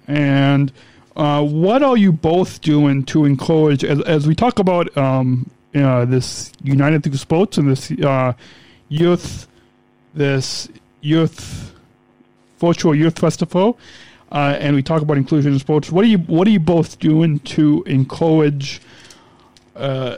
And 0.07 0.71
uh, 1.15 1.43
what 1.43 1.83
are 1.83 1.97
you 1.97 2.11
both 2.11 2.61
doing 2.61 3.03
to 3.05 3.25
encourage, 3.25 3.83
as, 3.83 4.01
as 4.01 4.27
we 4.27 4.35
talk 4.35 4.59
about 4.59 4.95
um, 4.97 5.49
uh, 5.73 6.05
this 6.05 6.51
United 6.63 7.03
Through 7.03 7.17
Sports 7.17 7.57
and 7.57 7.69
this 7.69 7.91
uh, 7.91 8.33
youth, 8.89 9.47
this 10.13 10.69
youth 11.05 11.73
virtual 12.59 12.95
youth 12.95 13.17
festival, 13.19 13.77
uh, 14.31 14.57
and 14.59 14.75
we 14.75 14.81
talk 14.81 15.01
about 15.01 15.17
inclusion 15.17 15.53
in 15.53 15.59
sports. 15.59 15.91
What 15.91 16.03
are 16.05 16.07
you 16.07 16.17
What 16.19 16.47
are 16.47 16.51
you 16.51 16.59
both 16.59 16.99
doing 16.99 17.39
to 17.55 17.83
encourage 17.85 18.81
uh, 19.75 20.17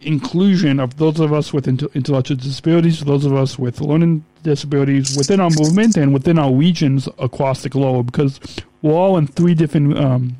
inclusion 0.00 0.80
of 0.80 0.96
those 0.96 1.20
of 1.20 1.32
us 1.32 1.52
with 1.52 1.66
inte- 1.66 1.92
intellectual 1.94 2.36
disabilities, 2.36 3.00
those 3.00 3.24
of 3.24 3.34
us 3.34 3.58
with 3.58 3.80
learning 3.80 4.24
disabilities 4.42 5.16
within 5.16 5.38
our 5.40 5.50
movement 5.50 5.96
and 5.96 6.12
within 6.12 6.38
our 6.38 6.52
regions 6.52 7.08
across 7.18 7.62
the 7.62 7.68
globe? 7.68 8.06
Because 8.06 8.40
we're 8.82 8.94
all 8.94 9.16
in 9.18 9.26
three 9.28 9.54
different 9.54 9.96
um, 9.98 10.36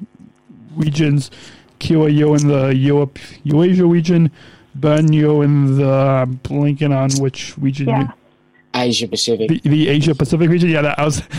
regions. 0.75 1.31
Kiera, 1.79 2.09
you're 2.17 2.37
in 2.37 2.49
the 2.49 2.69
Europe, 2.75 3.19
Eurasia 3.45 3.85
region. 3.87 4.31
Ben, 4.75 5.13
you're 5.13 5.45
in 5.45 5.77
the 5.77 5.85
I'm 6.51 6.93
on 6.93 7.11
which 7.21 7.57
region. 7.59 7.89
you- 7.89 7.93
Yeah. 7.95 8.13
Asia 8.75 9.07
Pacific. 9.07 9.49
the, 9.49 9.61
the 9.61 9.89
Asia 9.89 10.15
Pacific 10.15 10.49
region. 10.49 10.71
Yeah, 10.71 10.83
that 10.83 10.99
I 10.99 11.05
was. 11.05 11.23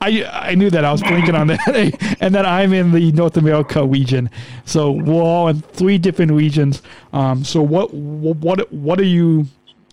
I 0.00 0.24
I 0.32 0.54
knew 0.54 0.70
that 0.70 0.84
I 0.84 0.92
was 0.92 1.02
blinking 1.02 1.34
on 1.34 1.48
that, 1.48 2.16
and 2.20 2.34
then 2.34 2.46
I'm 2.46 2.72
in 2.72 2.92
the 2.92 3.12
North 3.12 3.36
America 3.36 3.84
region. 3.84 4.30
So 4.64 4.90
we're 4.90 5.22
all 5.22 5.48
in 5.48 5.60
three 5.60 5.98
different 5.98 6.32
regions. 6.32 6.82
Um, 7.12 7.44
so 7.44 7.62
what 7.62 7.92
what 7.92 8.72
what 8.72 8.98
are 8.98 9.04
you 9.04 9.46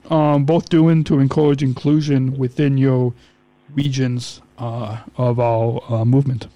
um, 0.10 0.46
both 0.46 0.70
doing 0.70 1.04
to 1.06 1.20
encourage 1.20 1.62
inclusion 1.62 2.38
within 2.38 2.78
your 2.78 3.14
regions 3.76 4.42
uh, 4.58 5.00
of 5.18 5.40
our 5.40 5.82
uh, 5.90 6.06
movement? 6.06 6.48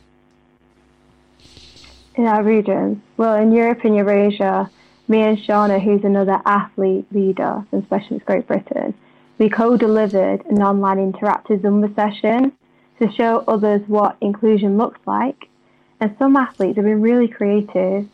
in 2.15 2.25
our 2.25 2.43
regions. 2.43 2.97
Well, 3.17 3.35
in 3.35 3.51
Europe 3.51 3.83
and 3.83 3.95
Eurasia, 3.95 4.69
me 5.07 5.21
and 5.21 5.37
Shauna, 5.37 5.81
who's 5.81 6.03
another 6.03 6.41
athlete 6.45 7.05
leader 7.11 7.65
from 7.69 7.83
Specialist 7.85 8.25
Great 8.25 8.47
Britain, 8.47 8.93
we 9.37 9.49
co-delivered 9.49 10.45
an 10.45 10.61
online 10.61 11.11
interactive 11.11 11.61
Zumba 11.61 11.93
session 11.95 12.51
to 12.99 13.11
show 13.11 13.43
others 13.47 13.81
what 13.87 14.15
inclusion 14.21 14.77
looks 14.77 14.99
like. 15.05 15.47
And 15.99 16.15
some 16.19 16.35
athletes 16.35 16.75
have 16.75 16.85
been 16.85 17.01
really 17.01 17.27
creative 17.27 18.07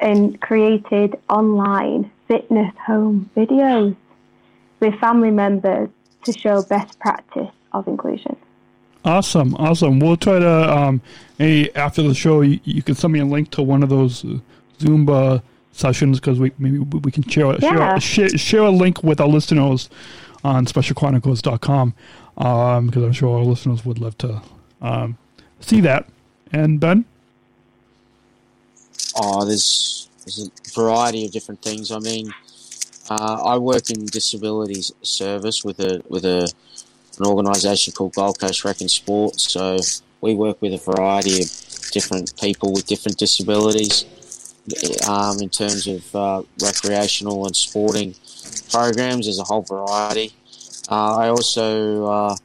and 0.00 0.40
created 0.40 1.18
online 1.28 2.10
fitness 2.28 2.72
home 2.86 3.30
videos 3.36 3.96
with 4.80 4.94
family 5.00 5.30
members 5.30 5.88
to 6.24 6.32
show 6.32 6.62
best 6.62 6.98
practice 6.98 7.50
of 7.72 7.86
inclusion. 7.86 8.36
Awesome, 9.04 9.54
awesome. 9.56 10.00
We'll 10.00 10.16
try 10.16 10.38
to 10.38 10.76
um, 10.76 11.02
hey, 11.38 11.70
after 11.72 12.02
the 12.02 12.14
show, 12.14 12.40
you, 12.40 12.58
you 12.64 12.82
can 12.82 12.94
send 12.94 13.12
me 13.12 13.20
a 13.20 13.24
link 13.24 13.50
to 13.50 13.62
one 13.62 13.82
of 13.82 13.90
those 13.90 14.24
Zumba 14.78 15.42
sessions 15.72 16.20
because 16.20 16.38
we 16.38 16.52
maybe 16.58 16.78
we 16.78 17.10
can 17.10 17.22
share 17.24 17.54
Yeah. 17.60 17.98
share, 17.98 18.00
share 18.00 18.38
share 18.38 18.62
a 18.62 18.70
link 18.70 19.02
with 19.02 19.20
our 19.20 19.28
listeners 19.28 19.90
on 20.44 20.66
specialchronicles.com 20.66 21.94
um, 22.36 22.86
because 22.86 23.02
I'm 23.02 23.12
sure 23.12 23.38
our 23.38 23.44
listeners 23.44 23.84
would 23.84 23.98
love 23.98 24.16
to 24.18 24.42
um, 24.80 25.18
see 25.60 25.80
that. 25.80 26.06
And 26.52 26.78
Ben, 26.78 27.04
Oh, 29.16 29.44
there's 29.44 30.08
there's 30.24 30.48
a 30.48 30.72
variety 30.72 31.24
of 31.26 31.32
different 31.32 31.62
things. 31.62 31.90
I 31.90 31.98
mean, 31.98 32.32
uh, 33.08 33.42
I 33.44 33.58
work 33.58 33.90
in 33.90 34.06
disabilities 34.06 34.92
service 35.02 35.64
with 35.64 35.78
a 35.80 36.02
with 36.08 36.24
a 36.24 36.52
an 37.18 37.26
organisation 37.26 37.92
called 37.92 38.14
Gold 38.14 38.40
Coast 38.40 38.64
Rec 38.64 38.80
and 38.80 38.90
Sport. 38.90 39.38
So 39.38 39.78
we 40.20 40.34
work 40.34 40.60
with 40.60 40.74
a 40.74 40.78
variety 40.78 41.42
of 41.42 41.50
different 41.92 42.36
people 42.40 42.72
with 42.72 42.86
different 42.86 43.18
disabilities 43.18 44.04
um, 45.08 45.40
in 45.40 45.48
terms 45.48 45.86
of 45.86 46.16
uh, 46.16 46.42
recreational 46.62 47.46
and 47.46 47.54
sporting 47.54 48.14
programs. 48.70 49.26
There's 49.26 49.38
a 49.38 49.44
whole 49.44 49.62
variety. 49.62 50.32
Uh, 50.90 51.16
I 51.16 51.28
also 51.28 52.06
uh, 52.06 52.36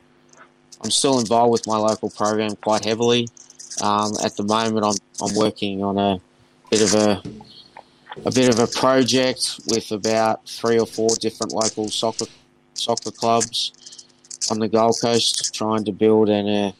I'm 0.81 0.91
still 0.91 1.19
involved 1.19 1.51
with 1.51 1.67
my 1.67 1.77
local 1.77 2.09
program 2.09 2.55
quite 2.57 2.85
heavily. 2.85 3.27
Um, 3.81 4.13
at 4.23 4.35
the 4.35 4.43
moment, 4.43 4.85
I'm 4.85 4.95
I'm 5.21 5.35
working 5.35 5.83
on 5.83 5.97
a 5.97 6.19
bit 6.69 6.81
of 6.81 6.93
a 6.93 7.21
a 8.25 8.31
bit 8.31 8.49
of 8.49 8.59
a 8.59 8.67
project 8.67 9.59
with 9.67 9.91
about 9.91 10.47
three 10.47 10.79
or 10.79 10.85
four 10.85 11.09
different 11.19 11.53
local 11.53 11.89
soccer 11.89 12.25
soccer 12.73 13.11
clubs 13.11 14.05
on 14.49 14.59
the 14.59 14.67
Gold 14.67 14.97
Coast, 15.01 15.53
trying 15.53 15.83
to 15.85 15.91
build 15.91 16.29
an, 16.29 16.47
a 16.47 16.73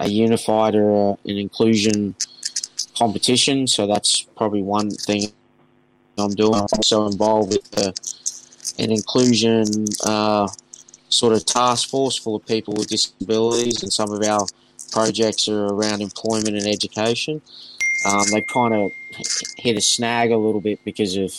a 0.00 0.08
unified 0.08 0.74
or 0.74 1.18
a, 1.24 1.30
an 1.30 1.38
inclusion 1.38 2.14
competition. 2.98 3.66
So 3.66 3.86
that's 3.86 4.22
probably 4.36 4.62
one 4.62 4.90
thing 4.90 5.32
I'm 6.18 6.34
doing. 6.34 6.54
I'm 6.54 6.66
also 6.72 7.06
involved 7.06 7.52
with 7.52 7.70
the, 7.70 8.82
an 8.82 8.90
inclusion 8.90 9.86
uh, 10.04 10.48
sort 11.08 11.32
of 11.34 11.44
task 11.44 11.88
force 11.88 12.16
full 12.16 12.36
of 12.36 12.46
people 12.46 12.74
with 12.76 12.88
disabilities, 12.88 13.82
and 13.82 13.92
some 13.92 14.10
of 14.10 14.22
our 14.22 14.46
projects 14.90 15.48
are 15.48 15.66
around 15.66 16.00
employment 16.02 16.56
and 16.56 16.66
education. 16.66 17.40
Um, 18.06 18.24
they 18.30 18.42
kind 18.42 18.74
of 18.74 18.90
hit 19.56 19.76
a 19.76 19.80
snag 19.80 20.30
a 20.30 20.36
little 20.36 20.60
bit 20.60 20.84
because 20.84 21.16
of 21.16 21.32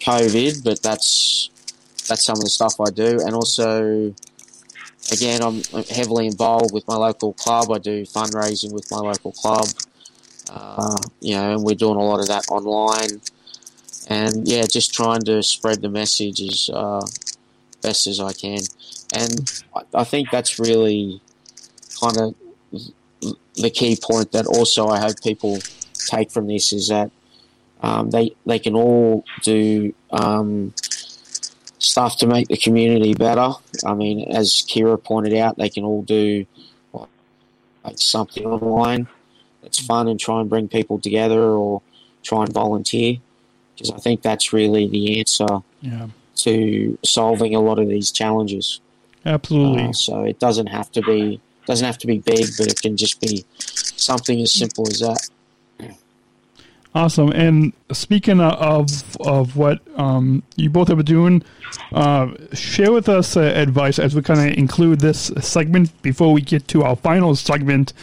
COVID, 0.00 0.64
but 0.64 0.82
that's 0.82 1.50
that's 2.08 2.24
some 2.24 2.36
of 2.36 2.42
the 2.42 2.50
stuff 2.50 2.80
I 2.80 2.90
do, 2.90 3.20
and 3.24 3.34
also 3.34 4.14
again, 5.12 5.42
I'm 5.42 5.62
heavily 5.84 6.26
involved 6.26 6.72
with 6.72 6.86
my 6.88 6.96
local 6.96 7.32
club. 7.34 7.70
I 7.70 7.78
do 7.78 8.02
fundraising 8.02 8.72
with 8.72 8.90
my 8.90 8.98
local 8.98 9.32
club, 9.32 9.68
uh, 10.50 10.96
you 11.20 11.34
know, 11.34 11.52
and 11.52 11.62
we're 11.62 11.74
doing 11.74 11.96
a 11.96 12.02
lot 12.02 12.20
of 12.20 12.28
that 12.28 12.44
online, 12.50 13.20
and 14.08 14.46
yeah, 14.46 14.64
just 14.64 14.92
trying 14.92 15.22
to 15.22 15.42
spread 15.42 15.82
the 15.82 15.88
message 15.88 16.40
as 16.40 16.70
uh, 16.72 17.04
best 17.82 18.06
as 18.06 18.20
I 18.20 18.32
can, 18.32 18.60
and 19.14 19.62
I, 19.74 20.00
I 20.00 20.04
think 20.04 20.30
that's 20.30 20.58
really 20.58 21.20
kind 22.00 22.18
of 22.18 22.34
the 23.56 23.70
key 23.70 23.96
point 24.00 24.32
that 24.32 24.46
also 24.46 24.88
I 24.88 25.00
hope 25.00 25.22
people 25.22 25.58
take 25.94 26.30
from 26.30 26.46
this 26.46 26.72
is 26.72 26.88
that 26.88 27.10
um, 27.82 28.10
they 28.10 28.34
they 28.46 28.58
can 28.58 28.74
all 28.74 29.24
do 29.42 29.94
um, 30.10 30.74
stuff 31.78 32.18
to 32.18 32.26
make 32.26 32.48
the 32.48 32.56
community 32.56 33.14
better. 33.14 33.52
I 33.84 33.94
mean, 33.94 34.30
as 34.30 34.64
Kiera 34.68 35.02
pointed 35.02 35.34
out, 35.34 35.56
they 35.56 35.68
can 35.68 35.84
all 35.84 36.02
do 36.02 36.46
like 37.84 37.98
something 37.98 38.44
online 38.46 39.06
that's 39.64 39.84
fun 39.84 40.06
and 40.08 40.20
try 40.20 40.40
and 40.40 40.48
bring 40.48 40.68
people 40.68 40.98
together 40.98 41.40
or 41.40 41.80
try 42.22 42.44
and 42.44 42.52
volunteer 42.52 43.16
because 43.74 43.90
I 43.90 43.96
think 43.96 44.22
that's 44.22 44.52
really 44.52 44.86
the 44.86 45.18
answer 45.18 45.46
yeah, 45.80 46.08
to 46.36 46.98
solving 47.04 47.54
a 47.54 47.60
lot 47.60 47.78
of 47.78 47.88
these 47.88 48.12
challenges. 48.12 48.80
absolutely. 49.26 49.84
Uh, 49.84 49.92
so 49.92 50.24
it 50.24 50.38
doesn't 50.38 50.68
have 50.68 50.92
to 50.92 51.02
be 51.02 51.40
doesn't 51.66 51.86
have 51.86 51.96
to 51.96 52.06
be 52.06 52.18
big, 52.18 52.46
but 52.58 52.66
it 52.66 52.80
can 52.82 52.94
just 52.94 53.22
be 53.22 53.42
something 53.58 54.38
as 54.42 54.52
simple 54.52 54.86
as 54.86 55.00
that. 55.00 55.30
Awesome. 56.94 57.32
And 57.32 57.72
speaking 57.90 58.40
of 58.40 59.16
of 59.20 59.56
what 59.56 59.80
um, 59.96 60.44
you 60.56 60.70
both 60.70 60.88
have 60.88 60.98
been 60.98 61.06
doing, 61.06 61.42
uh, 61.92 62.28
share 62.52 62.92
with 62.92 63.08
us 63.08 63.36
uh, 63.36 63.40
advice 63.40 63.98
as 63.98 64.14
we 64.14 64.22
kind 64.22 64.52
of 64.52 64.56
include 64.56 65.00
this 65.00 65.32
segment 65.40 65.90
before 66.02 66.32
we 66.32 66.42
get 66.42 66.68
to 66.68 66.84
our 66.84 66.94
final 66.94 67.34
segment 67.34 67.94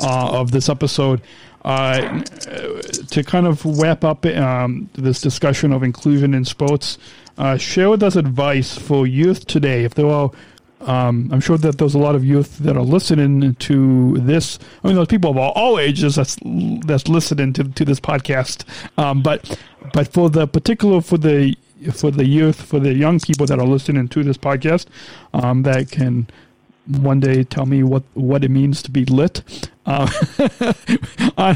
uh, 0.00 0.30
of 0.40 0.50
this 0.50 0.68
episode. 0.68 1.20
Uh, 1.64 2.20
to 3.10 3.22
kind 3.24 3.46
of 3.46 3.64
wrap 3.64 4.04
up 4.04 4.24
um, 4.26 4.88
this 4.94 5.20
discussion 5.20 5.72
of 5.72 5.82
inclusion 5.82 6.32
in 6.32 6.44
sports, 6.44 6.98
uh, 7.36 7.56
share 7.56 7.90
with 7.90 8.02
us 8.02 8.16
advice 8.16 8.78
for 8.78 9.06
youth 9.06 9.44
today. 9.46 9.84
If 9.84 9.94
there 9.94 10.06
are 10.06 10.30
um, 10.80 11.28
I'm 11.32 11.40
sure 11.40 11.58
that 11.58 11.78
there's 11.78 11.94
a 11.94 11.98
lot 11.98 12.14
of 12.14 12.24
youth 12.24 12.58
that 12.58 12.76
are 12.76 12.82
listening 12.82 13.54
to 13.54 14.18
this. 14.18 14.58
I 14.82 14.86
mean, 14.86 14.96
there's 14.96 15.08
people 15.08 15.30
of 15.30 15.36
all, 15.36 15.78
ages 15.78 16.14
that's 16.14 16.36
that's 16.86 17.08
listening 17.08 17.52
to, 17.54 17.64
to 17.64 17.84
this 17.84 18.00
podcast. 18.00 18.64
Um, 18.96 19.22
but 19.22 19.58
but 19.92 20.08
for 20.12 20.30
the 20.30 20.46
particular 20.46 21.00
for 21.00 21.18
the 21.18 21.56
for 21.92 22.10
the 22.10 22.26
youth, 22.26 22.60
for 22.60 22.78
the 22.78 22.94
young 22.94 23.18
people 23.20 23.46
that 23.46 23.58
are 23.58 23.66
listening 23.66 24.08
to 24.08 24.22
this 24.22 24.38
podcast, 24.38 24.86
um, 25.34 25.62
that 25.64 25.90
can 25.90 26.28
one 26.88 27.20
day 27.20 27.44
tell 27.44 27.66
me 27.66 27.82
what, 27.82 28.02
what 28.14 28.44
it 28.44 28.50
means 28.50 28.82
to 28.82 28.90
be 28.90 29.04
lit. 29.04 29.68
Uh, 29.88 30.06
on 31.38 31.52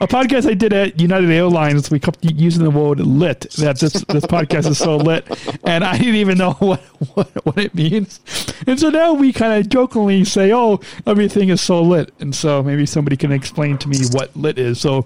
a 0.00 0.06
podcast 0.06 0.48
I 0.48 0.54
did 0.54 0.72
at 0.72 1.00
United 1.00 1.28
Airlines, 1.28 1.90
we 1.90 1.98
kept 1.98 2.24
using 2.24 2.62
the 2.62 2.70
word 2.70 3.00
lit. 3.00 3.40
That 3.58 3.80
this 3.80 3.94
this 3.94 4.24
podcast 4.26 4.68
is 4.68 4.78
so 4.78 4.96
lit, 4.96 5.26
and 5.64 5.82
I 5.82 5.98
didn't 5.98 6.14
even 6.14 6.38
know 6.38 6.52
what 6.60 6.80
what, 7.14 7.44
what 7.44 7.58
it 7.58 7.74
means. 7.74 8.20
And 8.68 8.78
so 8.78 8.90
now 8.90 9.14
we 9.14 9.32
kind 9.32 9.54
of 9.54 9.68
jokingly 9.68 10.24
say, 10.24 10.52
"Oh, 10.52 10.78
everything 11.04 11.48
is 11.48 11.60
so 11.60 11.82
lit," 11.82 12.14
and 12.20 12.32
so 12.32 12.62
maybe 12.62 12.86
somebody 12.86 13.16
can 13.16 13.32
explain 13.32 13.76
to 13.78 13.88
me 13.88 13.98
what 14.12 14.36
lit 14.36 14.56
is. 14.56 14.80
So, 14.80 14.98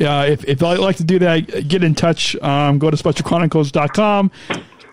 uh, 0.00 0.24
if 0.26 0.46
if 0.46 0.62
I'd 0.62 0.78
like 0.78 0.96
to 0.96 1.04
do 1.04 1.18
that, 1.18 1.68
get 1.68 1.84
in 1.84 1.94
touch. 1.94 2.36
Um, 2.36 2.78
go 2.78 2.90
to 2.90 2.96
specialchronicles.com 2.96 4.30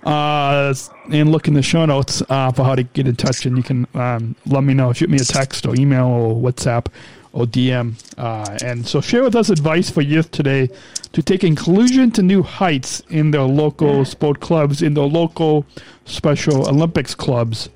uh, 0.04 0.74
and 1.12 1.32
look 1.32 1.48
in 1.48 1.54
the 1.54 1.62
show 1.62 1.86
notes 1.86 2.22
uh, 2.30 2.52
for 2.52 2.64
how 2.64 2.76
to 2.76 2.84
get 2.84 3.08
in 3.08 3.16
touch, 3.16 3.46
and 3.46 3.58
you 3.58 3.64
can 3.64 3.88
um, 3.94 4.36
let 4.46 4.64
me 4.64 4.74
know. 4.74 4.94
Shoot 4.94 5.10
me 5.10 5.18
a 5.18 5.24
text 5.24 5.66
or 5.66 5.76
email 5.76 6.08
or 6.08 6.36
WhatsApp 6.36 6.88
or 7.34 7.46
DM. 7.46 7.94
Uh, 8.18 8.58
and 8.64 8.88
so, 8.88 9.02
share 9.02 9.24
with 9.24 9.36
us 9.36 9.50
advice 9.50 9.90
for 9.90 10.02
youth 10.02 10.32
today 10.32 10.70
to 11.12 11.22
take 11.22 11.44
inclusion 11.44 12.12
to 12.12 12.22
new 12.22 12.44
heights 12.44 13.02
in 13.10 13.32
their 13.32 13.44
local 13.44 14.06
sport 14.06 14.40
clubs, 14.40 14.82
in 14.82 14.94
their 14.94 15.06
local 15.06 15.66
Special 16.06 16.68
Olympics 16.68 17.14
clubs. 17.14 17.70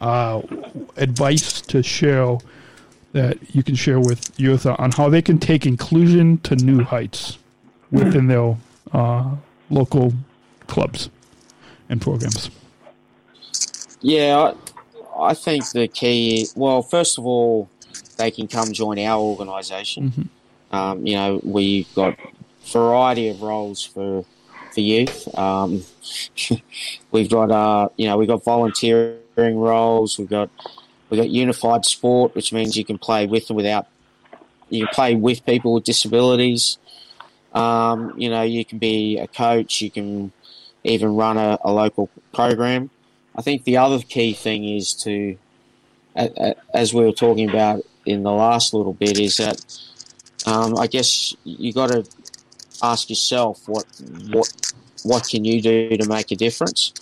Uh, 0.00 0.42
advice 0.96 1.60
to 1.62 1.82
share 1.82 2.36
that 3.12 3.38
you 3.54 3.62
can 3.62 3.74
share 3.74 4.00
with 4.00 4.38
youth 4.38 4.66
on 4.66 4.90
how 4.90 5.08
they 5.08 5.22
can 5.22 5.38
take 5.38 5.64
inclusion 5.64 6.36
to 6.38 6.56
new 6.56 6.82
heights 6.82 7.38
within 7.90 8.26
their 8.26 8.56
uh, 8.92 9.30
local 9.70 10.12
clubs 10.66 11.08
and 11.88 12.00
programs. 12.00 12.50
Yeah, 14.00 14.52
I, 15.16 15.30
I 15.30 15.34
think 15.34 15.70
the 15.70 15.88
key. 15.88 16.46
Well, 16.56 16.82
first 16.82 17.18
of 17.18 17.26
all, 17.26 17.68
they 18.16 18.30
can 18.30 18.48
come 18.48 18.72
join 18.72 18.98
our 18.98 19.20
organisation. 19.20 20.30
Um, 20.70 21.06
you 21.06 21.14
know, 21.14 21.40
we've 21.42 21.92
got 21.94 22.18
variety 22.66 23.28
of 23.28 23.42
roles 23.42 23.84
for 23.84 24.24
for 24.72 24.80
youth. 24.80 25.32
Um, 25.38 25.84
we've 27.10 27.30
got 27.30 27.50
uh, 27.50 27.88
you 27.96 28.06
know, 28.06 28.18
we've 28.18 28.28
got 28.28 28.44
volunteering 28.44 29.18
roles. 29.58 30.18
We've 30.18 30.28
got 30.28 30.50
we've 31.08 31.20
got 31.20 31.30
unified 31.30 31.84
sport, 31.84 32.34
which 32.34 32.52
means 32.52 32.76
you 32.76 32.84
can 32.84 32.98
play 32.98 33.26
with 33.26 33.48
and 33.48 33.56
without. 33.56 33.86
You 34.70 34.86
can 34.86 34.94
play 34.94 35.14
with 35.14 35.44
people 35.46 35.74
with 35.74 35.84
disabilities. 35.84 36.78
Um, 37.52 38.14
you 38.18 38.28
know, 38.30 38.42
you 38.42 38.64
can 38.64 38.78
be 38.78 39.18
a 39.18 39.28
coach. 39.28 39.80
You 39.80 39.90
can 39.90 40.32
even 40.84 41.16
run 41.16 41.36
a, 41.36 41.58
a 41.64 41.72
local 41.72 42.08
program. 42.32 42.90
I 43.34 43.42
think 43.42 43.64
the 43.64 43.78
other 43.78 43.98
key 44.00 44.32
thing 44.32 44.64
is 44.64 44.92
to, 45.04 45.36
as 46.72 46.94
we 46.94 47.04
were 47.04 47.12
talking 47.12 47.48
about 47.50 47.84
in 48.06 48.22
the 48.22 48.30
last 48.30 48.74
little 48.74 48.92
bit, 48.92 49.18
is 49.18 49.38
that 49.38 49.64
um, 50.46 50.78
I 50.78 50.86
guess 50.86 51.34
you 51.44 51.72
got 51.72 51.90
to 51.90 52.06
ask 52.82 53.08
yourself 53.08 53.66
what 53.66 53.86
what 54.30 54.52
what 55.02 55.28
can 55.28 55.44
you 55.44 55.60
do 55.60 55.96
to 55.96 56.08
make 56.08 56.30
a 56.30 56.36
difference. 56.36 56.92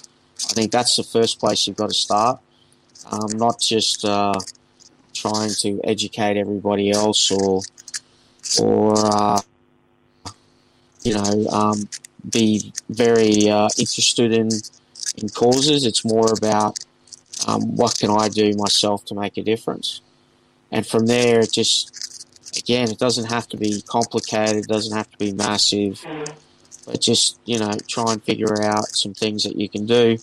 I 0.50 0.54
think 0.54 0.72
that's 0.72 0.96
the 0.96 1.04
first 1.04 1.38
place 1.38 1.66
you've 1.66 1.76
got 1.76 1.90
to 1.90 1.94
start, 1.94 2.40
um, 3.10 3.28
not 3.34 3.60
just 3.60 4.04
uh, 4.04 4.34
trying 5.12 5.50
to 5.60 5.80
educate 5.84 6.36
everybody 6.36 6.90
else 6.90 7.30
or 7.30 7.62
or 8.60 8.94
uh, 8.96 9.40
you 11.02 11.14
know 11.14 11.48
um, 11.50 11.88
be 12.28 12.72
very 12.88 13.48
uh, 13.48 13.68
interested 13.78 14.32
in 14.32 14.48
in 15.16 15.28
causes. 15.28 15.84
It's 15.84 16.04
more 16.04 16.32
about 16.32 16.78
um, 17.46 17.76
what 17.76 17.98
can 17.98 18.10
I 18.10 18.28
do 18.28 18.52
myself 18.56 19.04
to 19.06 19.14
make 19.14 19.36
a 19.36 19.42
difference, 19.42 20.00
and 20.70 20.86
from 20.86 21.06
there, 21.06 21.40
it 21.40 21.52
just 21.52 22.26
again, 22.56 22.90
it 22.90 22.98
doesn't 22.98 23.26
have 23.26 23.48
to 23.48 23.56
be 23.56 23.82
complicated. 23.82 24.56
It 24.56 24.68
doesn't 24.68 24.96
have 24.96 25.10
to 25.10 25.18
be 25.18 25.32
massive, 25.32 26.04
but 26.86 27.00
just 27.00 27.38
you 27.44 27.58
know, 27.58 27.72
try 27.88 28.12
and 28.12 28.22
figure 28.22 28.62
out 28.62 28.88
some 28.88 29.14
things 29.14 29.42
that 29.44 29.56
you 29.56 29.68
can 29.68 29.86
do, 29.86 30.18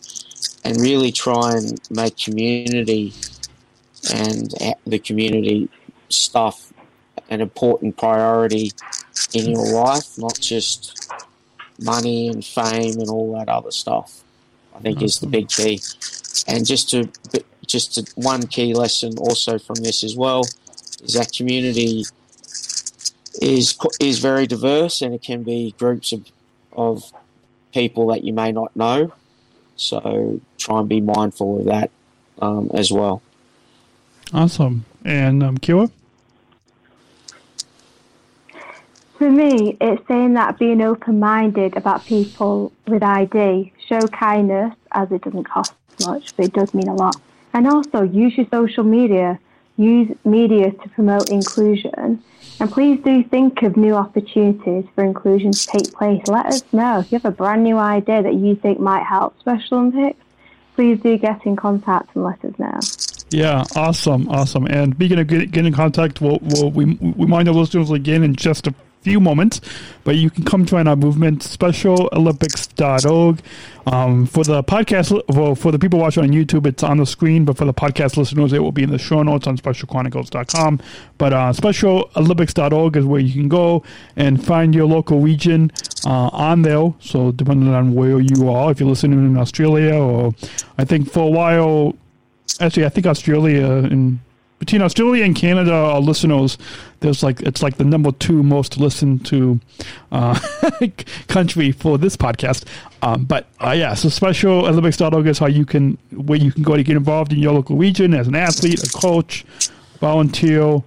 and 0.64 0.80
really 0.80 1.12
try 1.12 1.56
and 1.56 1.80
make 1.90 2.18
community 2.18 3.14
and 4.14 4.54
the 4.88 5.00
community 5.00 5.70
stuff 6.08 6.72
an 7.30 7.42
important 7.42 7.98
priority 7.98 8.72
in 9.34 9.52
your 9.52 9.68
life, 9.74 10.18
not 10.18 10.40
just 10.40 11.12
money 11.82 12.28
and 12.28 12.44
fame 12.44 13.00
and 13.00 13.10
all 13.10 13.34
that 13.38 13.50
other 13.50 13.72
stuff. 13.72 14.24
I 14.76 14.80
think 14.80 15.02
is 15.02 15.20
the 15.20 15.28
big 15.28 15.50
key. 15.50 15.82
And 16.48 16.66
just 16.66 16.90
to 16.92 17.10
just 17.66 17.96
to, 17.96 18.12
one 18.16 18.48
key 18.48 18.74
lesson 18.74 19.18
also 19.18 19.60
from 19.60 19.76
this 19.76 20.04
as 20.04 20.16
well 20.16 20.42
is 21.04 21.14
that 21.14 21.32
community 21.34 22.06
is 23.42 23.78
is 24.00 24.20
very 24.20 24.48
diverse 24.48 25.02
and 25.02 25.14
it 25.14 25.22
can 25.22 25.44
be 25.44 25.76
groups 25.78 26.12
of 26.12 26.26
of 26.74 27.12
people 27.74 28.08
that 28.08 28.24
you 28.24 28.34
may 28.34 28.52
not 28.52 28.76
know. 28.76 29.14
So 29.76 30.42
try 30.58 30.80
and 30.80 30.90
be 30.90 31.02
mindful 31.02 31.60
of 31.60 31.66
that 31.66 31.92
um, 32.42 32.70
as 32.74 32.92
well. 32.92 33.22
Awesome. 34.34 34.86
And 35.06 35.42
um, 35.42 35.58
Kiera? 35.58 35.90
For 39.20 39.30
me, 39.30 39.76
it's 39.82 40.08
saying 40.08 40.36
that 40.36 40.58
being 40.58 40.82
open 40.82 41.20
minded 41.20 41.76
about 41.76 42.06
people 42.06 42.72
with 42.88 43.04
ID, 43.04 43.74
show 43.86 44.00
kindness 44.08 44.74
as 44.94 45.12
it 45.12 45.24
doesn't 45.24 45.44
cost 45.44 45.74
much, 46.06 46.34
but 46.38 46.46
it 46.46 46.54
does 46.54 46.74
mean 46.74 46.88
a 46.88 46.96
lot. 46.96 47.18
And 47.52 47.68
also 47.68 48.04
use 48.04 48.38
your 48.38 48.48
social 48.50 48.86
media, 48.86 49.38
use 49.76 50.16
media 50.24 50.72
to 50.72 50.90
promote 50.92 51.32
inclusion. 51.32 52.24
And 52.62 52.72
please 52.72 53.02
do 53.04 53.22
think 53.26 53.62
of 53.62 53.76
new 53.76 53.94
opportunities 53.94 54.86
for 54.96 55.04
inclusion 55.04 55.52
to 55.52 55.68
take 55.68 55.92
place. 55.92 56.26
Let 56.30 56.46
us 56.46 56.64
know 56.72 57.00
if 57.00 57.12
you 57.12 57.18
have 57.18 57.26
a 57.26 57.36
brand 57.36 57.66
new 57.66 57.78
idea 57.78 58.24
that 58.24 58.36
you 58.36 58.56
think 58.56 58.80
might 58.80 59.04
help 59.04 59.38
Special 59.42 59.80
Olympics. 59.80 60.24
Please 60.76 60.98
do 61.02 61.18
get 61.18 61.46
in 61.46 61.58
contact 61.58 62.16
and 62.16 62.24
let 62.24 62.46
us 62.46 62.58
know. 62.58 62.80
Yeah, 63.32 63.66
awesome, 63.76 64.30
awesome. 64.30 64.66
And 64.68 64.96
speaking 64.96 65.20
of 65.20 65.28
get, 65.28 65.52
get 65.52 65.66
in 65.66 65.74
contact, 65.74 66.22
we'll, 66.22 66.40
we'll 66.42 66.72
we 66.72 66.86
we 66.86 67.26
mind 67.26 67.50
our 67.50 67.54
listeners 67.54 67.92
again 67.92 68.24
in 68.24 68.34
just 68.34 68.66
a 68.66 68.74
few 69.02 69.20
moments, 69.20 69.60
but 70.04 70.16
you 70.16 70.30
can 70.30 70.44
come 70.44 70.66
join 70.66 70.88
our 70.88 70.96
movement, 70.96 71.42
specialolympics.org. 71.42 73.42
Um, 73.88 74.28
for 74.28 74.44
the 74.44 74.64
podcast, 74.64 75.20
well, 75.36 75.56
for 75.56 75.72
the 75.72 75.80
people 75.80 76.00
watching 76.00 76.24
on 76.24 76.30
YouTube, 76.30 76.68
it's 76.68 76.84
on 76.84 76.98
the 76.98 77.06
screen, 77.06 77.46
but 77.46 77.58
for 77.58 77.66
the 77.66 77.74
podcast 77.74 78.18
listeners, 78.18 78.54
it 78.54 78.60
will 78.60 78.72
be 78.72 78.84
in 78.84 78.92
the 78.92 79.00
show 79.00 79.24
notes 79.24 79.48
on 79.48 79.58
specialchronicles.com. 79.58 80.80
But 81.18 81.34
uh, 81.34 81.54
specialolympics.org 81.54 82.98
is 82.98 83.06
where 83.06 83.22
you 83.22 83.34
can 83.34 83.50
go 83.50 83.84
and 84.16 84.46
find 84.46 84.76
your 84.76 84.86
local 84.86 85.22
region 85.22 85.72
uh, 86.06 86.30
on 86.32 86.62
there. 86.62 86.94
So, 87.00 87.32
depending 87.32 87.74
on 87.74 87.96
where 87.96 88.20
you 88.20 88.50
are, 88.50 88.70
if 88.72 88.80
you're 88.80 88.90
listening 88.90 89.26
in 89.26 89.38
Australia, 89.38 89.96
or 89.96 90.36
I 90.78 90.86
think 90.86 91.12
for 91.12 91.24
a 91.24 91.32
while, 91.32 91.96
actually, 92.60 92.86
I 92.86 92.90
think 92.90 93.08
Australia 93.08 93.66
and 93.66 94.20
between 94.60 94.82
Australia 94.82 95.24
and 95.24 95.36
Canada, 95.36 95.74
our 95.74 96.02
listeners, 96.02 96.58
there's 97.00 97.24
like 97.24 97.42
it's 97.42 97.64
like 97.64 97.78
the 97.78 97.86
number 97.86 98.12
two 98.12 98.44
most 98.44 98.78
listened 98.78 99.26
to 99.28 99.60
uh, 100.12 100.38
country 101.28 101.72
for 101.72 101.98
this 101.98 102.18
podcast. 102.18 102.66
Um, 103.02 103.24
but 103.24 103.48
uh, 103.64 103.72
yeah, 103.72 103.94
so 103.94 104.10
special 104.10 104.66
Olympics.org 104.68 105.26
is 105.26 105.40
how 105.40 105.48
you 105.48 105.66
can 105.66 105.98
where 106.12 106.38
you 106.38 106.52
can 106.52 106.64
go 106.64 106.76
to 106.76 106.84
get 106.84 106.98
involved 106.98 107.32
in 107.32 107.40
your 107.40 107.54
local 107.54 107.78
region 107.78 108.14
as 108.14 108.28
an 108.28 108.36
athlete, 108.36 108.84
a 108.84 108.90
coach, 108.90 109.46
volunteer. 110.00 110.84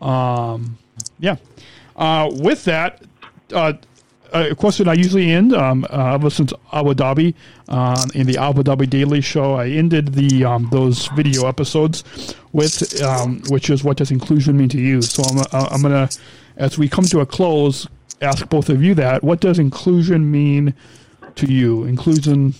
Um, 0.00 0.78
yeah. 1.18 1.36
Uh, 1.96 2.30
with 2.30 2.64
that, 2.64 3.02
uh, 3.54 3.72
a 4.32 4.54
question 4.54 4.88
I 4.88 4.94
usually 4.94 5.30
end 5.30 5.54
um, 5.54 5.86
uh, 5.90 6.14
ever 6.14 6.30
since 6.30 6.52
Abu 6.72 6.94
Dhabi 6.94 7.34
uh, 7.68 8.06
in 8.14 8.26
the 8.26 8.38
Abu 8.38 8.62
Dhabi 8.62 8.88
Daily 8.88 9.20
Show. 9.20 9.54
I 9.54 9.68
ended 9.68 10.14
the 10.14 10.44
um, 10.44 10.68
those 10.70 11.06
video 11.08 11.46
episodes 11.46 12.04
with 12.52 13.02
um, 13.02 13.42
which 13.48 13.70
is 13.70 13.84
what 13.84 13.96
does 13.96 14.10
inclusion 14.10 14.56
mean 14.56 14.68
to 14.70 14.80
you? 14.80 15.02
So 15.02 15.22
I'm 15.22 15.38
uh, 15.38 15.68
I'm 15.70 15.82
gonna 15.82 16.08
as 16.56 16.78
we 16.78 16.88
come 16.88 17.04
to 17.04 17.20
a 17.20 17.26
close 17.26 17.86
ask 18.22 18.48
both 18.48 18.68
of 18.68 18.82
you 18.82 18.94
that 18.94 19.22
what 19.22 19.40
does 19.40 19.58
inclusion 19.58 20.30
mean 20.30 20.74
to 21.36 21.46
you? 21.46 21.84
Inclusion 21.84 22.54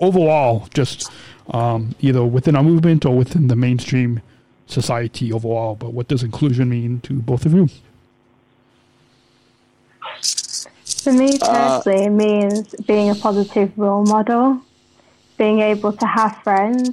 overall, 0.00 0.68
just 0.74 1.10
um, 1.50 1.94
either 2.00 2.24
within 2.24 2.56
our 2.56 2.62
movement 2.62 3.04
or 3.04 3.16
within 3.16 3.48
the 3.48 3.56
mainstream 3.56 4.20
society 4.66 5.32
overall. 5.32 5.74
But 5.74 5.92
what 5.92 6.08
does 6.08 6.22
inclusion 6.22 6.68
mean 6.68 7.00
to 7.00 7.14
both 7.14 7.46
of 7.46 7.54
you? 7.54 7.68
For 11.02 11.12
me 11.12 11.36
personally, 11.36 12.04
it 12.04 12.10
means 12.10 12.74
being 12.86 13.10
a 13.10 13.16
positive 13.16 13.76
role 13.76 14.04
model, 14.04 14.60
being 15.36 15.58
able 15.58 15.92
to 15.92 16.06
have 16.06 16.40
friends, 16.44 16.90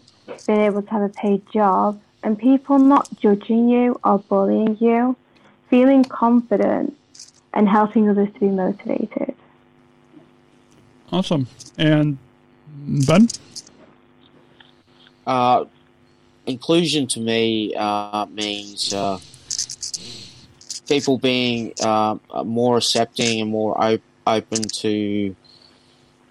being 0.48 0.62
able 0.62 0.82
to 0.82 0.90
have 0.90 1.04
a 1.04 1.10
paid 1.10 1.44
job, 1.52 2.02
and 2.24 2.38
people 2.38 2.80
not 2.80 3.08
judging 3.20 3.70
you 3.70 4.00
or 4.04 4.18
bullying 4.18 4.78
you, 4.80 5.16
feeling 5.70 6.04
confident, 6.04 6.98
and 7.54 7.70
helping 7.70 8.10
others 8.10 8.30
to 8.34 8.40
be 8.40 8.48
motivated. 8.48 9.36
Awesome. 11.12 11.48
And 11.78 12.18
Ben? 13.08 13.28
Uh, 15.28 15.66
inclusion 16.48 17.06
to 17.08 17.20
me 17.20 17.76
uh, 17.76 18.26
means 18.32 18.92
uh, 18.92 19.20
people 20.90 21.18
being 21.20 21.72
uh, 21.82 22.18
more 22.44 22.78
accepting 22.78 23.40
and 23.42 23.50
more 23.50 23.80
op- 23.82 24.02
open 24.26 24.62
to 24.64 25.36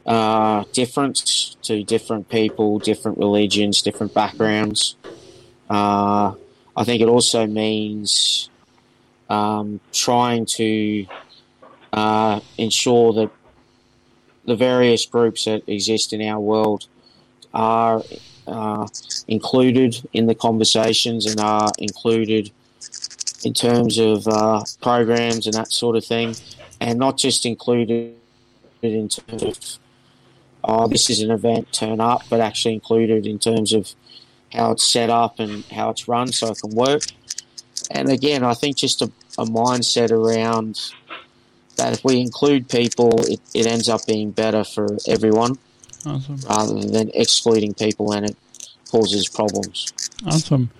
uh, 0.04 0.64
difference, 0.72 1.56
to 1.62 1.84
different 1.84 2.28
people, 2.28 2.78
different 2.80 3.18
religions, 3.18 3.82
different 3.82 4.12
backgrounds. 4.12 4.96
Uh, 5.70 6.34
I 6.76 6.84
think 6.84 7.00
it 7.00 7.08
also 7.08 7.46
means 7.46 8.50
um, 9.30 9.80
trying 9.92 10.46
to 10.46 11.06
uh, 11.92 12.40
ensure 12.56 13.12
that 13.12 13.30
the 14.44 14.56
various 14.56 15.06
groups 15.06 15.44
that 15.44 15.62
exist 15.68 16.12
in 16.12 16.22
our 16.22 16.40
world 16.40 16.86
are 17.52 18.02
uh, 18.46 18.86
included 19.28 20.08
in 20.12 20.26
the 20.26 20.34
conversations 20.34 21.26
and 21.26 21.38
are 21.38 21.70
included 21.78 22.50
in 23.44 23.54
terms 23.54 23.98
of 23.98 24.26
uh, 24.26 24.62
programs 24.82 25.46
and 25.46 25.54
that 25.54 25.72
sort 25.72 25.96
of 25.96 26.04
thing, 26.04 26.34
and 26.80 26.98
not 26.98 27.16
just 27.16 27.46
included 27.46 28.14
in 28.82 29.08
terms 29.08 29.42
of 29.42 29.58
oh 30.64 30.86
this 30.88 31.10
is 31.10 31.20
an 31.20 31.30
event 31.30 31.72
turn 31.72 32.00
up, 32.00 32.22
but 32.28 32.40
actually 32.40 32.74
included 32.74 33.26
in 33.26 33.38
terms 33.38 33.72
of 33.72 33.92
how 34.52 34.72
it's 34.72 34.84
set 34.84 35.10
up 35.10 35.38
and 35.38 35.64
how 35.66 35.90
it's 35.90 36.08
run 36.08 36.28
so 36.32 36.50
it 36.50 36.58
can 36.58 36.70
work. 36.70 37.02
And 37.90 38.10
again, 38.10 38.44
I 38.44 38.54
think 38.54 38.76
just 38.76 39.02
a, 39.02 39.10
a 39.38 39.44
mindset 39.44 40.10
around 40.10 40.92
that 41.76 41.92
if 41.92 42.04
we 42.04 42.20
include 42.20 42.68
people, 42.68 43.20
it, 43.30 43.40
it 43.54 43.66
ends 43.66 43.88
up 43.88 44.04
being 44.06 44.30
better 44.30 44.64
for 44.64 44.98
everyone 45.06 45.58
Awesome. 46.04 46.36
rather 46.48 46.80
than 46.80 47.10
excluding 47.14 47.74
people 47.74 48.12
and 48.12 48.26
it 48.26 48.36
causes 48.90 49.28
problems. 49.28 49.92
Awesome. 50.26 50.70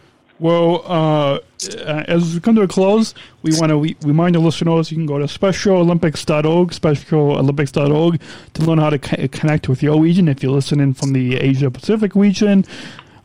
Well, 0.41 0.83
uh, 0.87 1.39
as 1.87 2.35
we 2.35 2.41
come 2.41 2.55
to 2.55 2.63
a 2.63 2.69
close, 2.69 3.13
we 3.43 3.51
want 3.59 3.71
to 3.71 4.07
remind 4.07 4.37
the 4.37 4.39
listeners 4.39 4.93
you 4.93 4.97
can 4.97 5.07
go 5.07 5.19
to 5.19 5.25
specialolympics.org, 5.25 6.71
specialolympics.org, 6.71 8.21
to 8.55 8.63
learn 8.63 8.79
how 8.79 8.91
to 8.91 8.99
connect 9.29 9.69
with 9.69 9.83
your 9.83 10.01
region. 10.01 10.29
If 10.29 10.43
you're 10.43 10.53
listening 10.53 10.95
from 10.95 11.13
the 11.13 11.37
Asia 11.37 11.73
Pacific 11.73 12.15
region, 12.15 12.65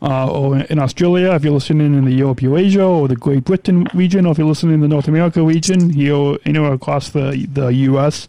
uh, 0.02 0.28
or 0.28 0.58
in 0.58 0.80
Australia, 0.80 1.30
if 1.32 1.44
you're 1.44 1.54
listening 1.54 1.94
in 1.94 2.04
the 2.04 2.12
Europe, 2.12 2.42
Eurasia, 2.42 2.84
or 2.84 3.06
the 3.06 3.16
Great 3.16 3.44
Britain 3.44 3.86
region, 3.94 4.26
or 4.26 4.32
if 4.32 4.38
you're 4.38 4.48
listening 4.48 4.74
in 4.74 4.80
the 4.80 4.88
North 4.88 5.06
America 5.06 5.40
region, 5.42 5.90
here 5.90 6.36
anywhere 6.44 6.72
across 6.72 7.10
the 7.10 7.48
the 7.52 7.68
U.S. 7.68 8.28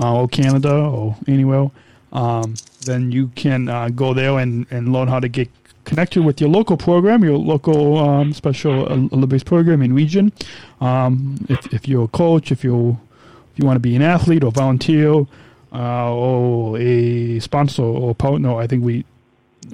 Uh, 0.00 0.22
or 0.22 0.28
Canada 0.28 0.74
or 0.74 1.16
anywhere, 1.28 1.70
um, 2.12 2.54
then 2.86 3.12
you 3.12 3.28
can 3.36 3.68
uh, 3.68 3.90
go 3.90 4.12
there 4.14 4.38
and, 4.38 4.66
and 4.70 4.92
learn 4.92 5.06
how 5.06 5.20
to 5.20 5.28
get 5.28 5.48
connected 5.84 6.22
with 6.22 6.40
your 6.40 6.50
local 6.50 6.76
program, 6.76 7.22
your 7.24 7.38
local 7.38 7.98
um, 7.98 8.32
special 8.32 8.84
Olympics 9.12 9.44
program 9.44 9.82
in 9.82 9.92
region. 9.94 10.32
Um, 10.80 11.44
if, 11.48 11.72
if 11.72 11.88
you're 11.88 12.04
a 12.04 12.08
coach, 12.08 12.50
if 12.50 12.64
you 12.64 12.98
if 13.52 13.58
you 13.58 13.66
want 13.66 13.76
to 13.76 13.80
be 13.80 13.94
an 13.94 14.02
athlete 14.02 14.42
or 14.42 14.50
volunteer 14.50 15.26
uh, 15.72 16.12
or 16.12 16.76
a 16.78 17.38
sponsor 17.40 17.82
or 17.82 18.14
partner, 18.14 18.56
I 18.56 18.66
think 18.66 18.84
we 18.84 19.04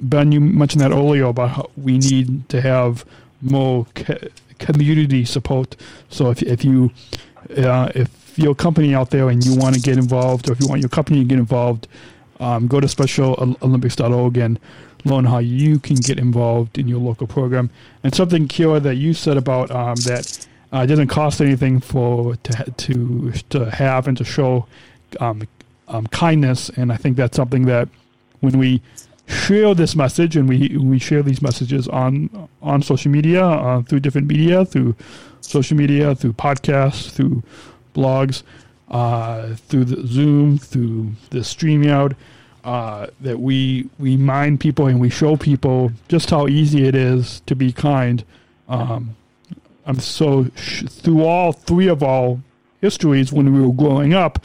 Ben, 0.01 0.31
you 0.31 0.39
mentioned 0.39 0.81
that 0.81 0.91
earlier 0.91 1.25
about 1.25 1.49
how 1.49 1.69
we 1.75 1.97
need 1.97 2.47
to 2.49 2.61
have 2.61 3.05
more 3.41 3.85
co- 3.95 4.17
community 4.59 5.25
support. 5.25 5.75
So 6.09 6.29
if 6.29 6.41
if 6.43 6.63
you 6.63 6.91
uh, 7.57 7.91
if 7.95 8.37
you're 8.37 8.55
company 8.55 8.95
out 8.95 9.09
there 9.09 9.29
and 9.29 9.43
you 9.45 9.55
want 9.55 9.75
to 9.75 9.81
get 9.81 9.97
involved, 9.97 10.49
or 10.49 10.53
if 10.53 10.59
you 10.59 10.67
want 10.67 10.81
your 10.81 10.89
company 10.89 11.19
to 11.19 11.25
get 11.25 11.39
involved, 11.39 11.87
um, 12.39 12.67
go 12.67 12.79
to 12.79 12.87
SpecialOlympics.org 12.87 14.37
and 14.37 14.59
learn 15.05 15.25
how 15.25 15.39
you 15.39 15.79
can 15.79 15.95
get 15.95 16.19
involved 16.19 16.77
in 16.77 16.87
your 16.87 16.99
local 16.99 17.27
program. 17.27 17.69
And 18.03 18.13
something, 18.13 18.47
Kiera, 18.47 18.81
that 18.83 18.95
you 18.95 19.13
said 19.13 19.37
about 19.37 19.71
um, 19.71 19.95
that 20.05 20.47
uh, 20.71 20.85
doesn't 20.85 21.07
cost 21.07 21.41
anything 21.41 21.79
for 21.79 22.35
to 22.37 22.71
to 22.71 23.31
to 23.49 23.69
have 23.71 24.07
and 24.07 24.17
to 24.17 24.23
show 24.23 24.65
um, 25.19 25.43
um, 25.87 26.07
kindness, 26.07 26.69
and 26.69 26.91
I 26.91 26.97
think 26.97 27.17
that's 27.17 27.35
something 27.35 27.65
that 27.65 27.89
when 28.39 28.57
we 28.57 28.81
share 29.27 29.73
this 29.73 29.95
message 29.95 30.35
and 30.35 30.47
we 30.47 30.77
we 30.77 30.99
share 30.99 31.23
these 31.23 31.41
messages 31.41 31.87
on 31.87 32.49
on 32.61 32.81
social 32.81 33.11
media 33.11 33.45
uh, 33.45 33.81
through 33.83 33.99
different 33.99 34.27
media 34.27 34.65
through 34.65 34.95
social 35.41 35.77
media 35.77 36.13
through 36.15 36.33
podcasts 36.33 37.09
through 37.11 37.41
blogs 37.95 38.43
uh, 38.89 39.55
through 39.67 39.85
the 39.85 40.05
zoom 40.05 40.57
through 40.57 41.11
the 41.29 41.39
streamout 41.39 42.13
uh, 42.63 43.07
that 43.21 43.39
we 43.39 43.89
we 43.99 44.17
mind 44.17 44.59
people 44.59 44.87
and 44.87 44.99
we 44.99 45.09
show 45.09 45.35
people 45.35 45.91
just 46.07 46.29
how 46.29 46.47
easy 46.47 46.85
it 46.87 46.95
is 46.95 47.41
to 47.47 47.55
be 47.55 47.71
kind 47.71 48.23
um, 48.69 49.15
I'm 49.85 49.99
so 49.99 50.45
through 50.55 51.23
all 51.23 51.53
three 51.53 51.87
of 51.87 52.03
our 52.03 52.37
histories 52.81 53.31
when 53.33 53.53
we 53.53 53.61
were 53.61 53.73
growing 53.73 54.13
up 54.13 54.39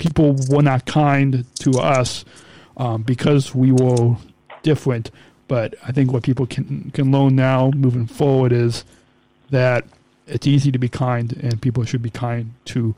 people 0.00 0.34
were 0.48 0.62
not 0.62 0.86
kind 0.86 1.44
to 1.60 1.78
us 1.78 2.24
um, 2.76 3.02
because 3.02 3.54
we 3.54 3.70
were 3.70 4.16
different. 4.62 5.12
But 5.46 5.74
I 5.86 5.92
think 5.92 6.12
what 6.12 6.24
people 6.24 6.46
can 6.46 6.90
can 6.92 7.12
learn 7.12 7.36
now, 7.36 7.70
moving 7.76 8.06
forward, 8.06 8.52
is 8.52 8.84
that 9.50 9.84
it's 10.26 10.46
easy 10.46 10.72
to 10.72 10.78
be 10.78 10.88
kind, 10.88 11.32
and 11.42 11.60
people 11.62 11.84
should 11.84 12.02
be 12.02 12.10
kind 12.10 12.54
to 12.66 12.94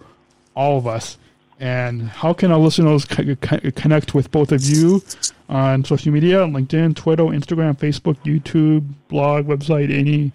all 0.54 0.78
of 0.78 0.86
us. 0.86 1.18
And 1.62 2.08
how 2.08 2.32
can 2.32 2.50
our 2.50 2.58
listeners 2.58 3.04
connect 3.04 4.14
with 4.14 4.32
both 4.32 4.50
of 4.50 4.64
you 4.64 5.00
on 5.48 5.84
social 5.84 6.12
media, 6.12 6.38
LinkedIn, 6.38 6.96
Twitter, 6.96 7.22
Instagram, 7.22 7.78
Facebook, 7.78 8.16
YouTube, 8.24 8.84
blog, 9.06 9.46
website, 9.46 9.96
any 9.96 10.32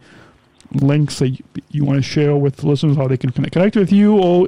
links 0.72 1.20
that 1.20 1.38
you 1.70 1.84
want 1.84 1.98
to 1.98 2.02
share 2.02 2.38
with 2.38 2.64
listeners, 2.64 2.96
how 2.96 3.10
they 3.10 3.18
can 3.18 3.32
connect 3.32 3.76
with 3.76 3.92
you 3.92 4.18
or 4.18 4.48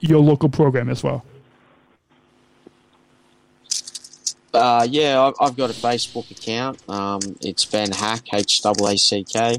your 0.00 0.20
local 0.20 0.50
program 0.50 0.90
as 0.90 1.02
well? 1.02 1.24
Uh, 4.52 4.86
yeah, 4.90 5.32
I've 5.40 5.56
got 5.56 5.70
a 5.70 5.72
Facebook 5.72 6.30
account. 6.30 6.86
Um, 6.86 7.20
it's 7.40 7.64
Ben 7.64 7.92
Haack, 7.92 8.28
H 8.34 8.60
A 8.66 8.72
A 8.72 8.98
C 8.98 9.24
K. 9.24 9.56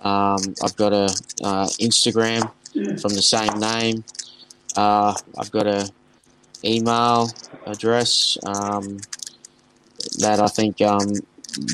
Um, 0.00 0.38
I've 0.64 0.74
got 0.74 0.92
a 0.92 1.04
uh, 1.44 1.68
Instagram 1.78 2.50
from 3.00 3.14
the 3.14 3.22
same 3.22 3.60
name. 3.60 4.02
Uh, 4.76 5.14
I've 5.38 5.50
got 5.50 5.66
a 5.66 5.88
email 6.64 7.30
address 7.66 8.38
um, 8.44 8.98
that 10.18 10.40
I 10.40 10.48
think 10.48 10.80
um, 10.80 11.12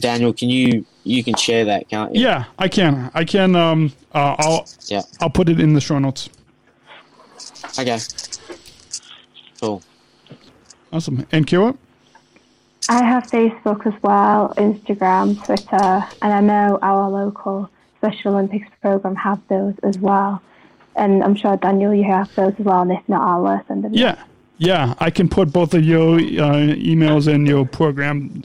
Daniel, 0.00 0.32
can 0.32 0.48
you 0.48 0.84
you 1.05 1.24
can 1.24 1.34
share 1.34 1.64
that, 1.64 1.88
can't 1.88 2.14
you? 2.14 2.22
Yeah, 2.22 2.44
I 2.59 2.68
can. 2.68 3.11
I 3.14 3.24
can. 3.24 3.57
Um, 3.57 3.92
uh, 4.14 4.36
I'll 4.38 4.68
yeah. 4.86 5.03
I'll 5.20 5.30
put 5.30 5.48
it 5.48 5.61
in 5.61 5.74
the 5.74 5.80
show 5.80 5.98
notes. 5.98 6.28
Okay. 7.78 7.98
Cool. 9.61 9.82
Awesome. 10.92 11.26
And 11.32 11.46
Kiera? 11.46 11.76
I 12.88 13.05
have 13.05 13.24
Facebook 13.24 13.86
as 13.86 14.03
well, 14.03 14.53
Instagram, 14.57 15.42
Twitter, 15.44 16.05
and 16.20 16.32
I 16.32 16.40
know 16.40 16.78
our 16.82 17.09
local 17.09 17.70
Special 17.98 18.32
Olympics 18.32 18.68
program 18.80 19.14
have 19.14 19.40
those 19.48 19.74
as 19.84 19.96
well. 19.98 20.42
And 20.95 21.22
I'm 21.22 21.34
sure 21.34 21.57
Daniel, 21.57 21.95
you 21.95 22.05
have 22.05 22.34
those 22.34 22.55
as 22.59 22.64
well, 22.64 22.82
and 22.82 22.93
if 22.93 23.09
not, 23.09 23.22
I'll 23.22 23.64
send 23.66 23.84
them. 23.84 23.95
Yeah, 23.95 24.22
yeah, 24.59 24.95
I 24.99 25.11
can 25.11 25.28
put 25.28 25.53
both 25.53 25.74
of 25.74 25.84
your 25.84 26.16
uh, 26.16 26.76
emails 26.76 27.32
and 27.32 27.49
your 27.49 27.66
program 27.66 28.43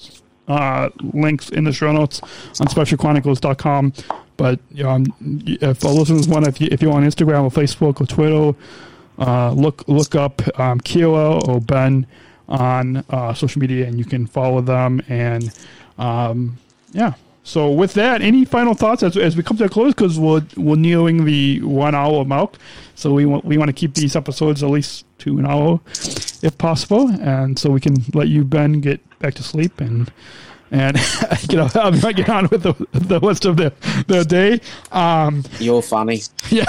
uh, 0.47 0.89
links 1.13 1.49
in 1.49 1.65
the 1.65 1.73
show 1.73 1.91
notes 1.91 2.21
on 2.59 2.67
specialchronicles.com. 2.67 3.93
But 4.37 4.59
um, 4.83 5.05
if 5.45 5.83
our 5.83 5.91
listeners 5.91 6.27
want, 6.27 6.47
if, 6.47 6.61
you, 6.61 6.69
if 6.71 6.81
you're 6.81 6.93
on 6.93 7.03
Instagram 7.03 7.43
or 7.43 7.51
Facebook 7.51 7.99
or 8.01 8.05
Twitter, 8.05 8.57
uh, 9.19 9.51
look 9.51 9.87
look 9.87 10.15
up 10.15 10.41
um, 10.59 10.79
Kiera 10.79 11.47
or 11.47 11.59
Ben 11.59 12.05
on 12.47 13.03
uh, 13.09 13.33
social 13.33 13.59
media, 13.59 13.87
and 13.87 13.97
you 13.97 14.05
can 14.05 14.27
follow 14.27 14.61
them. 14.61 15.01
And 15.09 15.51
um, 15.97 16.57
yeah. 16.93 17.13
So 17.47 17.71
with 17.71 17.93
that, 17.93 18.21
any 18.21 18.43
final 18.43 18.73
thoughts 18.73 19.03
as, 19.03 19.15
as 19.15 19.37
we 19.37 19.41
come 19.41 19.55
to 19.55 19.63
a 19.63 19.69
close 19.69 19.93
because 19.93 20.19
we're 20.19 20.45
we're 20.57 20.75
nearing 20.75 21.23
the 21.23 21.61
one 21.61 21.95
hour 21.95 22.25
mark. 22.25 22.57
So 22.95 23.13
we 23.13 23.25
want 23.25 23.45
we 23.45 23.57
want 23.57 23.69
to 23.69 23.73
keep 23.73 23.93
these 23.93 24.17
episodes 24.17 24.63
at 24.63 24.69
least 24.69 25.05
to 25.19 25.39
an 25.39 25.45
hour, 25.45 25.79
if 26.41 26.57
possible, 26.57 27.07
and 27.07 27.57
so 27.57 27.69
we 27.69 27.79
can 27.79 28.03
let 28.13 28.27
you 28.27 28.43
Ben 28.43 28.81
get 28.81 28.99
back 29.19 29.35
to 29.35 29.43
sleep 29.43 29.79
and 29.79 30.11
and 30.71 30.97
you 31.49 31.55
know 31.57 31.69
I'll 31.73 31.93
get 31.93 32.27
on 32.27 32.49
with 32.49 32.63
the, 32.63 32.73
the 32.91 33.21
rest 33.21 33.45
of 33.45 33.55
the 33.55 33.71
the 34.07 34.25
day. 34.25 34.59
Um, 34.91 35.45
You're 35.59 35.81
funny. 35.81 36.23
Yeah, 36.49 36.65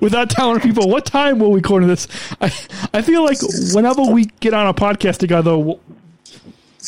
without 0.00 0.30
telling 0.30 0.60
people 0.60 0.88
what 0.88 1.04
time 1.04 1.38
will 1.38 1.50
we're 1.50 1.58
recording 1.58 1.88
this, 1.88 2.08
I 2.40 2.46
I 2.92 3.02
feel 3.02 3.24
like 3.24 3.38
whenever 3.74 4.02
we 4.02 4.24
get 4.40 4.54
on 4.54 4.66
a 4.66 4.74
podcast 4.74 5.18
together, 5.18 5.56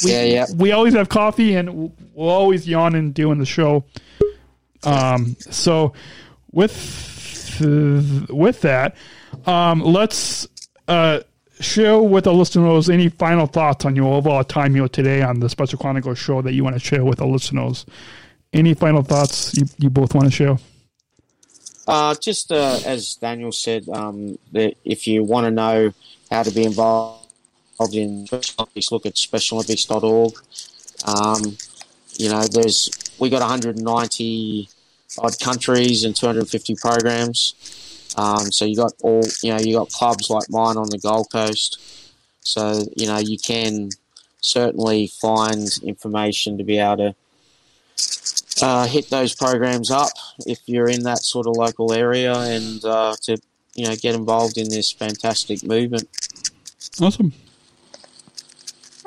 we, 0.05 0.11
yeah, 0.13 0.23
yeah, 0.23 0.47
we 0.57 0.73
always 0.73 0.95
have 0.95 1.09
coffee 1.09 1.55
and 1.55 1.93
we'll 2.15 2.29
always 2.29 2.67
yawn 2.69 2.95
and 2.95 3.13
doing 3.15 3.39
the 3.39 3.47
show. 3.47 3.85
Um, 4.85 5.37
so 5.39 5.93
with 6.51 6.75
with 8.31 8.61
that, 8.63 8.97
um, 9.47 9.81
let's 9.81 10.49
uh 10.89 11.21
share 11.61 11.99
with 12.01 12.27
our 12.27 12.35
listeners 12.35 12.91
any 12.91 13.09
final 13.09 13.47
thoughts 13.47 13.85
on 13.85 13.95
your 13.95 14.13
overall 14.15 14.45
time 14.45 14.75
here 14.75 14.89
today 14.89 15.23
on 15.23 15.41
the 15.41 15.49
Special 15.49 15.79
Chronicles 15.79 16.19
show 16.19 16.43
that 16.43 16.53
you 16.53 16.65
want 16.65 16.75
to 16.75 16.81
share 16.81 17.05
with 17.05 17.21
our 17.21 17.29
listeners. 17.29 17.87
Any 18.53 18.75
final 18.75 19.03
thoughts 19.03 19.57
you, 19.57 19.67
you 19.79 19.91
both 19.91 20.15
want 20.15 20.27
to 20.27 20.31
share? 20.31 20.59
Uh, 21.87 22.15
just 22.15 22.53
uh, 22.53 22.79
as 22.85 23.15
Daniel 23.17 23.53
said, 23.53 23.89
um, 23.89 24.39
that 24.53 24.75
if 24.85 25.07
you 25.07 25.25
want 25.25 25.47
to 25.47 25.51
know 25.51 25.93
how 26.31 26.43
to 26.43 26.51
be 26.51 26.65
involved 26.65 27.22
in 27.93 28.27
Special 28.27 28.55
Olympics, 28.59 28.93
look 28.93 29.07
at 29.07 29.15
specialolympics.org. 29.15 30.33
Um, 31.05 31.57
you 32.17 32.29
know, 32.29 32.45
there's 32.45 32.91
we 33.19 33.31
got 33.31 33.41
190 33.41 34.69
odd 35.19 35.39
countries 35.41 36.05
and 36.05 36.15
250 36.15 36.77
programs. 36.77 37.55
Um, 38.17 38.53
so 38.53 38.65
you 38.65 38.77
got 38.77 38.93
all, 39.03 39.23
you 39.43 39.53
know, 39.53 39.59
you 39.59 39.77
got 39.77 39.91
clubs 39.91 40.31
like 40.31 40.49
mine 40.51 40.77
on 40.77 40.89
the 40.91 40.99
Gold 40.99 41.31
Coast. 41.33 41.81
So 42.43 42.85
you 42.97 43.07
know 43.07 43.19
you 43.19 43.39
can 43.39 43.91
certainly 44.41 45.07
find 45.07 45.69
information 45.83 46.59
to 46.59 46.65
be 46.65 46.79
able 46.79 46.97
to 46.97 47.15
uh, 48.61 48.87
hit 48.87 49.09
those 49.11 49.35
programs 49.35 49.91
up 49.91 50.11
if 50.47 50.61
you're 50.67 50.89
in 50.89 51.05
that 51.05 51.19
sort 51.19 51.47
of 51.47 51.57
local 51.57 51.93
area 51.93 52.35
and 52.35 52.85
uh, 52.85 53.15
to 53.23 53.39
you 53.75 53.87
know 53.87 53.95
get 53.97 54.15
involved 54.15 54.59
in 54.59 54.69
this 54.69 54.91
fantastic 54.91 55.63
movement. 55.65 56.09
Awesome. 57.01 57.33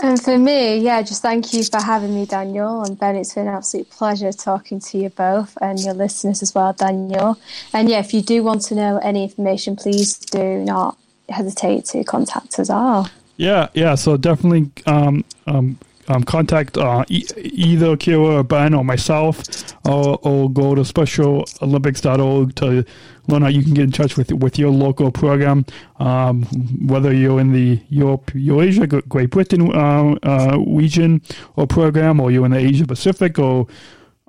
And 0.01 0.21
for 0.21 0.37
me, 0.37 0.79
yeah, 0.79 1.01
just 1.01 1.21
thank 1.21 1.53
you 1.53 1.63
for 1.63 1.81
having 1.81 2.13
me, 2.13 2.25
Daniel. 2.25 2.83
And 2.83 2.99
Ben, 2.99 3.15
it's 3.15 3.33
been 3.33 3.47
an 3.47 3.53
absolute 3.53 3.89
pleasure 3.89 4.31
talking 4.31 4.79
to 4.81 4.97
you 4.97 5.09
both 5.09 5.57
and 5.61 5.79
your 5.79 5.93
listeners 5.93 6.41
as 6.41 6.53
well, 6.53 6.73
Daniel. 6.73 7.39
And 7.73 7.89
yeah, 7.89 7.99
if 7.99 8.13
you 8.13 8.21
do 8.21 8.43
want 8.43 8.61
to 8.63 8.75
know 8.75 8.97
any 8.97 9.23
information, 9.23 9.75
please 9.75 10.17
do 10.17 10.57
not 10.59 10.97
hesitate 11.29 11.85
to 11.85 12.03
contact 12.03 12.59
us 12.59 12.69
all. 12.69 13.07
Yeah, 13.37 13.69
yeah. 13.73 13.95
So 13.95 14.17
definitely 14.17 14.69
um, 14.85 15.23
um, 15.47 15.77
um, 16.07 16.23
contact 16.23 16.77
uh, 16.77 17.05
e- 17.07 17.25
either 17.37 17.95
Kiera 17.95 18.39
or 18.39 18.43
Ben 18.43 18.73
or 18.73 18.83
myself, 18.83 19.41
or, 19.85 20.19
or 20.21 20.49
go 20.49 20.75
to 20.75 20.81
specialolympics.org 20.81 22.55
to 22.55 22.85
learn 23.27 23.41
how 23.41 23.47
you 23.47 23.63
can 23.63 23.73
get 23.73 23.83
in 23.83 23.91
touch 23.91 24.17
with 24.17 24.31
with 24.31 24.57
your 24.57 24.71
local 24.71 25.11
program. 25.11 25.65
Um, 25.99 26.43
whether 26.87 27.13
you're 27.13 27.39
in 27.39 27.51
the 27.51 27.81
Europe, 27.89 28.31
Eurasia, 28.33 28.87
Great 28.87 29.29
Britain 29.31 29.73
uh, 29.73 30.15
uh, 30.23 30.57
region 30.67 31.21
or 31.55 31.67
program, 31.67 32.19
or 32.19 32.31
you're 32.31 32.45
in 32.45 32.51
the 32.51 32.59
Asia 32.59 32.85
Pacific 32.85 33.39
or 33.39 33.67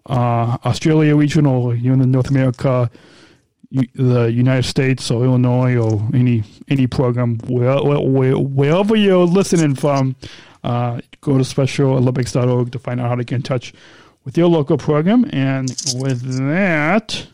uh, 0.07 0.57
Australia 0.65 1.17
region, 1.17 1.47
or 1.47 1.75
you're 1.75 1.95
in 1.95 2.01
the 2.01 2.07
North 2.07 2.31
America 2.31 2.91
the 3.95 4.31
United 4.33 4.65
States 4.65 5.11
or 5.11 5.25
Illinois 5.25 5.77
or 5.77 6.01
any 6.15 6.45
any 6.69 6.87
program 6.87 7.39
where, 7.49 7.83
where, 7.83 8.39
wherever 8.39 8.95
you're 8.95 9.27
listening 9.27 9.75
from, 9.75 10.17
uh, 10.65 11.01
go 11.21 11.39
to 11.39 11.45
specialolympics.org 11.45 12.73
to 12.73 12.79
find 12.79 13.01
out 13.01 13.09
how 13.09 13.15
to 13.15 13.25
get 13.25 13.37
in 13.37 13.43
touch 13.43 13.73
with 14.25 14.37
your 14.37 14.49
local 14.49 14.79
program. 14.79 15.29
And 15.33 15.69
with 15.95 16.23
that, 16.49 17.27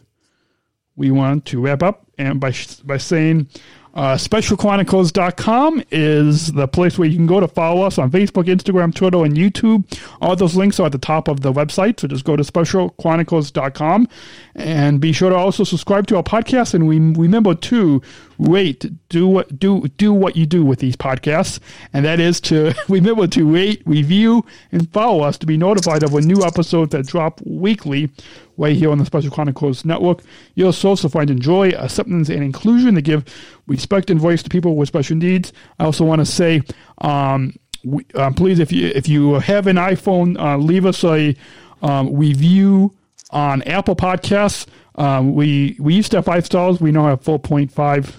we 0.96 1.10
want 1.10 1.44
to 1.46 1.60
wrap 1.60 1.82
up 1.82 2.06
and 2.18 2.40
by 2.40 2.52
by 2.84 2.98
saying 2.98 3.48
Uh, 3.94 4.16
SpecialChronicles.com 4.16 5.82
is 5.90 6.50
the 6.52 6.66
place 6.66 6.98
where 6.98 7.06
you 7.06 7.14
can 7.14 7.26
go 7.26 7.40
to 7.40 7.46
follow 7.48 7.82
us 7.82 7.98
on 7.98 8.10
Facebook, 8.10 8.44
Instagram, 8.44 8.94
Twitter, 8.94 9.22
and 9.22 9.36
YouTube. 9.36 9.84
All 10.22 10.34
those 10.34 10.56
links 10.56 10.80
are 10.80 10.86
at 10.86 10.92
the 10.92 10.98
top 10.98 11.28
of 11.28 11.40
the 11.40 11.52
website, 11.52 12.00
so 12.00 12.08
just 12.08 12.24
go 12.24 12.34
to 12.34 12.42
SpecialChronicles.com 12.42 14.08
and 14.54 14.98
be 15.00 15.12
sure 15.12 15.30
to 15.30 15.36
also 15.36 15.64
subscribe 15.64 16.06
to 16.06 16.16
our 16.16 16.22
podcast. 16.22 16.72
And 16.72 16.86
we 16.86 16.98
remember 16.98 17.54
to 17.54 18.00
rate, 18.38 18.86
do 19.10 19.28
what 19.28 19.58
do 19.58 19.86
do 19.98 20.12
what 20.12 20.36
you 20.36 20.46
do 20.46 20.64
with 20.64 20.78
these 20.78 20.96
podcasts, 20.96 21.60
and 21.92 22.04
that 22.04 22.18
is 22.18 22.40
to 22.42 22.74
remember 22.88 23.26
to 23.26 23.44
rate, 23.44 23.82
review, 23.84 24.44
and 24.72 24.90
follow 24.92 25.22
us 25.22 25.36
to 25.38 25.46
be 25.46 25.56
notified 25.56 26.02
of 26.02 26.14
a 26.14 26.20
new 26.20 26.42
episode 26.42 26.90
that 26.90 27.06
drop 27.06 27.40
weekly 27.44 28.10
right 28.58 28.76
here 28.76 28.90
on 28.90 28.98
the 28.98 29.04
Special 29.06 29.30
Chronicles 29.30 29.84
Network. 29.84 30.22
You'll 30.54 30.74
also 30.84 31.08
find 31.08 31.30
enjoy, 31.30 31.70
acceptance, 32.02 32.28
and 32.28 32.42
inclusion 32.42 32.94
to 32.94 33.02
give 33.02 33.24
respect 33.66 34.10
and 34.10 34.20
voice 34.20 34.42
to 34.42 34.50
people 34.50 34.76
with 34.76 34.88
special 34.88 35.16
needs. 35.16 35.52
I 35.78 35.84
also 35.84 36.04
want 36.04 36.20
to 36.20 36.26
say, 36.26 36.62
um, 36.98 37.54
we, 37.84 38.04
uh, 38.14 38.30
please, 38.32 38.58
if 38.58 38.72
you 38.72 38.88
if 38.88 39.08
you 39.08 39.34
have 39.34 39.66
an 39.66 39.76
iPhone, 39.76 40.38
uh, 40.38 40.56
leave 40.56 40.86
us 40.86 41.02
a 41.04 41.34
um, 41.82 42.14
review 42.16 42.92
on 43.30 43.62
Apple 43.62 43.96
Podcasts. 43.96 44.66
Um, 44.94 45.34
we 45.34 45.76
we 45.80 45.94
used 45.94 46.10
to 46.12 46.18
have 46.18 46.24
five 46.26 46.44
stars. 46.46 46.80
We 46.80 46.92
now 46.92 47.06
have 47.06 47.22
four 47.22 47.38
point 47.38 47.72
five. 47.72 48.16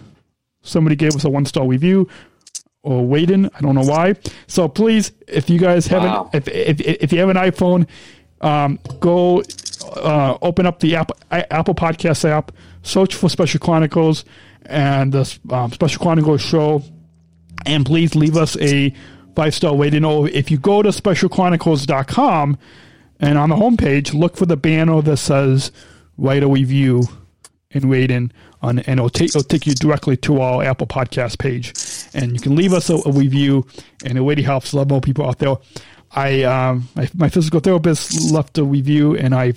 Somebody 0.64 0.96
gave 0.96 1.16
us 1.16 1.24
a 1.26 1.30
one 1.30 1.46
star 1.46 1.68
review 1.68 2.08
or 2.84 3.06
waiting. 3.06 3.46
I 3.56 3.62
don't 3.62 3.76
know 3.76 3.84
why. 3.84 4.16
So 4.48 4.68
please, 4.68 5.12
if 5.28 5.50
you 5.50 5.60
guys 5.60 5.88
haven't, 5.88 6.10
Wow. 6.12 6.30
if, 6.34 6.48
if 6.48 6.82
if 6.82 7.14
you 7.14 7.20
have 7.20 7.30
an 7.30 7.38
iPhone, 7.38 7.88
um, 8.42 8.80
go 9.00 9.44
uh, 9.96 10.38
open 10.42 10.66
up 10.66 10.80
the 10.80 10.96
Apple 10.98 11.16
Apple 11.32 11.76
Podcast 11.76 12.28
app, 12.30 12.52
search 12.84 13.16
for 13.16 13.30
Special 13.30 13.60
Chronicles 13.60 14.26
and 14.66 15.12
the 15.12 15.40
um, 15.50 15.72
Special 15.72 16.02
Chronicles 16.02 16.42
show, 16.42 16.84
and 17.66 17.86
please 17.86 18.16
leave 18.16 18.38
us 18.38 18.56
a 18.58 18.94
five 19.36 19.54
star 19.54 19.76
rating. 19.76 20.06
Or 20.06 20.30
if 20.30 20.52
you 20.52 20.58
go 20.58 20.82
to 20.82 20.90
specialchronicles.com 20.90 22.58
and 23.20 23.38
on 23.38 23.50
the 23.50 23.56
homepage, 23.56 24.14
look 24.14 24.38
for 24.38 24.46
the 24.46 24.58
banner 24.58 25.02
that 25.02 25.18
says 25.18 25.72
write 26.18 26.44
a 26.44 26.48
review 26.48 27.04
and 27.72 27.90
rating 27.90 28.32
on, 28.62 28.80
and 28.80 29.00
it'll 29.00 29.10
take, 29.10 29.30
it'll 29.30 29.44
take 29.44 29.66
you 29.66 29.74
directly 29.74 30.16
to 30.18 30.42
our 30.42 30.64
Apple 30.64 30.88
Podcast 30.88 31.40
page. 31.40 31.74
And 32.14 32.34
you 32.34 32.40
can 32.40 32.56
leave 32.56 32.74
us 32.74 32.90
a, 32.90 32.96
a 33.06 33.12
review, 33.12 33.66
and 34.06 34.18
it 34.18 34.22
really 34.22 34.44
helps 34.44 34.74
a 34.74 34.78
lot 34.78 34.90
more 34.90 35.02
people 35.02 35.28
out 35.28 35.40
there. 35.40 35.56
I 36.12 36.44
um, 36.44 36.88
my, 36.96 37.10
my 37.16 37.30
physical 37.30 37.60
therapist 37.60 38.32
left 38.32 38.58
a 38.58 38.64
review, 38.64 39.16
and 39.16 39.34
I 39.34 39.54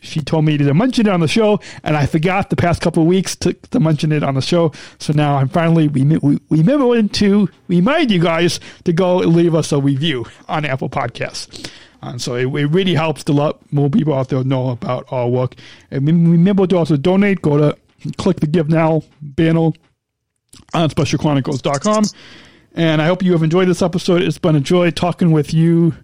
she 0.00 0.20
told 0.20 0.44
me 0.44 0.56
to 0.58 0.74
mention 0.74 1.06
it 1.06 1.10
on 1.10 1.20
the 1.20 1.28
show, 1.28 1.60
and 1.84 1.96
I 1.96 2.06
forgot 2.06 2.50
the 2.50 2.56
past 2.56 2.80
couple 2.80 3.02
of 3.02 3.08
weeks 3.08 3.36
to, 3.36 3.52
to 3.52 3.80
mention 3.80 4.12
it 4.12 4.22
on 4.22 4.34
the 4.34 4.42
show. 4.42 4.72
So 4.98 5.12
now 5.12 5.36
I'm 5.36 5.48
finally 5.48 5.88
we 5.88 6.04
we 6.04 6.62
to 7.08 7.48
remind 7.68 8.10
you 8.10 8.18
guys 8.18 8.60
to 8.84 8.92
go 8.92 9.16
leave 9.18 9.54
us 9.54 9.72
a 9.72 9.80
review 9.80 10.26
on 10.48 10.64
Apple 10.64 10.88
Podcasts. 10.88 11.70
And 12.02 12.20
so 12.20 12.34
it, 12.34 12.46
it 12.46 12.66
really 12.66 12.94
helps 12.94 13.24
to 13.24 13.32
let 13.32 13.56
more 13.72 13.90
people 13.90 14.14
out 14.14 14.28
there 14.28 14.42
know 14.42 14.70
about 14.70 15.06
our 15.12 15.28
work. 15.28 15.54
And 15.90 16.06
remember 16.06 16.66
to 16.66 16.78
also 16.78 16.96
donate. 16.96 17.42
Go 17.42 17.58
to 17.58 17.76
click 18.16 18.40
the 18.40 18.46
Give 18.46 18.68
Now 18.68 19.02
banner 19.20 19.70
on 20.72 20.88
specialchronicles.com. 20.88 22.04
And 22.74 23.02
I 23.02 23.06
hope 23.06 23.22
you 23.22 23.32
have 23.32 23.42
enjoyed 23.42 23.68
this 23.68 23.82
episode. 23.82 24.22
It's 24.22 24.38
been 24.38 24.56
a 24.56 24.60
joy 24.60 24.90
talking 24.92 25.32
with 25.32 25.52
you, 25.52 25.94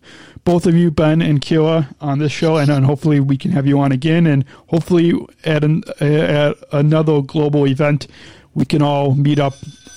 both 0.47 0.65
of 0.65 0.75
you, 0.75 0.91
Ben 0.91 1.21
and 1.21 1.41
Kiera, 1.43 1.93
on 2.01 2.21
this 2.21 2.33
show. 2.33 2.57
And 2.57 2.69
then 2.69 2.85
hopefully 2.85 3.21
we 3.21 3.37
can 3.37 3.51
have 3.51 3.67
you 3.67 3.79
on 3.81 3.93
again. 3.93 4.27
And 4.27 4.45
hopefully 4.69 5.13
at, 5.45 5.63
an, 5.65 5.83
at 6.01 6.57
another 6.73 7.21
global 7.21 7.67
event, 7.67 8.07
we 8.55 8.65
can 8.65 8.81
all 8.81 9.15
meet 9.15 9.39
up 9.39 9.55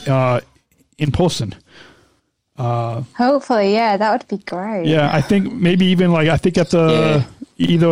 uh, 0.08 0.41
in 0.97 1.12
person. 1.12 1.54
Uh, 2.58 3.04
Hopefully, 3.16 3.72
yeah, 3.74 3.95
that 3.95 4.12
would 4.12 4.28
be 4.28 4.43
great. 4.43 4.86
yeah, 4.86 5.10
I 5.14 5.22
think 5.22 5.54
maybe 5.54 5.86
even 5.86 6.12
like, 6.12 6.28
I 6.28 6.36
think 6.36 6.58
at 6.58 6.72
the, 6.72 6.80
either 6.80 7.26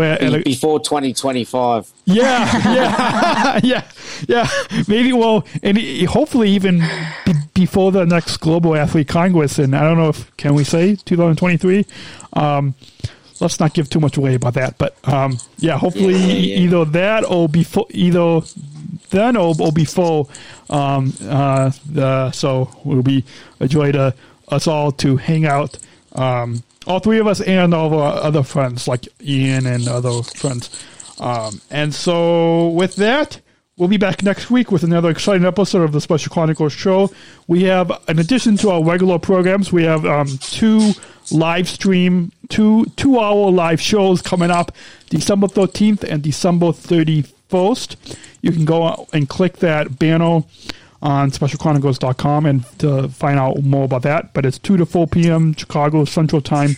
a, 0.02 0.42
before 0.44 0.80
2025. 0.80 1.92
yeah, 2.06 2.74
yeah, 2.74 3.60
yeah, 3.64 3.92
yeah. 4.28 4.48
Maybe 4.88 5.12
well, 5.14 5.46
and 5.62 5.78
hopefully 6.08 6.50
even 6.52 6.80
be, 7.26 7.34
before 7.54 7.92
the 7.92 8.06
next 8.06 8.38
Global 8.38 8.76
Athlete 8.76 9.08
Congress, 9.08 9.60
and 9.60 9.76
I 9.76 9.82
don't 9.84 9.98
know 9.98 10.10
if 10.10 10.36
can 10.38 10.54
we 10.54 10.64
say 10.64 10.96
2023. 10.96 11.86
Um, 12.34 12.76
let's 13.40 13.60
not 13.60 13.74
give 13.74 13.90
too 13.90 14.00
much 14.00 14.18
away 14.18 14.36
about 14.36 14.54
that, 14.56 14.78
but 14.78 14.96
um, 15.08 15.38
yeah, 15.58 15.78
hopefully 15.78 16.14
Yeah, 16.16 16.34
yeah. 16.34 16.58
either 16.60 16.86
that 16.86 17.26
or 17.26 17.50
before 17.50 17.88
either 17.92 18.42
then 19.10 19.36
or, 19.36 19.54
or 19.60 19.72
before. 19.72 20.28
Um, 20.70 21.14
uh, 21.24 21.72
the, 21.90 22.32
so 22.32 22.70
it'll 22.86 23.04
be 23.04 23.24
a 23.60 23.68
joy 23.68 23.92
to 23.92 24.14
us 24.50 24.68
all 24.68 24.92
to 24.94 25.18
hang 25.18 25.46
out. 25.46 25.78
Um, 26.14 26.64
all 26.88 27.00
three 27.00 27.20
of 27.20 27.28
us 27.28 27.42
and 27.42 27.74
all 27.74 27.88
of 27.88 27.94
our 27.94 28.14
other 28.24 28.44
friends 28.44 28.88
like 28.88 29.08
Ian 29.22 29.66
and 29.66 29.88
other 29.88 30.24
friends. 30.24 30.70
Um, 31.20 31.62
and 31.70 31.94
so 31.94 32.70
with 32.70 32.96
that, 32.96 33.42
we'll 33.78 33.90
be 33.90 33.98
back 33.98 34.24
next 34.24 34.50
week 34.50 34.72
with 34.72 34.84
another 34.84 35.10
exciting 35.10 35.46
episode 35.46 35.84
of 35.84 35.92
the 35.92 36.02
Special 36.02 36.32
Chronicles 36.32 36.74
show. 36.74 37.12
We 37.48 37.64
have, 37.64 37.92
in 38.08 38.20
addition 38.20 38.58
to 38.58 38.70
our 38.70 38.84
regular 38.84 39.20
programs, 39.20 39.72
we 39.72 39.84
have 39.84 40.06
um, 40.06 40.38
two 40.40 40.92
live 41.32 41.68
stream, 41.68 42.32
two 42.50 42.86
two 42.96 43.20
hour 43.20 43.52
live 43.52 43.82
shows 43.82 44.22
coming 44.22 44.52
up, 44.52 44.72
December 45.10 45.48
thirteenth 45.48 46.04
and 46.04 46.24
December 46.24 46.72
thirty 46.72 47.24
first. 47.50 47.98
You 48.42 48.52
can 48.52 48.66
go 48.66 49.08
and 49.12 49.28
click 49.28 49.58
that 49.58 50.00
banner 50.00 50.44
on 51.02 51.32
specialchronicles.com 51.32 52.46
and 52.46 52.80
to 52.80 53.08
find 53.10 53.40
out 53.40 53.64
more 53.64 53.86
about 53.86 54.02
that. 54.04 54.34
But 54.34 54.46
it's 54.46 54.58
2 54.58 54.78
to 54.78 54.86
4 54.86 55.08
p.m. 55.08 55.54
Chicago 55.54 56.06
Central 56.06 56.42
Time, 56.42 56.72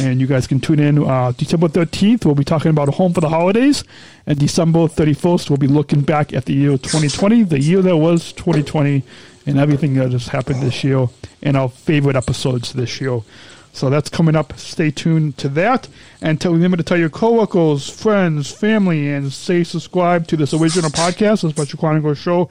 and 0.00 0.20
you 0.20 0.26
guys 0.26 0.46
can 0.46 0.60
tune 0.60 0.78
in. 0.78 1.04
Uh, 1.04 1.32
December 1.32 1.68
13th, 1.68 2.24
we'll 2.24 2.34
be 2.34 2.44
talking 2.44 2.70
about 2.70 2.88
Home 2.94 3.12
for 3.12 3.20
the 3.20 3.28
Holidays, 3.28 3.84
and 4.26 4.38
December 4.38 4.80
31st, 4.80 5.50
we'll 5.50 5.56
be 5.56 5.66
looking 5.66 6.02
back 6.02 6.32
at 6.32 6.44
the 6.44 6.54
year 6.54 6.72
2020, 6.72 7.44
the 7.44 7.60
year 7.60 7.82
that 7.82 7.96
was 7.96 8.32
2020, 8.32 9.02
and 9.46 9.58
everything 9.58 9.94
that 9.94 10.12
has 10.12 10.28
happened 10.28 10.60
this 10.60 10.82
year, 10.84 11.08
and 11.42 11.56
our 11.56 11.68
favorite 11.68 12.16
episodes 12.16 12.72
this 12.72 13.00
year. 13.00 13.20
So 13.76 13.90
that's 13.90 14.08
coming 14.08 14.34
up. 14.34 14.58
Stay 14.58 14.90
tuned 14.90 15.36
to 15.36 15.50
that. 15.50 15.86
And 16.22 16.42
remember 16.42 16.78
to 16.78 16.82
tell 16.82 16.96
your 16.96 17.10
coworkers, 17.10 17.90
friends, 17.90 18.50
family, 18.50 19.10
and 19.12 19.30
say 19.30 19.64
subscribe 19.64 20.26
to 20.28 20.36
this 20.38 20.54
original 20.54 20.88
podcast, 20.88 21.42
the 21.42 21.50
Special 21.50 21.78
Chronicles 21.78 22.16
Show 22.16 22.48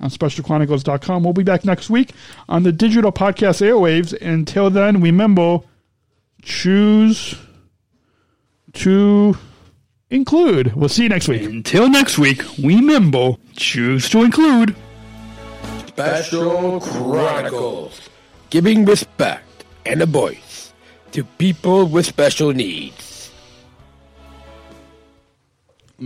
on 0.00 0.10
specialchronicles.com. 0.10 1.22
We'll 1.22 1.32
be 1.32 1.42
back 1.42 1.64
next 1.64 1.90
week 1.90 2.12
on 2.48 2.62
the 2.62 2.72
digital 2.72 3.12
podcast 3.12 3.60
airwaves. 3.60 4.12
Until 4.20 4.70
then, 4.70 5.00
remember, 5.00 5.60
choose 6.42 7.34
to 8.74 9.36
include. 10.10 10.74
We'll 10.74 10.88
see 10.88 11.04
you 11.04 11.08
next 11.08 11.28
week. 11.28 11.42
Until 11.42 11.88
next 11.88 12.18
week, 12.18 12.42
remember, 12.58 13.36
choose 13.56 14.08
to 14.10 14.22
include. 14.22 14.76
Special 15.86 16.80
Chronicles. 16.80 18.08
Giving 18.50 18.84
respect 18.84 19.64
and 19.84 20.02
a 20.02 20.06
voice 20.06 20.72
to 21.12 21.24
people 21.24 21.86
with 21.86 22.06
special 22.06 22.52
needs. 22.52 23.05